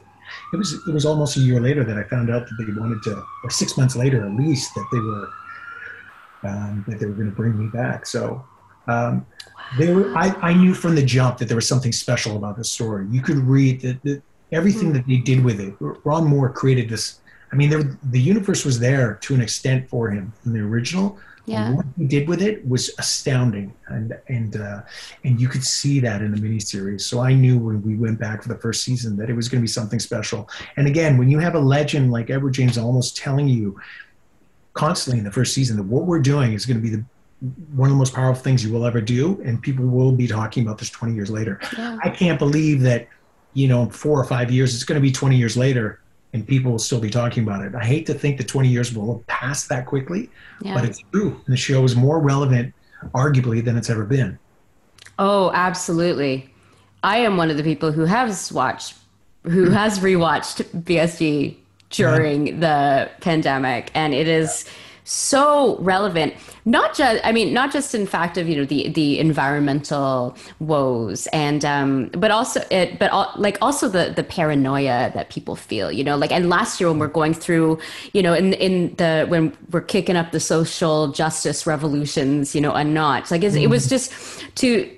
it 0.53 0.57
was 0.57 0.73
it 0.87 0.91
was 0.91 1.05
almost 1.05 1.37
a 1.37 1.39
year 1.39 1.59
later 1.59 1.83
that 1.83 1.97
I 1.97 2.03
found 2.03 2.29
out 2.29 2.47
that 2.47 2.55
they 2.57 2.79
wanted 2.79 3.03
to, 3.03 3.23
or 3.43 3.49
six 3.49 3.77
months 3.77 3.95
later 3.95 4.25
at 4.25 4.33
least, 4.33 4.73
that 4.75 4.87
they 4.91 4.99
were 4.99 5.29
um, 6.43 6.85
that 6.87 6.99
they 6.99 7.05
were 7.05 7.13
going 7.13 7.29
to 7.29 7.35
bring 7.35 7.57
me 7.57 7.67
back. 7.67 8.05
So 8.05 8.43
um, 8.87 9.25
they 9.77 9.93
were. 9.93 10.15
I, 10.15 10.29
I 10.41 10.53
knew 10.53 10.73
from 10.73 10.95
the 10.95 11.03
jump 11.03 11.37
that 11.37 11.47
there 11.47 11.55
was 11.55 11.67
something 11.67 11.91
special 11.91 12.37
about 12.37 12.57
this 12.57 12.69
story. 12.69 13.07
You 13.09 13.21
could 13.21 13.37
read 13.37 13.81
that, 13.81 14.21
everything 14.51 14.93
that 14.93 15.07
they 15.07 15.17
did 15.17 15.43
with 15.43 15.59
it. 15.59 15.73
Ron 15.79 16.25
Moore 16.27 16.49
created 16.49 16.89
this. 16.89 17.19
I 17.51 17.55
mean, 17.55 17.69
there, 17.69 17.97
the 18.11 18.19
universe 18.19 18.63
was 18.63 18.79
there 18.79 19.15
to 19.21 19.33
an 19.33 19.41
extent 19.41 19.89
for 19.89 20.09
him 20.09 20.33
in 20.45 20.53
the 20.53 20.59
original, 20.59 21.19
yeah. 21.49 21.71
what 21.73 21.85
he 21.97 22.05
did 22.05 22.27
with 22.27 22.41
it 22.41 22.67
was 22.67 22.91
astounding, 22.99 23.73
and 23.87 24.17
and 24.27 24.57
uh, 24.57 24.81
and 25.23 25.41
you 25.41 25.47
could 25.47 25.63
see 25.63 25.99
that 25.99 26.21
in 26.21 26.31
the 26.31 26.37
miniseries. 26.37 27.01
So 27.01 27.21
I 27.21 27.33
knew 27.33 27.57
when 27.57 27.81
we 27.81 27.95
went 27.95 28.19
back 28.19 28.43
for 28.43 28.49
the 28.49 28.57
first 28.57 28.83
season 28.83 29.17
that 29.17 29.29
it 29.29 29.33
was 29.33 29.49
going 29.49 29.59
to 29.59 29.63
be 29.63 29.67
something 29.67 29.99
special. 29.99 30.49
And 30.77 30.87
again, 30.87 31.17
when 31.17 31.29
you 31.29 31.39
have 31.39 31.55
a 31.55 31.59
legend 31.59 32.11
like 32.11 32.29
Edward 32.29 32.53
James 32.53 32.77
Olmos 32.77 33.11
telling 33.15 33.47
you 33.47 33.79
constantly 34.73 35.19
in 35.19 35.25
the 35.25 35.31
first 35.31 35.53
season 35.53 35.75
that 35.77 35.83
what 35.83 36.05
we're 36.05 36.19
doing 36.19 36.53
is 36.53 36.65
going 36.65 36.77
to 36.77 36.83
be 36.83 36.95
the 36.95 37.03
one 37.73 37.87
of 37.87 37.93
the 37.93 37.97
most 37.97 38.13
powerful 38.13 38.43
things 38.43 38.63
you 38.63 38.71
will 38.71 38.85
ever 38.85 39.01
do, 39.01 39.41
and 39.45 39.61
people 39.61 39.85
will 39.85 40.11
be 40.11 40.27
talking 40.27 40.63
about 40.63 40.77
this 40.77 40.89
20 40.89 41.13
years 41.13 41.31
later. 41.31 41.59
Yeah. 41.77 41.97
I 42.03 42.09
can't 42.09 42.37
believe 42.37 42.81
that, 42.81 43.07
you 43.53 43.67
know, 43.67 43.89
four 43.89 44.19
or 44.19 44.23
five 44.23 44.51
years, 44.51 44.73
it's 44.73 44.83
going 44.83 44.99
to 44.99 45.01
be 45.01 45.11
20 45.11 45.35
years 45.35 45.57
later 45.57 45.99
and 46.33 46.47
people 46.47 46.71
will 46.71 46.79
still 46.79 46.99
be 46.99 47.09
talking 47.09 47.43
about 47.43 47.63
it. 47.63 47.73
I 47.75 47.83
hate 47.83 48.05
to 48.07 48.13
think 48.13 48.37
that 48.37 48.47
20 48.47 48.67
years 48.67 48.95
will 48.95 49.23
pass 49.27 49.67
that 49.67 49.85
quickly, 49.85 50.29
yeah. 50.61 50.73
but 50.73 50.85
it's 50.85 51.01
true. 51.11 51.41
And 51.45 51.53
the 51.53 51.57
show 51.57 51.83
is 51.83 51.95
more 51.95 52.19
relevant, 52.19 52.73
arguably, 53.15 53.63
than 53.63 53.77
it's 53.77 53.89
ever 53.89 54.05
been. 54.05 54.37
Oh, 55.17 55.51
absolutely. 55.53 56.53
I 57.03 57.17
am 57.17 57.37
one 57.37 57.49
of 57.49 57.57
the 57.57 57.63
people 57.63 57.91
who 57.91 58.05
has 58.05 58.51
watched, 58.51 58.95
who 59.43 59.69
has 59.71 59.99
rewatched 59.99 60.63
BSG 60.83 61.55
during 61.89 62.47
yeah. 62.47 62.55
the 62.59 63.11
pandemic, 63.21 63.91
and 63.93 64.13
it 64.13 64.27
is. 64.27 64.65
Yeah 64.65 64.73
so 65.09 65.75
relevant 65.79 66.35
not 66.65 66.95
just 66.95 67.19
i 67.25 67.31
mean 67.31 67.51
not 67.51 67.71
just 67.71 67.95
in 67.95 68.05
fact 68.05 68.37
of 68.37 68.47
you 68.47 68.55
know 68.55 68.63
the 68.63 68.89
the 68.89 69.17
environmental 69.17 70.37
woes 70.59 71.25
and 71.33 71.65
um 71.65 72.09
but 72.09 72.29
also 72.29 72.63
it 72.69 72.99
but 72.99 73.09
all, 73.09 73.33
like 73.35 73.57
also 73.59 73.89
the 73.89 74.13
the 74.15 74.23
paranoia 74.23 75.11
that 75.15 75.31
people 75.31 75.55
feel 75.55 75.91
you 75.91 76.03
know 76.03 76.15
like 76.15 76.31
and 76.31 76.47
last 76.47 76.79
year 76.79 76.87
when 76.89 76.99
we're 76.99 77.07
going 77.07 77.33
through 77.33 77.79
you 78.13 78.21
know 78.21 78.35
in 78.35 78.53
in 78.53 78.93
the 78.97 79.25
when 79.29 79.51
we're 79.71 79.81
kicking 79.81 80.15
up 80.15 80.31
the 80.31 80.39
social 80.39 81.07
justice 81.11 81.65
revolutions 81.65 82.53
you 82.53 82.61
know 82.61 82.73
and 82.73 82.93
not 82.93 83.31
like 83.31 83.41
it 83.41 83.67
was 83.67 83.85
mm-hmm. 83.85 83.89
just 83.89 84.55
to 84.55 84.95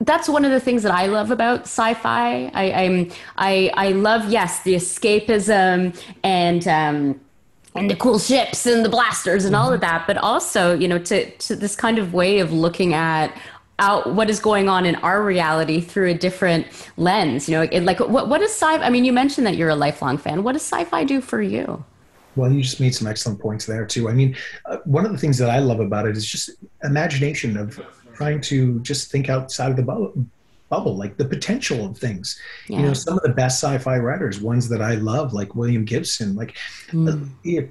that's 0.00 0.28
one 0.28 0.44
of 0.44 0.50
the 0.50 0.60
things 0.60 0.82
that 0.82 0.92
I 0.92 1.06
love 1.06 1.30
about 1.30 1.62
sci-fi. 1.62 2.50
I, 2.52 2.72
I'm 2.72 3.10
I 3.36 3.70
I 3.74 3.92
love 3.92 4.30
yes 4.30 4.62
the 4.62 4.74
escapism 4.74 5.96
and 6.22 6.68
um, 6.68 7.20
and 7.74 7.90
the 7.90 7.96
cool 7.96 8.18
ships 8.18 8.66
and 8.66 8.84
the 8.84 8.88
blasters 8.88 9.44
and 9.44 9.56
all 9.56 9.72
of 9.72 9.80
that, 9.80 10.06
but 10.06 10.16
also, 10.16 10.78
you 10.78 10.86
know, 10.86 10.98
to, 10.98 11.30
to 11.38 11.56
this 11.56 11.74
kind 11.74 11.98
of 11.98 12.14
way 12.14 12.38
of 12.38 12.52
looking 12.52 12.94
at 12.94 13.36
out 13.80 14.14
what 14.14 14.30
is 14.30 14.38
going 14.38 14.68
on 14.68 14.86
in 14.86 14.94
our 14.96 15.22
reality 15.24 15.80
through 15.80 16.10
a 16.10 16.14
different 16.14 16.66
lens. 16.96 17.48
You 17.48 17.56
know, 17.56 17.62
it, 17.62 17.82
like 17.82 17.98
what 18.00 18.28
what 18.28 18.38
does 18.38 18.52
sci? 18.52 18.66
I 18.66 18.90
mean, 18.90 19.04
you 19.04 19.12
mentioned 19.12 19.46
that 19.46 19.56
you're 19.56 19.70
a 19.70 19.76
lifelong 19.76 20.18
fan. 20.18 20.44
What 20.44 20.52
does 20.52 20.62
sci-fi 20.62 21.04
do 21.04 21.20
for 21.20 21.42
you? 21.42 21.84
Well, 22.36 22.52
you 22.52 22.62
just 22.62 22.80
made 22.80 22.94
some 22.94 23.06
excellent 23.06 23.40
points 23.40 23.66
there 23.66 23.84
too. 23.86 24.08
I 24.08 24.12
mean, 24.12 24.36
uh, 24.66 24.78
one 24.84 25.04
of 25.04 25.12
the 25.12 25.18
things 25.18 25.38
that 25.38 25.50
I 25.50 25.58
love 25.58 25.80
about 25.80 26.06
it 26.06 26.16
is 26.16 26.26
just 26.26 26.50
imagination 26.82 27.56
of 27.56 27.80
trying 28.14 28.40
to 28.42 28.80
just 28.80 29.10
think 29.10 29.28
outside 29.28 29.70
of 29.70 29.76
the 29.76 29.82
bubble, 29.82 30.12
bubble, 30.74 30.96
like 30.96 31.16
the 31.16 31.24
potential 31.24 31.84
of 31.86 31.96
things. 31.96 32.38
Yeah. 32.68 32.78
You 32.78 32.86
know, 32.86 32.94
some 32.94 33.16
of 33.16 33.22
the 33.22 33.34
best 33.42 33.62
sci-fi 33.62 33.98
writers, 33.98 34.40
ones 34.40 34.68
that 34.68 34.82
I 34.82 34.94
love, 34.94 35.32
like 35.32 35.54
William 35.54 35.84
Gibson, 35.84 36.34
like 36.34 36.56
mm. 36.88 37.08
uh, 37.10 37.66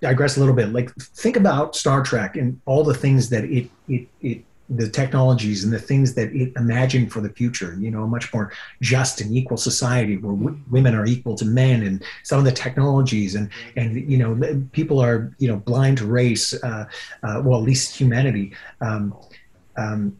digress 0.00 0.36
a 0.36 0.40
little 0.40 0.54
bit. 0.54 0.72
Like 0.72 0.94
think 0.96 1.36
about 1.36 1.76
Star 1.76 2.02
Trek 2.02 2.36
and 2.36 2.60
all 2.66 2.84
the 2.84 2.94
things 2.94 3.28
that 3.30 3.44
it 3.44 3.70
it 3.88 4.08
it 4.20 4.44
the 4.70 4.88
technologies 4.88 5.62
and 5.62 5.70
the 5.70 5.78
things 5.78 6.14
that 6.14 6.32
it 6.32 6.50
imagined 6.56 7.12
for 7.12 7.20
the 7.20 7.28
future 7.28 7.76
you 7.78 7.90
know 7.90 8.04
a 8.04 8.06
much 8.06 8.32
more 8.32 8.50
just 8.80 9.20
and 9.20 9.36
equal 9.36 9.58
society 9.58 10.16
where 10.16 10.34
w- 10.34 10.58
women 10.70 10.94
are 10.94 11.04
equal 11.04 11.34
to 11.36 11.44
men 11.44 11.82
and 11.82 12.02
some 12.22 12.38
of 12.38 12.46
the 12.46 12.56
technologies 12.64 13.34
and 13.34 13.50
and 13.76 14.10
you 14.10 14.16
know 14.16 14.30
people 14.72 14.98
are 14.98 15.36
you 15.38 15.48
know 15.48 15.58
blind 15.70 15.98
to 15.98 16.06
race 16.06 16.54
uh, 16.64 16.86
uh, 17.24 17.42
well 17.44 17.58
at 17.60 17.66
least 17.66 17.94
humanity 17.94 18.54
um, 18.80 19.14
um, 19.76 20.16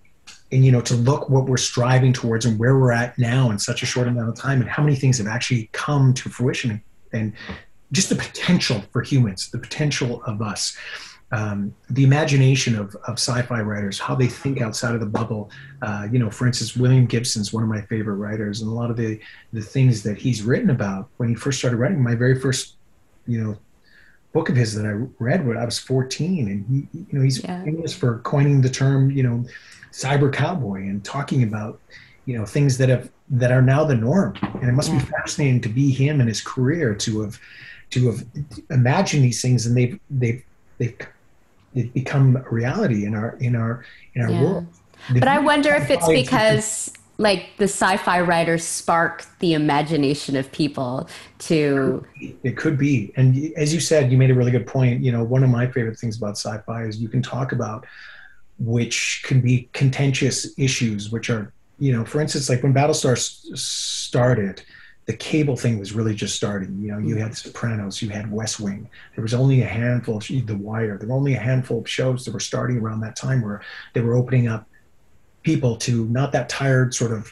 and 0.55 0.65
you 0.65 0.71
know 0.71 0.81
to 0.81 0.95
look 0.95 1.29
what 1.29 1.47
we're 1.47 1.57
striving 1.57 2.13
towards 2.13 2.47
and 2.47 2.59
where 2.59 2.79
we're 2.79 2.93
at 2.93 3.19
now 3.19 3.51
in 3.51 3.59
such 3.59 3.83
a 3.83 3.87
short 3.87 4.07
amount 4.07 4.29
of 4.29 4.37
time 4.37 4.61
and 4.61 4.71
how 4.71 4.83
many 4.83 4.95
things 4.95 5.19
have 5.19 5.27
actually 5.27 5.69
come 5.73 6.15
to 6.15 6.29
fruition 6.29 6.81
and 7.13 7.33
just 7.93 8.09
the 8.09 8.15
potential 8.15 8.83
for 8.93 9.03
humans 9.03 9.51
the 9.51 9.59
potential 9.59 10.23
of 10.25 10.41
us 10.41 10.77
um, 11.33 11.75
the 11.91 12.05
imagination 12.05 12.77
of, 12.77 12.95
of 13.07 13.15
sci-fi 13.15 13.61
writers 13.61 13.99
how 13.99 14.15
they 14.15 14.29
think 14.29 14.61
outside 14.61 14.95
of 14.95 15.01
the 15.01 15.07
bubble 15.07 15.51
uh, 15.83 16.07
you 16.11 16.19
know 16.19 16.31
for 16.31 16.47
instance 16.47 16.77
william 16.77 17.05
gibson's 17.05 17.53
one 17.53 17.65
of 17.65 17.69
my 17.69 17.81
favorite 17.83 18.17
writers 18.17 18.61
and 18.61 18.71
a 18.71 18.75
lot 18.75 18.91
of 18.91 18.97
the 18.97 19.21
the 19.53 19.63
things 19.63 20.05
that 20.05 20.17
he's 20.17 20.43
written 20.43 20.71
about 20.71 21.09
when 21.17 21.29
he 21.29 21.35
first 21.35 21.59
started 21.59 21.77
writing 21.77 22.01
my 22.01 22.15
very 22.15 22.39
first 22.39 22.77
you 23.27 23.43
know 23.43 23.59
book 24.35 24.49
of 24.49 24.57
his 24.57 24.75
that 24.75 24.85
I 24.85 25.07
read 25.23 25.47
when 25.47 25.57
I 25.57 25.65
was 25.65 25.79
14, 25.79 26.49
and 26.49 26.67
he, 26.69 26.99
you 26.99 27.07
know, 27.13 27.23
he's 27.23 27.43
yeah. 27.43 27.63
famous 27.63 27.95
for 27.95 28.19
coining 28.19 28.61
the 28.61 28.69
term, 28.69 29.13
you 29.13 29.23
know, 29.23 29.45
cyber 29.95 30.33
cowboy 30.33 30.81
and 30.81 31.05
talking 31.05 31.45
about 31.45 31.81
you 32.27 32.37
know 32.37 32.45
things 32.45 32.79
that 32.79 32.89
have 32.89 33.11
that 33.31 33.53
are 33.53 33.63
now 33.63 33.85
the 33.85 33.95
norm. 33.95 34.35
And 34.55 34.69
it 34.69 34.73
must 34.73 34.91
yeah. 34.91 34.99
be 34.99 35.05
mm. 35.05 35.09
fascinating 35.09 35.61
to 35.63 35.69
be 35.69 35.91
him 35.91 36.21
and 36.21 36.29
his 36.29 36.41
career 36.43 36.95
to 36.97 37.23
have 37.23 37.41
to 37.91 38.11
have 38.11 38.25
imagined 38.71 39.25
these 39.25 39.41
things 39.41 39.67
and 39.67 39.77
they've 39.77 39.99
they've 40.11 40.43
they've, 40.79 40.99
they've 41.75 41.93
become 41.93 42.37
a 42.37 42.51
reality 42.51 43.07
in 43.07 43.15
our 43.15 43.37
in 43.37 43.55
our 43.55 43.85
in 44.15 44.23
our 44.23 44.31
yeah. 44.31 44.43
world. 44.43 44.67
But 45.13 45.29
i 45.29 45.39
wonder 45.39 45.75
if 45.75 45.91
it's 45.91 46.09
because 46.09 46.93
like 47.19 47.51
the 47.59 47.65
sci-fi 47.65 48.21
writers 48.21 48.65
spark 48.65 49.25
the 49.39 49.53
imagination 49.53 50.35
of 50.35 50.51
people 50.51 51.09
to 51.39 52.05
it 52.43 52.57
could 52.57 52.77
be. 52.77 53.13
And 53.17 53.53
as 53.57 53.73
you 53.73 53.81
said 53.81 54.11
you 54.11 54.19
made 54.19 54.31
a 54.31 54.35
really 54.35 54.51
good 54.51 54.67
point. 54.67 55.03
You 55.03 55.13
know 55.13 55.23
one 55.23 55.45
of 55.45 55.51
my 55.51 55.67
favorite 55.67 55.99
things 55.99 56.17
about 56.17 56.37
sci-fi 56.37 56.85
is 56.85 56.99
you 56.99 57.09
can 57.09 57.23
talk 57.23 57.53
about 57.53 57.87
which 58.59 59.23
can 59.25 59.41
be 59.41 59.69
contentious 59.73 60.57
issues, 60.59 61.11
which 61.11 61.31
are, 61.31 61.53
you 61.79 61.93
know, 61.93 62.05
for 62.05 62.21
instance, 62.21 62.49
like 62.49 62.63
when 62.63 62.75
Battlestar 62.75 63.19
started, 63.57 64.63
the 65.07 65.17
cable 65.17 65.57
thing 65.57 65.79
was 65.79 65.93
really 65.93 66.15
just 66.15 66.35
starting. 66.35 66.79
You 66.81 66.93
know, 66.93 66.99
you 66.99 67.17
had 67.17 67.37
Sopranos, 67.37 68.01
you 68.01 68.09
had 68.09 68.31
West 68.31 68.61
Wing. 68.61 68.89
There 69.15 69.23
was 69.23 69.35
only 69.35 69.63
a 69.63 69.67
handful, 69.67 70.17
of, 70.17 70.27
The 70.27 70.57
Wire. 70.57 70.97
There 70.97 71.09
were 71.09 71.15
only 71.15 71.35
a 71.35 71.41
handful 71.41 71.81
of 71.81 71.89
shows 71.89 72.25
that 72.25 72.33
were 72.33 72.41
starting 72.41 72.79
around 72.79 73.01
that 73.01 73.17
time 73.17 73.43
where 73.43 73.61
they 73.93 74.01
were 74.01 74.15
opening 74.15 74.49
up 74.49 74.67
people 75.43 75.77
to 75.77 76.07
not 76.07 76.33
that 76.33 76.49
tired 76.49 76.95
sort 76.95 77.13
of 77.13 77.31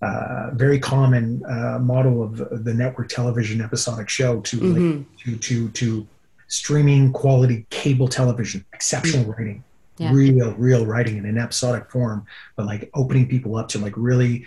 uh, 0.00 0.50
very 0.52 0.78
common 0.78 1.44
uh, 1.46 1.78
model 1.80 2.22
of 2.22 2.64
the 2.64 2.72
network 2.72 3.08
television 3.08 3.60
episodic 3.60 4.08
show 4.08 4.40
to 4.42 4.58
mm-hmm. 4.58 4.98
like, 4.98 5.06
to 5.18 5.36
to 5.38 5.68
to 5.70 6.06
streaming 6.46 7.12
quality 7.12 7.66
cable 7.70 8.06
television, 8.06 8.64
exceptional 8.72 9.24
mm-hmm. 9.24 9.32
writing 9.32 9.64
yeah. 9.98 10.12
real, 10.12 10.52
real 10.54 10.86
writing 10.86 11.16
in 11.16 11.26
an 11.26 11.38
episodic 11.38 11.90
form, 11.90 12.26
but 12.56 12.66
like 12.66 12.90
opening 12.94 13.28
people 13.28 13.56
up 13.56 13.68
to 13.68 13.78
like 13.78 13.94
really, 13.96 14.46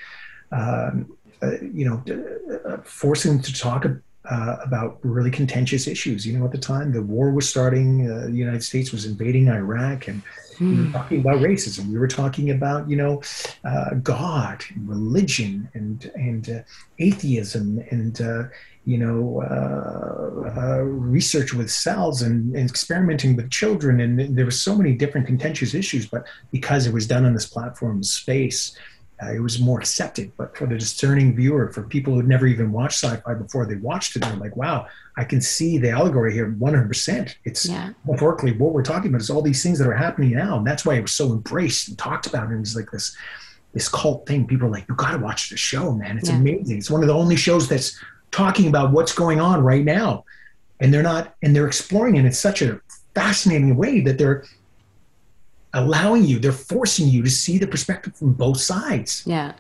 um, 0.52 1.16
uh, 1.42 1.60
you 1.62 1.86
know, 1.86 2.04
uh, 2.66 2.78
forcing 2.84 3.34
them 3.34 3.42
to 3.42 3.54
talk 3.54 3.86
uh, 4.30 4.58
about 4.64 5.00
really 5.04 5.32
contentious 5.32 5.88
issues. 5.88 6.26
You 6.26 6.38
know, 6.38 6.46
at 6.46 6.52
the 6.52 6.58
time 6.58 6.92
the 6.92 7.02
war 7.02 7.32
was 7.32 7.48
starting, 7.48 8.10
uh, 8.10 8.28
the 8.28 8.38
United 8.38 8.64
States 8.64 8.92
was 8.92 9.06
invading 9.06 9.50
Iraq, 9.50 10.08
and 10.08 10.22
we 10.60 10.68
were 10.68 10.84
hmm. 10.84 10.92
talking 10.92 11.20
about 11.20 11.38
racism. 11.38 11.92
We 11.92 12.00
were 12.00 12.08
talking 12.08 12.52
about 12.52 12.90
you 12.90 12.96
know, 12.96 13.22
uh, 13.64 13.96
God, 13.96 14.64
and 14.74 14.88
religion, 14.88 15.70
and 15.74 16.12
and 16.16 16.50
uh, 16.50 16.60
atheism, 17.00 17.84
and 17.92 18.20
you 18.86 19.00
know, 19.00 19.42
uh, 19.42 20.60
uh, 20.60 20.82
research 20.84 21.54
with 21.54 21.72
cells 21.72 22.22
and, 22.22 22.56
and, 22.56 22.70
experimenting 22.70 23.36
with 23.36 23.50
children. 23.50 24.00
And 24.00 24.38
there 24.38 24.46
were 24.46 24.52
so 24.52 24.76
many 24.76 24.94
different 24.94 25.26
contentious 25.26 25.74
issues, 25.74 26.06
but 26.06 26.28
because 26.52 26.86
it 26.86 26.94
was 26.94 27.08
done 27.08 27.26
on 27.26 27.34
this 27.34 27.48
platform 27.48 28.04
space, 28.04 28.78
uh, 29.22 29.32
it 29.32 29.40
was 29.40 29.60
more 29.60 29.80
accepted. 29.80 30.32
But 30.38 30.58
for 30.58 30.66
the 30.66 30.78
discerning 30.78 31.36
viewer, 31.36 31.72
for 31.72 31.84
people 31.84 32.14
who'd 32.14 32.28
never 32.28 32.48
even 32.48 32.72
watched 32.72 33.04
sci-fi 33.04 33.34
before 33.34 33.66
they 33.66 33.76
watched 33.76 34.16
it, 34.16 34.20
they're 34.20 34.36
like, 34.36 34.56
wow, 34.56 34.88
I 35.18 35.24
can 35.24 35.42
see 35.42 35.78
the 35.78 35.92
allegory 35.92 36.34
here 36.34 36.52
100%. 36.52 37.36
It's 37.46 37.66
yeah. 37.66 37.94
metaphorically 38.06 38.52
what 38.54 38.74
we're 38.74 38.84
talking 38.84 39.10
about 39.10 39.22
is 39.22 39.30
all 39.30 39.42
these 39.42 39.64
things 39.64 39.80
that 39.80 39.88
are 39.88 39.96
happening 39.96 40.32
now. 40.32 40.58
And 40.58 40.68
that's 40.68 40.86
why 40.86 40.96
it 40.96 41.02
was 41.02 41.14
so 41.14 41.32
embraced 41.32 41.88
and 41.88 41.98
talked 41.98 42.28
about. 42.28 42.50
And 42.50 42.60
it's 42.60 42.76
like 42.76 42.92
this, 42.92 43.16
this 43.74 43.88
cult 43.88 44.28
thing. 44.28 44.48
People 44.48 44.68
are 44.68 44.72
like, 44.72 44.86
you 44.90 44.96
got 44.96 45.12
to 45.12 45.18
watch 45.20 45.50
the 45.50 45.58
show, 45.58 45.94
man. 45.94 46.18
It's 46.18 46.30
yeah. 46.30 46.38
amazing. 46.38 46.78
It's 46.78 46.92
one 46.92 47.02
of 47.02 47.08
the 47.08 47.14
only 47.14 47.36
shows 47.36 47.70
that's 47.70 47.98
talking 48.32 48.68
about 48.68 48.92
what's 48.92 49.14
going 49.14 49.40
on 49.40 49.64
right 49.64 49.86
now 49.86 50.26
and 50.80 50.94
they're 50.94 51.04
not 51.04 51.36
and 51.42 51.56
they're 51.56 51.68
exploring 51.68 52.16
it 52.16 52.26
in 52.26 52.32
such 52.32 52.62
a 52.62 52.80
fascinating 53.14 53.76
way 53.76 54.02
that 54.02 54.18
they're 54.18 54.44
allowing 55.76 56.24
you 56.24 56.40
they're 56.40 56.52
forcing 56.52 57.08
you 57.08 57.22
to 57.22 57.30
see 57.30 57.58
the 57.58 57.68
perspective 57.68 58.16
from 58.16 58.34
both 58.34 58.60
sides. 58.60 59.24
Yeah. 59.26 59.54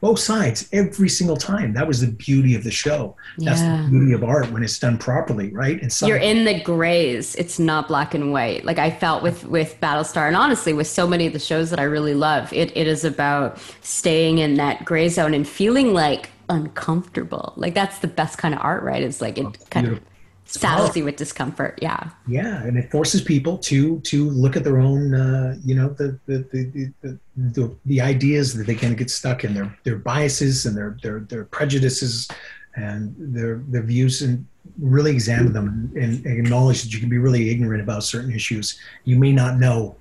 Both 0.00 0.20
sides 0.20 0.68
every 0.72 1.08
single 1.08 1.36
time. 1.36 1.72
That 1.74 1.88
was 1.88 2.00
the 2.00 2.06
beauty 2.06 2.54
of 2.54 2.62
the 2.62 2.70
show. 2.70 3.16
That's 3.38 3.60
yeah. 3.60 3.82
the 3.82 3.88
beauty 3.90 4.12
of 4.12 4.22
art 4.22 4.50
when 4.52 4.62
it's 4.62 4.78
done 4.78 4.96
properly 4.96 5.52
right? 5.52 5.80
And 5.82 5.92
you're 6.02 6.18
in 6.18 6.44
the 6.44 6.60
grays. 6.60 7.34
It's 7.34 7.58
not 7.58 7.88
black 7.88 8.14
and 8.14 8.32
white. 8.32 8.64
Like 8.64 8.78
i 8.78 8.90
felt 8.90 9.22
with 9.22 9.44
with 9.44 9.78
battlestar 9.80 10.26
and 10.26 10.36
honestly 10.36 10.72
with 10.72 10.86
so 10.86 11.06
many 11.06 11.26
of 11.26 11.32
the 11.32 11.38
shows 11.38 11.70
that 11.70 11.78
i 11.78 11.84
really 11.84 12.14
love 12.14 12.52
it, 12.52 12.76
it 12.76 12.86
is 12.86 13.04
about 13.04 13.58
staying 13.82 14.38
in 14.38 14.54
that 14.54 14.84
gray 14.84 15.08
zone 15.08 15.34
and 15.34 15.46
feeling 15.46 15.92
like 15.92 16.30
uncomfortable. 16.48 17.52
Like 17.56 17.74
that's 17.74 17.98
the 17.98 18.08
best 18.08 18.38
kind 18.38 18.54
of 18.54 18.60
art, 18.60 18.82
right? 18.82 19.02
It's 19.02 19.20
like 19.20 19.38
it 19.38 19.46
oh, 19.46 19.52
kind 19.70 19.86
of 19.88 20.00
saddles 20.48 20.96
you 20.96 21.04
with 21.04 21.16
discomfort. 21.16 21.78
Yeah. 21.80 22.10
Yeah, 22.26 22.62
and 22.62 22.76
it 22.78 22.90
forces 22.90 23.22
people 23.22 23.58
to 23.58 24.00
to 24.00 24.30
look 24.30 24.56
at 24.56 24.64
their 24.64 24.78
own, 24.78 25.14
uh, 25.14 25.56
you 25.64 25.74
know, 25.74 25.90
the 25.90 26.18
the, 26.26 26.38
the 26.50 26.92
the, 27.02 27.18
the 27.36 27.76
the 27.84 28.00
ideas 28.00 28.54
that 28.54 28.66
they 28.66 28.74
kind 28.74 28.92
of 28.92 28.98
get 28.98 29.10
stuck 29.10 29.44
in 29.44 29.54
their 29.54 29.76
their 29.84 29.96
biases 29.96 30.66
and 30.66 30.76
their 30.76 30.96
their 31.02 31.20
their 31.20 31.44
prejudices 31.44 32.28
and 32.76 33.14
their 33.18 33.62
their 33.68 33.82
views 33.82 34.22
and 34.22 34.46
really 34.78 35.10
examine 35.10 35.52
them 35.52 35.90
and, 35.96 36.24
and 36.24 36.38
acknowledge 36.38 36.82
that 36.82 36.92
you 36.92 37.00
can 37.00 37.08
be 37.08 37.18
really 37.18 37.50
ignorant 37.50 37.82
about 37.82 38.04
certain 38.04 38.32
issues. 38.32 38.78
You 39.04 39.16
may 39.16 39.32
not 39.32 39.58
know 39.58 39.96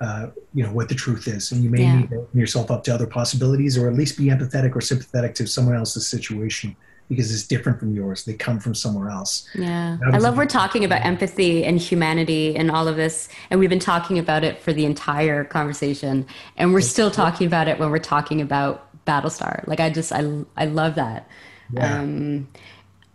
uh, 0.00 0.28
you 0.52 0.62
know 0.62 0.72
what 0.72 0.88
the 0.88 0.94
truth 0.94 1.26
is 1.26 1.52
and 1.52 1.64
you 1.64 1.70
may 1.70 1.82
yeah. 1.82 2.00
need 2.00 2.10
to 2.10 2.16
open 2.16 2.38
yourself 2.38 2.70
up 2.70 2.84
to 2.84 2.94
other 2.94 3.06
possibilities 3.06 3.78
or 3.78 3.88
at 3.88 3.94
least 3.94 4.18
be 4.18 4.26
empathetic 4.26 4.76
or 4.76 4.80
sympathetic 4.80 5.34
to 5.34 5.46
someone 5.46 5.74
else's 5.74 6.06
situation 6.06 6.76
because 7.08 7.32
it's 7.32 7.46
different 7.46 7.78
from 7.78 7.94
yours. 7.94 8.24
They 8.24 8.34
come 8.34 8.58
from 8.58 8.74
somewhere 8.74 9.10
else. 9.10 9.48
Yeah. 9.54 9.98
I 10.12 10.18
love 10.18 10.36
we're 10.36 10.46
talking 10.46 10.84
about 10.84 11.04
empathy 11.04 11.64
and 11.64 11.78
humanity 11.78 12.56
and 12.56 12.70
all 12.70 12.88
of 12.88 12.96
this. 12.96 13.28
And 13.50 13.60
we've 13.60 13.70
been 13.70 13.78
talking 13.78 14.18
about 14.18 14.44
it 14.44 14.60
for 14.60 14.72
the 14.72 14.84
entire 14.84 15.44
conversation. 15.44 16.26
And 16.56 16.72
we're 16.72 16.80
still 16.80 17.10
talking 17.10 17.46
about 17.46 17.68
it 17.68 17.78
when 17.78 17.90
we're 17.90 17.98
talking 17.98 18.40
about 18.40 18.88
Battlestar. 19.06 19.66
Like 19.66 19.80
I 19.80 19.90
just 19.90 20.12
I 20.12 20.44
I 20.56 20.66
love 20.66 20.96
that. 20.96 21.28
Yeah. 21.72 22.00
Um 22.00 22.48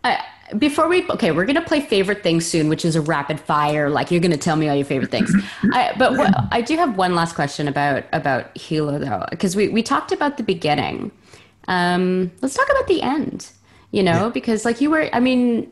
I, 0.04 0.24
before 0.58 0.88
we 0.88 1.08
okay 1.08 1.30
we're 1.30 1.44
gonna 1.44 1.62
play 1.62 1.80
favorite 1.80 2.22
things 2.22 2.44
soon 2.44 2.68
which 2.68 2.84
is 2.84 2.96
a 2.96 3.00
rapid 3.00 3.38
fire 3.40 3.88
like 3.88 4.10
you're 4.10 4.20
gonna 4.20 4.36
tell 4.36 4.56
me 4.56 4.68
all 4.68 4.74
your 4.74 4.84
favorite 4.84 5.10
things 5.10 5.32
I, 5.72 5.94
but 5.96 6.16
what, 6.16 6.34
i 6.50 6.60
do 6.60 6.76
have 6.76 6.96
one 6.96 7.14
last 7.14 7.34
question 7.34 7.68
about 7.68 8.04
about 8.12 8.54
Helo 8.56 8.98
though 8.98 9.24
because 9.30 9.56
we, 9.56 9.68
we 9.68 9.82
talked 9.82 10.12
about 10.12 10.36
the 10.36 10.42
beginning 10.42 11.10
um, 11.68 12.32
let's 12.42 12.54
talk 12.54 12.68
about 12.68 12.88
the 12.88 13.00
end 13.00 13.50
you 13.92 14.02
know, 14.02 14.24
yeah. 14.24 14.28
because 14.30 14.64
like 14.64 14.80
you 14.80 14.90
were, 14.90 15.08
I 15.14 15.20
mean, 15.20 15.70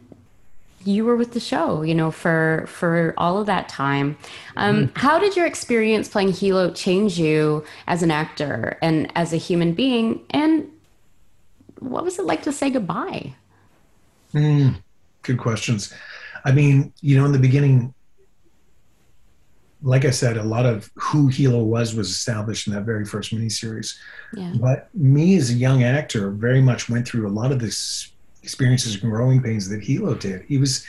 you 0.85 1.05
were 1.05 1.17
with 1.17 1.33
the 1.33 1.41
show, 1.41 1.83
you 1.83 1.95
know, 1.95 2.11
for 2.11 2.65
for 2.69 3.13
all 3.19 3.39
of 3.39 3.47
that 3.47 3.69
time. 3.69 4.17
Um, 4.57 4.87
mm-hmm. 4.87 4.99
How 4.99 5.19
did 5.19 5.37
your 5.37 5.47
experience 5.47 6.09
playing 6.09 6.29
Helo 6.29 6.75
change 6.75 7.19
you 7.19 7.65
as 7.87 8.03
an 8.03 8.11
actor 8.11 8.79
and 8.81 9.11
as 9.15 9.33
a 9.33 9.37
human 9.37 9.75
being? 9.75 10.21
And 10.31 10.71
what 11.81 12.05
was 12.05 12.19
it 12.19 12.25
like 12.25 12.43
to 12.43 12.53
say 12.53 12.71
goodbye? 12.71 13.35
Mm, 14.33 14.77
good 15.23 15.39
questions. 15.39 15.93
I 16.45 16.53
mean, 16.53 16.93
you 17.01 17.19
know, 17.19 17.27
in 17.27 17.33
the 17.33 17.39
beginning, 17.39 17.93
like 19.83 20.05
I 20.05 20.11
said, 20.11 20.37
a 20.37 20.43
lot 20.43 20.67
of 20.67 20.91
who 20.95 21.29
Helo 21.29 21.65
was 21.65 21.95
was 21.95 22.11
established 22.11 22.67
in 22.67 22.75
that 22.75 22.83
very 22.83 23.05
first 23.05 23.33
miniseries. 23.33 23.97
Yeah. 24.35 24.53
But 24.57 24.95
me 24.95 25.37
as 25.37 25.51
a 25.51 25.55
young 25.55 25.83
actor 25.83 26.31
very 26.31 26.61
much 26.61 26.89
went 26.89 27.09
through 27.09 27.27
a 27.27 27.31
lot 27.33 27.51
of 27.53 27.61
this 27.61 28.13
experiences 28.43 29.03
and 29.03 29.11
growing 29.11 29.43
pains 29.43 29.69
that 29.69 29.81
Helo 29.81 30.19
did. 30.19 30.43
He 30.43 30.59
was 30.59 30.87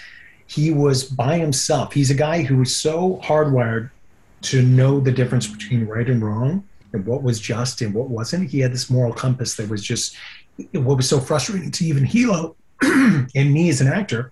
he 0.47 0.71
was 0.71 1.05
by 1.05 1.37
himself. 1.37 1.93
He's 1.93 2.11
a 2.11 2.15
guy 2.15 2.41
who 2.41 2.57
was 2.57 2.75
so 2.75 3.21
hardwired 3.23 3.89
to 4.43 4.61
know 4.61 4.99
the 4.99 5.11
difference 5.11 5.47
between 5.47 5.85
right 5.85 6.09
and 6.09 6.21
wrong 6.21 6.67
and 6.93 7.05
what 7.05 7.23
was 7.23 7.39
just 7.39 7.81
and 7.81 7.93
what 7.93 8.09
wasn't. 8.09 8.49
He 8.49 8.59
had 8.59 8.73
this 8.73 8.89
moral 8.89 9.13
compass 9.13 9.55
that 9.55 9.69
was 9.69 9.81
just 9.81 10.17
what 10.73 10.97
was 10.97 11.07
so 11.07 11.19
frustrating 11.19 11.71
to 11.71 11.85
even 11.85 12.03
Helo 12.03 12.55
and 12.83 13.53
me 13.53 13.69
as 13.69 13.79
an 13.79 13.87
actor. 13.87 14.31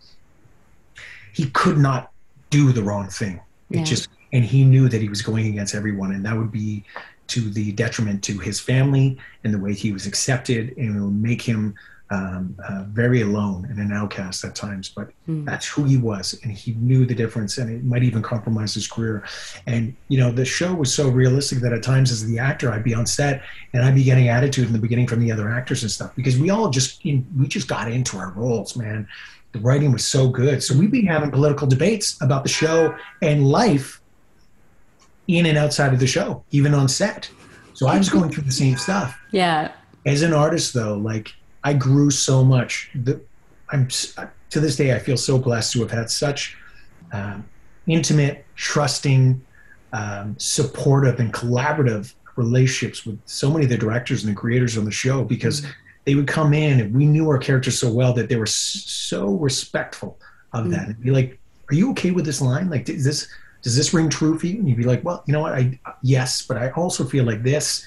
He 1.31 1.49
could 1.51 1.77
not 1.77 2.11
do 2.49 2.73
the 2.73 2.83
wrong 2.83 3.07
thing. 3.07 3.39
It 3.71 3.83
just 3.83 4.09
and 4.33 4.43
he 4.43 4.63
knew 4.63 4.89
that 4.89 5.01
he 5.01 5.09
was 5.09 5.21
going 5.21 5.47
against 5.47 5.75
everyone 5.75 6.11
and 6.11 6.25
that 6.25 6.37
would 6.37 6.51
be 6.51 6.83
to 7.27 7.41
the 7.51 7.71
detriment 7.73 8.23
to 8.23 8.39
his 8.39 8.59
family 8.59 9.17
and 9.43 9.53
the 9.53 9.59
way 9.59 9.73
he 9.73 9.91
was 9.91 10.07
accepted 10.07 10.75
and 10.77 10.97
it 10.97 10.99
would 10.99 11.21
make 11.21 11.41
him 11.41 11.75
um, 12.11 12.55
uh, 12.67 12.85
very 12.87 13.21
alone 13.21 13.65
and 13.69 13.77
an 13.77 13.91
outcast 13.91 14.43
at 14.43 14.55
times. 14.55 14.89
But 14.89 15.09
mm. 15.27 15.45
that's 15.45 15.67
who 15.67 15.83
he 15.83 15.97
was 15.97 16.39
and 16.43 16.51
he 16.51 16.73
knew 16.73 17.05
the 17.05 17.13
difference 17.13 17.57
and 17.59 17.69
it 17.69 17.83
might 17.83 18.03
even 18.03 18.21
compromise 18.21 18.73
his 18.73 18.87
career. 18.87 19.23
And 19.67 19.95
you 20.07 20.19
know 20.19 20.31
the 20.31 20.45
show 20.45 20.73
was 20.73 20.93
so 20.93 21.09
realistic 21.09 21.59
that 21.59 21.71
at 21.71 21.83
times 21.83 22.11
as 22.11 22.25
the 22.25 22.39
actor 22.39 22.71
i'd 22.71 22.83
be 22.83 22.93
on 22.93 23.05
set 23.05 23.43
and 23.73 23.83
i'd 23.83 23.95
be 23.95 24.03
getting 24.03 24.29
attitude 24.29 24.67
in 24.67 24.73
the 24.73 24.79
beginning 24.79 25.07
from 25.07 25.19
the 25.19 25.31
other 25.31 25.49
actors 25.49 25.83
and 25.83 25.91
stuff 25.91 26.15
because 26.15 26.37
we 26.37 26.49
all 26.49 26.69
just 26.69 27.05
in, 27.05 27.25
we 27.37 27.47
just 27.47 27.67
got 27.67 27.91
into 27.91 28.17
our 28.17 28.31
roles 28.31 28.75
man. 28.75 29.07
The 29.51 29.59
writing 29.59 29.91
was 29.91 30.05
so 30.05 30.29
good. 30.29 30.61
So 30.61 30.77
we'd 30.77 30.91
be 30.91 31.03
having 31.03 31.31
political 31.31 31.65
debates 31.65 32.21
about 32.21 32.43
the 32.43 32.49
show 32.49 32.95
and 33.23 33.47
life 33.47 33.98
in 35.29 35.45
and 35.45 35.57
outside 35.57 35.93
of 35.93 35.99
the 35.99 36.07
show, 36.07 36.43
even 36.49 36.73
on 36.73 36.87
set. 36.87 37.29
So 37.75 37.87
I 37.87 37.97
was 37.97 38.09
going 38.09 38.31
through 38.31 38.43
the 38.43 38.51
same 38.51 38.77
stuff. 38.77 39.17
Yeah. 39.31 39.71
As 40.05 40.23
an 40.23 40.33
artist, 40.33 40.73
though, 40.73 40.95
like 40.97 41.33
I 41.63 41.73
grew 41.73 42.09
so 42.09 42.43
much. 42.43 42.89
The, 42.95 43.21
I'm 43.69 43.87
to 43.87 44.59
this 44.59 44.75
day, 44.75 44.95
I 44.95 44.99
feel 44.99 45.17
so 45.17 45.37
blessed 45.37 45.73
to 45.73 45.81
have 45.81 45.91
had 45.91 46.09
such 46.09 46.57
um, 47.13 47.47
intimate, 47.85 48.43
trusting, 48.55 49.39
um, 49.93 50.35
supportive, 50.39 51.19
and 51.19 51.31
collaborative 51.31 52.15
relationships 52.35 53.05
with 53.05 53.19
so 53.25 53.51
many 53.51 53.65
of 53.65 53.69
the 53.69 53.77
directors 53.77 54.23
and 54.23 54.35
the 54.35 54.39
creators 54.39 54.77
on 54.77 54.85
the 54.85 54.91
show 54.91 55.23
because 55.23 55.61
mm-hmm. 55.61 55.71
they 56.05 56.15
would 56.15 56.27
come 56.27 56.53
in 56.53 56.79
and 56.79 56.95
we 56.95 57.05
knew 57.05 57.29
our 57.29 57.37
characters 57.37 57.77
so 57.77 57.91
well 57.93 58.13
that 58.13 58.29
they 58.29 58.35
were 58.35 58.47
so 58.47 59.35
respectful 59.35 60.17
of 60.53 60.63
mm-hmm. 60.63 60.71
that 60.71 60.87
and 60.87 60.99
be 60.99 61.11
like, 61.11 61.37
"Are 61.69 61.75
you 61.75 61.91
okay 61.91 62.09
with 62.09 62.25
this 62.25 62.41
line? 62.41 62.67
Like, 62.71 62.89
is 62.89 63.05
this?" 63.05 63.27
Does 63.61 63.75
this 63.75 63.93
ring 63.93 64.09
true 64.09 64.37
for 64.37 64.47
you? 64.47 64.59
And 64.59 64.67
you'd 64.67 64.77
be 64.77 64.83
like, 64.83 65.03
well, 65.03 65.23
you 65.25 65.33
know 65.33 65.41
what? 65.41 65.53
I 65.53 65.79
yes, 66.01 66.41
but 66.41 66.57
I 66.57 66.71
also 66.71 67.03
feel 67.03 67.25
like 67.25 67.43
this. 67.43 67.85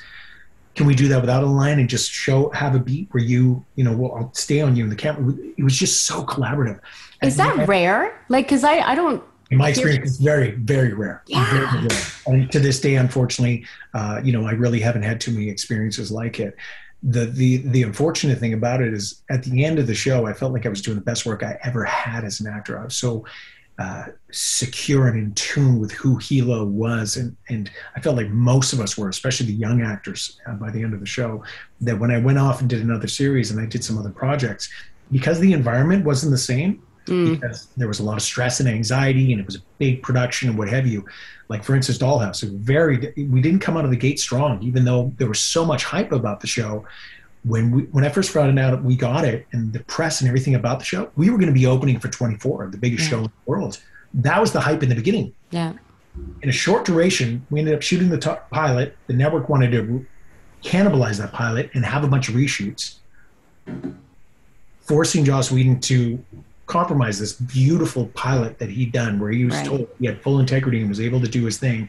Can 0.75 0.87
we 0.87 0.95
do 0.95 1.07
that 1.09 1.21
without 1.21 1.43
a 1.43 1.47
line 1.47 1.79
and 1.79 1.89
just 1.89 2.11
show 2.11 2.49
have 2.51 2.75
a 2.75 2.79
beat 2.79 3.09
where 3.11 3.23
you, 3.23 3.63
you 3.77 3.85
know, 3.85 3.95
well, 3.95 4.15
I'll 4.15 4.35
stay 4.35 4.63
on 4.63 4.75
you 4.75 4.85
in 4.85 4.91
the 4.91 4.97
camera. 4.97 5.35
It 5.59 5.63
was 5.63 5.77
just 5.77 6.05
so 6.05 6.25
collaborative. 6.25 6.81
Is 7.23 7.39
and 7.39 7.61
that 7.61 7.69
rare? 7.69 8.19
Like, 8.29 8.47
because 8.47 8.65
I 8.65 8.79
I 8.81 8.95
don't. 8.95 9.23
In 9.51 9.59
my 9.59 9.69
experience, 9.69 10.13
it's 10.13 10.19
very 10.19 10.53
very 10.53 10.95
rare. 10.95 11.23
Yeah. 11.27 11.51
Very 11.51 11.87
rare. 11.87 12.03
And 12.27 12.51
to 12.53 12.59
this 12.59 12.81
day, 12.81 12.97
unfortunately, 12.97 13.67
uh, 13.93 14.21
you 14.25 14.33
know, 14.33 14.47
I 14.47 14.53
really 14.53 14.81
haven't 14.81 15.03
had 15.03 15.21
too 15.21 15.33
many 15.33 15.51
experiences 15.51 16.11
like 16.11 16.41
it 16.41 16.57
the 17.03 17.27
the 17.27 17.57
the 17.59 17.83
unfortunate 17.83 18.39
thing 18.39 18.53
about 18.53 18.81
it 18.81 18.93
is 18.95 19.23
at 19.29 19.43
the 19.43 19.65
end 19.65 19.79
of 19.79 19.87
the 19.87 19.95
show 19.95 20.27
i 20.27 20.33
felt 20.33 20.53
like 20.53 20.65
i 20.65 20.69
was 20.69 20.81
doing 20.81 20.97
the 20.97 21.05
best 21.05 21.27
work 21.27 21.43
i 21.43 21.59
ever 21.65 21.85
had 21.85 22.25
as 22.25 22.41
an 22.41 22.47
actor 22.47 22.79
i 22.79 22.85
was 22.85 22.95
so 22.95 23.25
uh, 23.79 24.05
secure 24.31 25.09
and 25.09 25.19
in 25.19 25.35
tune 25.35 25.81
with 25.81 25.93
who 25.93 26.19
Helo 26.19 26.67
was. 26.67 27.17
And, 27.17 27.37
and 27.49 27.71
I 27.97 28.01
felt 28.01 28.17
like 28.17 28.29
most 28.29 28.73
of 28.73 28.81
us 28.81 28.99
were, 28.99 29.09
especially 29.09 29.47
the 29.47 29.55
young 29.55 29.83
actors 29.83 30.39
uh, 30.47 30.53
by 30.55 30.71
the 30.71 30.83
end 30.83 30.95
of 30.95 31.01
the 31.01 31.07
show, 31.07 31.43
that 31.81 31.99
when 31.99 32.11
I 32.11 32.19
went 32.19 32.39
off 32.39 32.61
and 32.61 32.69
did 32.69 32.83
another 32.83 33.09
series 33.09 33.51
and 33.51 33.61
I 33.61 33.67
did 33.67 33.83
some 33.83 33.99
other 33.99 34.11
projects, 34.11 34.69
because 35.11 35.41
the 35.41 35.53
environment 35.53 36.05
wasn't 36.05 36.33
the 36.33 36.39
same, 36.39 36.83
mm. 37.07 37.35
because 37.35 37.69
there 37.77 37.89
was 37.89 38.01
a 38.01 38.03
lot 38.05 38.17
of 38.17 38.23
stress 38.23 38.61
and 38.61 38.69
anxiety 38.69 39.33
and 39.33 39.41
it 39.41 39.47
was 39.47 39.57
a 39.57 39.63
big 39.79 40.03
production 40.03 40.49
and 40.49 40.59
what 40.59 40.69
have 40.69 40.87
you. 40.87 41.05
Like, 41.49 41.65
for 41.65 41.75
instance, 41.75 41.99
Dollhouse, 41.99 42.43
very, 42.59 43.13
we 43.17 43.41
didn't 43.41 43.61
come 43.61 43.77
out 43.77 43.85
of 43.85 43.91
the 43.91 43.97
gate 43.97 44.21
strong, 44.21 44.63
even 44.63 44.85
though 44.85 45.13
there 45.17 45.29
was 45.29 45.41
so 45.41 45.65
much 45.65 45.85
hype 45.85 46.13
about 46.13 46.41
the 46.41 46.47
show 46.47 46.85
when 47.45 47.71
we 47.71 47.83
when 47.85 48.05
I 48.05 48.09
first 48.09 48.31
found 48.31 48.59
out 48.59 48.83
we 48.83 48.97
got 48.97 49.25
it 49.25 49.47
and 49.53 49.73
the 49.73 49.81
press 49.81 50.21
and 50.21 50.29
everything 50.29 50.55
about 50.55 50.79
the 50.79 50.85
show, 50.85 51.11
we 51.17 51.31
were 51.31 51.39
going 51.39 51.49
to 51.49 51.55
be 51.55 51.67
opening 51.67 51.99
for 51.99 52.09
24, 52.09 52.69
the 52.69 52.79
biggest 52.79 53.05
yeah. 53.05 53.11
show 53.11 53.19
in 53.19 53.25
the 53.25 53.31
world. 53.47 53.81
That 54.15 54.41
was 54.41 54.53
the 54.53 54.61
hype 54.61 54.83
in 54.83 54.89
the 54.89 54.95
beginning. 54.95 55.35
Yeah. 55.51 55.73
In 56.43 56.49
a 56.49 56.53
short 56.53 56.85
duration, 56.85 57.45
we 57.51 57.59
ended 57.59 57.75
up 57.75 57.83
shooting 57.83 58.11
the 58.11 58.19
t- 58.19 58.31
pilot. 58.51 58.97
The 59.07 59.15
network 59.15 59.49
wanted 59.49 59.73
to 59.73 60.07
cannibalize 60.63 61.19
that 61.19 61.33
pilot 61.33 61.71
and 61.75 61.85
have 61.85 62.05
a 62.05 62.09
bunch 62.09 62.29
of 62.29 62.35
reshoots, 62.35 62.97
forcing 64.83 65.25
Joss 65.25 65.51
Whedon 65.51 65.81
to 65.81 66.23
compromise 66.67 67.19
this 67.19 67.33
beautiful 67.33 68.07
pilot 68.09 68.59
that 68.59 68.69
he'd 68.69 68.93
done, 68.93 69.19
where 69.19 69.31
he 69.31 69.45
was 69.47 69.55
right. 69.55 69.67
told 69.67 69.89
he 69.99 70.07
had 70.07 70.23
full 70.23 70.39
integrity 70.39 70.81
and 70.81 70.89
was 70.89 71.01
able 71.01 71.21
to 71.21 71.29
do 71.29 71.45
his 71.45 71.59
thing 71.59 71.89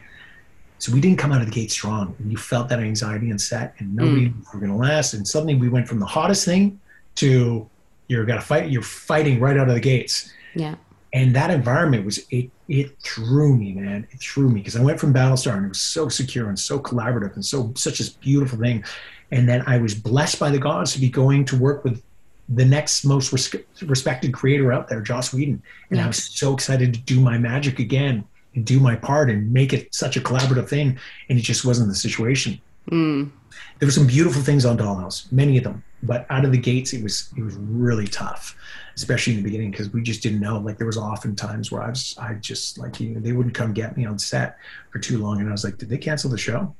so 0.78 0.92
we 0.92 1.00
didn't 1.00 1.18
come 1.18 1.32
out 1.32 1.40
of 1.40 1.46
the 1.46 1.52
gate 1.52 1.70
strong. 1.70 2.14
And 2.18 2.30
you 2.30 2.36
felt 2.36 2.68
that 2.68 2.80
anxiety 2.80 3.30
and 3.30 3.40
set, 3.40 3.74
and 3.78 3.94
nobody 3.94 4.28
mm. 4.28 4.52
were 4.52 4.60
going 4.60 4.72
to 4.72 4.78
last. 4.78 5.14
And 5.14 5.26
suddenly 5.26 5.54
we 5.54 5.68
went 5.68 5.88
from 5.88 5.98
the 5.98 6.06
hottest 6.06 6.44
thing 6.44 6.80
to 7.16 7.68
you're 8.08 8.24
going 8.24 8.38
to 8.38 8.44
fight. 8.44 8.70
You're 8.70 8.82
fighting 8.82 9.40
right 9.40 9.56
out 9.56 9.68
of 9.68 9.74
the 9.74 9.80
gates. 9.80 10.32
Yeah. 10.54 10.74
And 11.12 11.34
that 11.36 11.50
environment 11.50 12.04
was 12.04 12.18
it. 12.30 12.50
It 12.68 12.98
threw 13.00 13.56
me, 13.56 13.72
man. 13.72 14.06
It 14.10 14.20
threw 14.20 14.48
me 14.48 14.60
because 14.60 14.76
I 14.76 14.82
went 14.82 14.98
from 14.98 15.12
Battlestar 15.14 15.56
and 15.56 15.66
it 15.66 15.68
was 15.68 15.80
so 15.80 16.08
secure 16.08 16.48
and 16.48 16.58
so 16.58 16.78
collaborative 16.78 17.34
and 17.34 17.44
so 17.44 17.72
such 17.76 18.00
a 18.00 18.10
beautiful 18.18 18.58
thing. 18.58 18.84
And 19.30 19.48
then 19.48 19.62
I 19.66 19.78
was 19.78 19.94
blessed 19.94 20.38
by 20.38 20.50
the 20.50 20.58
gods 20.58 20.92
to 20.94 21.00
be 21.00 21.08
going 21.08 21.44
to 21.46 21.56
work 21.56 21.84
with 21.84 22.02
the 22.48 22.64
next 22.64 23.04
most 23.04 23.32
res- 23.32 23.54
respected 23.82 24.32
creator 24.32 24.72
out 24.72 24.88
there, 24.88 25.00
Joss 25.00 25.32
Whedon. 25.32 25.62
And 25.90 25.98
yeah. 25.98 26.04
I 26.04 26.06
was 26.08 26.24
so 26.24 26.52
excited 26.52 26.94
to 26.94 27.00
do 27.00 27.20
my 27.20 27.38
magic 27.38 27.78
again 27.78 28.24
do 28.62 28.78
my 28.78 28.94
part 28.96 29.30
and 29.30 29.52
make 29.52 29.72
it 29.72 29.94
such 29.94 30.16
a 30.16 30.20
collaborative 30.20 30.68
thing. 30.68 30.98
And 31.28 31.38
it 31.38 31.42
just 31.42 31.64
wasn't 31.64 31.88
the 31.88 31.94
situation. 31.94 32.60
Mm. 32.90 33.30
There 33.78 33.86
were 33.86 33.92
some 33.92 34.06
beautiful 34.06 34.42
things 34.42 34.64
on 34.64 34.78
Dollhouse, 34.78 35.30
many 35.32 35.58
of 35.58 35.64
them, 35.64 35.82
but 36.02 36.26
out 36.30 36.44
of 36.44 36.52
the 36.52 36.58
gates, 36.58 36.92
it 36.92 37.02
was 37.02 37.32
it 37.36 37.42
was 37.42 37.54
really 37.56 38.06
tough, 38.06 38.56
especially 38.94 39.34
in 39.34 39.38
the 39.38 39.44
beginning 39.44 39.70
because 39.70 39.92
we 39.92 40.02
just 40.02 40.22
didn't 40.22 40.40
know. 40.40 40.58
Like 40.58 40.76
there 40.76 40.86
was 40.86 40.98
often 40.98 41.34
times 41.34 41.72
where 41.72 41.82
I 41.82 41.88
was 41.90 42.16
I 42.20 42.34
just 42.34 42.78
like 42.78 43.00
you 43.00 43.10
know, 43.10 43.20
they 43.20 43.32
wouldn't 43.32 43.54
come 43.54 43.72
get 43.72 43.96
me 43.96 44.04
on 44.04 44.18
set 44.18 44.58
for 44.90 44.98
too 44.98 45.18
long, 45.18 45.40
and 45.40 45.48
I 45.48 45.52
was 45.52 45.64
like, 45.64 45.78
did 45.78 45.88
they 45.88 45.98
cancel 45.98 46.30
the 46.30 46.38
show? 46.38 46.74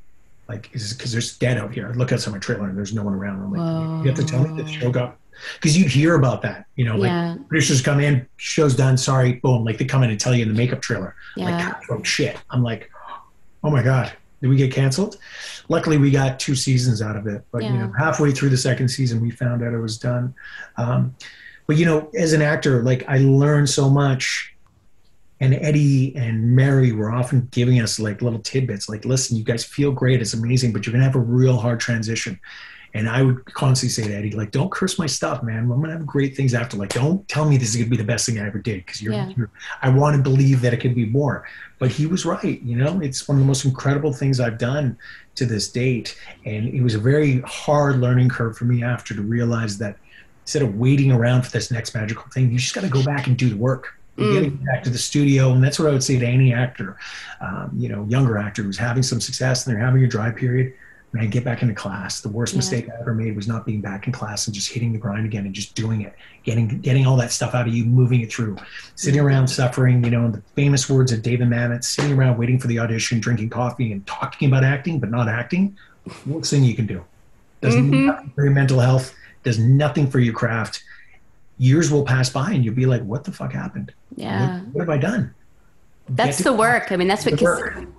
Like, 0.49 0.69
is 0.75 0.93
because 0.93 1.11
there's 1.11 1.39
dead 1.39 1.57
out 1.57 1.73
here? 1.73 1.89
I 1.89 1.93
look 1.93 2.13
outside 2.13 2.33
my 2.33 2.39
trailer 2.39 2.69
and 2.69 2.77
there's 2.77 2.93
no 2.93 3.03
one 3.03 3.15
around. 3.15 3.43
I'm 3.43 3.51
like, 3.51 3.61
Whoa. 3.61 4.03
you 4.03 4.09
have 4.09 4.19
to 4.19 4.27
tell 4.27 4.47
me 4.47 4.57
that 4.59 4.67
the 4.67 4.73
show 4.73 4.91
got 4.91 5.17
because 5.55 5.77
you'd 5.77 5.91
hear 5.91 6.15
about 6.15 6.43
that, 6.43 6.67
you 6.77 6.85
know, 6.85 6.97
like 6.97 7.09
yeah. 7.09 7.37
producers 7.49 7.83
come 7.83 8.01
in, 8.01 8.27
show's 8.37 8.75
done, 8.75 8.97
sorry, 8.97 9.35
boom, 9.35 9.65
like 9.65 9.79
they 9.79 9.85
come 9.85 10.03
in 10.03 10.11
and 10.11 10.21
tell 10.21 10.35
you 10.35 10.43
in 10.43 10.49
the 10.49 10.55
makeup 10.55 10.81
trailer, 10.81 11.15
yeah. 11.37 11.51
like, 11.51 11.91
oh 11.91 12.03
shit. 12.03 12.37
I'm 12.51 12.63
like, 12.63 12.91
oh 13.63 13.71
my 13.71 13.83
god, 13.83 14.13
did 14.41 14.49
we 14.49 14.57
get 14.57 14.73
canceled? 14.73 15.19
Luckily, 15.69 15.99
we 15.99 16.11
got 16.11 16.39
two 16.39 16.55
seasons 16.55 17.01
out 17.01 17.17
of 17.17 17.27
it, 17.27 17.45
but 17.51 17.63
yeah. 17.63 17.73
you 17.73 17.79
know, 17.79 17.93
halfway 17.99 18.31
through 18.31 18.51
the 18.51 18.57
second 18.57 18.89
season, 18.89 19.21
we 19.21 19.31
found 19.31 19.63
out 19.63 19.73
it 19.73 19.79
was 19.79 19.99
done. 19.99 20.35
Um, 20.77 21.15
but 21.67 21.77
you 21.77 21.87
know, 21.87 22.11
as 22.15 22.33
an 22.33 22.43
actor, 22.43 22.83
like 22.83 23.05
I 23.09 23.19
learned 23.19 23.71
so 23.71 23.89
much. 23.89 24.51
And 25.41 25.53
Eddie 25.53 26.15
and 26.17 26.55
Mary 26.55 26.93
were 26.93 27.11
often 27.11 27.49
giving 27.51 27.81
us 27.81 27.99
like 27.99 28.23
little 28.23 28.39
tidbits, 28.39 28.89
like, 28.89 29.05
listen, 29.05 29.37
you 29.37 29.43
guys 29.43 29.63
feel 29.65 29.91
great, 29.91 30.23
it's 30.23 30.33
amazing, 30.33 30.73
but 30.73 30.87
you're 30.87 30.93
gonna 30.93 31.05
have 31.05 31.17
a 31.17 31.19
real 31.19 31.59
hard 31.59 31.81
transition 31.81 32.41
And 32.95 33.09
I 33.09 33.23
would 33.23 33.45
constantly 33.53 33.91
say 33.91 34.09
to 34.09 34.17
Eddie, 34.17 34.31
like, 34.31 34.53
don't 34.53 34.71
curse 34.71 35.01
my 35.01 35.07
stuff, 35.07 35.43
man. 35.43 35.59
I'm 35.59 35.69
going 35.69 35.83
to 35.85 35.91
have 35.91 36.07
great 36.07 36.37
things 36.37 36.55
after. 36.55 36.77
Like, 36.77 36.91
don't 36.91 37.27
tell 37.29 37.45
me 37.45 37.57
this 37.57 37.71
is 37.71 37.77
going 37.77 37.87
to 37.87 37.91
be 37.91 37.97
the 37.97 38.05
best 38.05 38.25
thing 38.25 38.39
I 38.39 38.47
ever 38.47 38.59
did 38.59 38.87
because 38.87 39.03
you're, 39.03 39.13
yeah. 39.13 39.33
you're, 39.37 39.51
I 39.83 39.89
want 39.89 40.17
to 40.17 40.23
believe 40.23 40.61
that 40.61 40.73
it 40.73 40.77
could 40.77 40.95
be 40.95 41.07
more. 41.07 41.45
But 41.81 41.91
he 41.91 42.07
was 42.07 42.25
right. 42.25 42.63
You 42.63 42.77
know, 42.77 43.01
it's 43.01 43.27
one 43.27 43.37
of 43.37 43.41
the 43.41 43.49
most 43.49 43.65
incredible 43.65 44.13
things 44.13 44.39
I've 44.39 44.59
done 44.59 44.97
to 45.35 45.45
this 45.45 45.73
date. 45.73 46.17
And 46.47 46.69
it 46.69 46.83
was 46.83 46.95
a 46.95 47.01
very 47.01 47.41
hard 47.41 47.97
learning 47.97 48.29
curve 48.29 48.57
for 48.57 48.65
me 48.65 48.85
after 48.85 49.13
to 49.13 49.23
realize 49.23 49.77
that 49.79 49.97
instead 50.43 50.63
of 50.63 50.77
waiting 50.77 51.11
around 51.11 51.43
for 51.43 51.51
this 51.51 51.73
next 51.73 51.97
magical 51.97 52.31
thing, 52.33 52.53
you 52.53 52.59
just 52.59 52.77
got 52.77 52.83
to 52.83 52.89
go 52.89 53.03
back 53.03 53.27
and 53.27 53.37
do 53.37 53.51
the 53.51 53.57
work. 53.57 53.99
Mm. 54.17 54.33
Getting 54.33 54.57
back 54.65 54.85
to 54.85 54.91
the 54.91 54.99
studio, 54.99 55.51
and 55.51 55.65
that's 55.65 55.81
what 55.81 55.89
I 55.89 55.91
would 55.91 56.05
say 56.05 56.17
to 56.17 56.25
any 56.25 56.55
actor, 56.55 56.97
um, 57.41 57.73
you 57.77 57.89
know, 57.89 58.07
younger 58.09 58.39
actor 58.39 58.63
who's 58.63 58.79
having 58.79 59.03
some 59.03 59.21
success 59.21 59.67
and 59.67 59.75
they're 59.75 59.85
having 59.85 60.05
a 60.05 60.07
dry 60.07 60.31
period 60.31 60.73
man, 61.15 61.31
get 61.31 61.45
back 61.45 61.63
into 61.63 61.75
class. 61.75 62.21
The 62.21 62.29
worst 62.29 62.53
yeah. 62.53 62.59
mistake 62.59 62.89
I 62.91 63.01
ever 63.01 63.15
made 63.15 63.37
was 63.37 63.47
not 63.47 63.65
being 63.65 63.81
back 63.81 64.07
in 64.09 64.13
class 64.13 64.47
and 64.47 64.55
just 64.55 64.69
hitting 64.69 64.93
the 64.93 64.99
grind 64.99 65.25
again 65.25 65.47
and 65.47 65.55
just 65.55 65.75
doing 65.77 66.03
it, 66.03 66.13
getting 66.43 66.81
getting 66.81 67.07
all 67.07 67.17
that 67.19 67.31
stuff 67.31 67.55
out 67.55 67.69
of 67.69 67.73
you, 67.73 67.85
moving 67.85 68.21
it 68.21 68.33
through, 68.33 68.57
sitting 68.97 69.21
mm-hmm. 69.21 69.29
around 69.29 69.49
suffering. 69.49 70.03
You 70.03 70.11
know, 70.11 70.31
the 70.31 70.43
famous 70.57 70.91
words 70.91 71.13
of 71.13 71.23
David 71.23 71.49
Mamet: 71.49 71.85
sitting 71.85 72.13
around 72.13 72.37
waiting 72.37 72.59
for 72.59 72.67
the 72.67 72.81
audition, 72.81 73.21
drinking 73.21 73.51
coffee, 73.51 73.93
and 73.93 74.05
talking 74.07 74.49
about 74.49 74.65
acting, 74.65 74.99
but 74.99 75.11
not 75.11 75.29
acting. 75.29 75.79
Worst 76.27 76.51
thing 76.51 76.65
you 76.65 76.75
can 76.75 76.87
do. 76.87 77.03
Does 77.61 77.77
mm-hmm. 77.77 78.07
nothing 78.07 78.33
for 78.35 78.45
your 78.45 78.53
mental 78.53 78.81
health. 78.81 79.15
Does 79.45 79.59
nothing 79.59 80.11
for 80.11 80.19
your 80.19 80.35
craft. 80.35 80.83
Years 81.59 81.93
will 81.93 82.05
pass 82.05 82.29
by, 82.29 82.51
and 82.51 82.65
you'll 82.65 82.75
be 82.75 82.87
like, 82.87 83.03
"What 83.05 83.23
the 83.23 83.31
fuck 83.31 83.53
happened? 83.53 83.93
Yeah, 84.17 84.59
what, 84.59 84.69
what 84.69 84.81
have 84.81 84.91
I 84.91 84.99
done?" 84.99 85.33
That's 86.09 86.39
the 86.39 86.53
work. 86.53 86.93
I 86.93 86.97
mean, 86.97 87.09
that's 87.09 87.25
what 87.25 87.39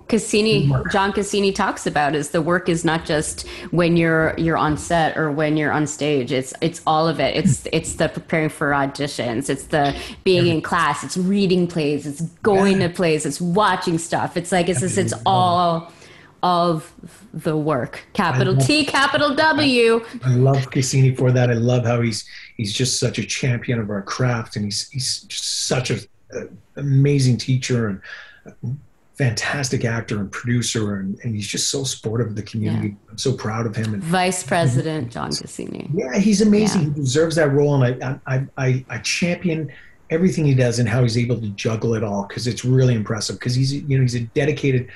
Cassini, 0.08 0.72
John 0.92 1.12
Cassini 1.12 1.50
talks 1.50 1.88
about 1.88 2.14
is 2.14 2.30
the 2.30 2.40
work 2.40 2.68
is 2.68 2.84
not 2.84 3.04
just 3.04 3.48
when 3.72 3.96
you're 3.96 4.32
you're 4.38 4.56
on 4.56 4.76
set 4.78 5.16
or 5.16 5.32
when 5.32 5.56
you're 5.56 5.72
on 5.72 5.88
stage. 5.88 6.30
It's 6.30 6.54
it's 6.60 6.80
all 6.86 7.08
of 7.08 7.18
it. 7.18 7.34
It's 7.36 7.64
hmm. 7.64 7.70
it's 7.72 7.94
the 7.94 8.08
preparing 8.08 8.48
for 8.48 8.70
auditions. 8.70 9.50
It's 9.50 9.64
the 9.64 9.96
being 10.22 10.46
in 10.46 10.62
class. 10.62 11.02
It's 11.02 11.16
reading 11.16 11.66
plays. 11.66 12.06
It's 12.06 12.20
going 12.42 12.80
yeah. 12.80 12.88
to 12.88 12.94
plays. 12.94 13.26
It's 13.26 13.40
watching 13.40 13.98
stuff. 13.98 14.36
It's 14.36 14.52
like 14.52 14.68
it's 14.68 14.82
it's, 14.82 14.96
it's 14.96 15.14
all 15.26 15.92
of 16.44 16.94
the 17.34 17.56
work. 17.56 18.06
Capital 18.12 18.54
love, 18.54 18.66
T, 18.66 18.84
capital 18.84 19.34
W. 19.34 20.04
I 20.24 20.34
love 20.34 20.70
Cassini 20.70 21.12
for 21.16 21.32
that. 21.32 21.50
I 21.50 21.54
love 21.54 21.84
how 21.84 22.02
he's 22.02 22.24
he's 22.56 22.72
just 22.72 23.00
such 23.00 23.18
a 23.18 23.24
champion 23.24 23.80
of 23.80 23.90
our 23.90 24.02
craft, 24.02 24.54
and 24.54 24.64
he's 24.64 24.88
he's 24.90 25.22
just 25.22 25.66
such 25.66 25.90
a 25.90 25.98
amazing 26.76 27.38
teacher 27.38 27.88
and 27.88 28.78
fantastic 29.16 29.84
actor 29.84 30.20
and 30.20 30.30
producer, 30.30 30.96
and, 30.96 31.18
and 31.24 31.34
he's 31.34 31.46
just 31.46 31.70
so 31.70 31.84
supportive 31.84 32.26
of 32.26 32.36
the 32.36 32.42
community. 32.42 32.88
Yeah. 32.88 33.10
I'm 33.10 33.18
so 33.18 33.32
proud 33.32 33.66
of 33.66 33.74
him. 33.74 33.94
And, 33.94 34.02
Vice 34.02 34.42
President 34.42 35.10
John 35.10 35.30
Cassini. 35.30 35.90
Yeah, 35.94 36.18
he's 36.18 36.42
amazing. 36.42 36.82
Yeah. 36.82 36.88
He 36.88 36.94
deserves 36.94 37.36
that 37.36 37.50
role, 37.52 37.82
and 37.82 38.04
I, 38.04 38.18
I, 38.26 38.46
I, 38.58 38.84
I 38.90 38.98
champion 38.98 39.72
everything 40.10 40.44
he 40.44 40.54
does 40.54 40.78
and 40.78 40.88
how 40.88 41.02
he's 41.02 41.16
able 41.16 41.40
to 41.40 41.48
juggle 41.50 41.94
it 41.94 42.04
all 42.04 42.26
because 42.28 42.46
it's 42.46 42.64
really 42.64 42.94
impressive. 42.94 43.38
Because 43.38 43.54
he's, 43.54 43.72
you 43.72 43.96
know, 43.96 44.02
he's 44.02 44.14
a 44.14 44.20
dedicated 44.20 44.90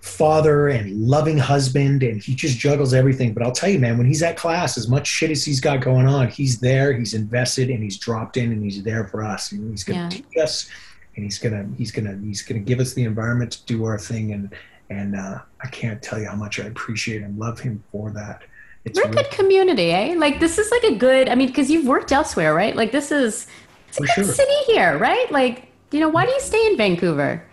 father 0.00 0.68
and 0.68 0.98
loving 0.98 1.36
husband 1.36 2.02
and 2.02 2.22
he 2.22 2.34
just 2.34 2.58
juggles 2.58 2.94
everything. 2.94 3.34
But 3.34 3.42
i'll 3.42 3.52
tell 3.52 3.68
you 3.68 3.78
man 3.78 3.98
when 3.98 4.06
he's 4.06 4.22
at 4.22 4.36
class 4.36 4.78
as 4.78 4.88
much 4.88 5.06
shit 5.06 5.30
as 5.30 5.44
he's 5.44 5.60
got 5.60 5.80
going 5.80 6.06
on 6.06 6.28
he's 6.28 6.58
there 6.58 6.92
he's 6.92 7.12
invested 7.14 7.68
and 7.70 7.82
he's 7.82 7.98
dropped 7.98 8.36
in 8.36 8.52
and 8.52 8.64
he's 8.64 8.82
there 8.82 9.06
for 9.06 9.22
us. 9.22 9.52
And 9.52 9.70
he's 9.70 9.84
to 9.84 9.92
yeah. 9.92 10.08
teach 10.08 10.36
us 10.42 10.68
and 11.16 11.24
he's 11.24 11.38
gonna 11.38 11.68
he's 11.76 11.90
gonna 11.90 12.18
he's 12.24 12.42
gonna 12.42 12.60
give 12.60 12.80
us 12.80 12.94
the 12.94 13.04
environment 13.04 13.52
to 13.52 13.64
do 13.66 13.84
our 13.84 13.98
thing. 13.98 14.32
And 14.32 14.54
and 14.90 15.16
uh, 15.16 15.38
i 15.62 15.68
can't 15.68 16.02
tell 16.02 16.18
you 16.18 16.28
how 16.28 16.36
much 16.36 16.58
i 16.60 16.64
appreciate 16.64 17.22
and 17.22 17.38
love 17.38 17.60
him 17.60 17.82
for 17.92 18.10
that. 18.10 18.42
It's 18.84 18.98
we're 18.98 19.04
a 19.04 19.08
really- 19.10 19.22
good 19.22 19.32
community 19.32 19.92
eh? 19.92 20.14
Like 20.16 20.40
this 20.40 20.58
is 20.58 20.70
like 20.70 20.84
a 20.84 20.96
good 20.96 21.28
i 21.28 21.34
mean 21.34 21.48
because 21.48 21.70
you've 21.70 21.86
worked 21.86 22.12
elsewhere 22.12 22.54
right? 22.54 22.74
Like 22.74 22.92
this 22.92 23.12
is 23.12 23.46
it's 23.88 23.98
a 23.98 24.00
for 24.00 24.06
good 24.06 24.24
sure. 24.26 24.34
city 24.34 24.56
here 24.66 24.98
right? 24.98 25.30
Like 25.30 25.68
you 25.90 26.00
know 26.00 26.08
why 26.08 26.26
do 26.26 26.32
you 26.32 26.40
stay 26.40 26.66
in 26.66 26.76
vancouver 26.76 27.44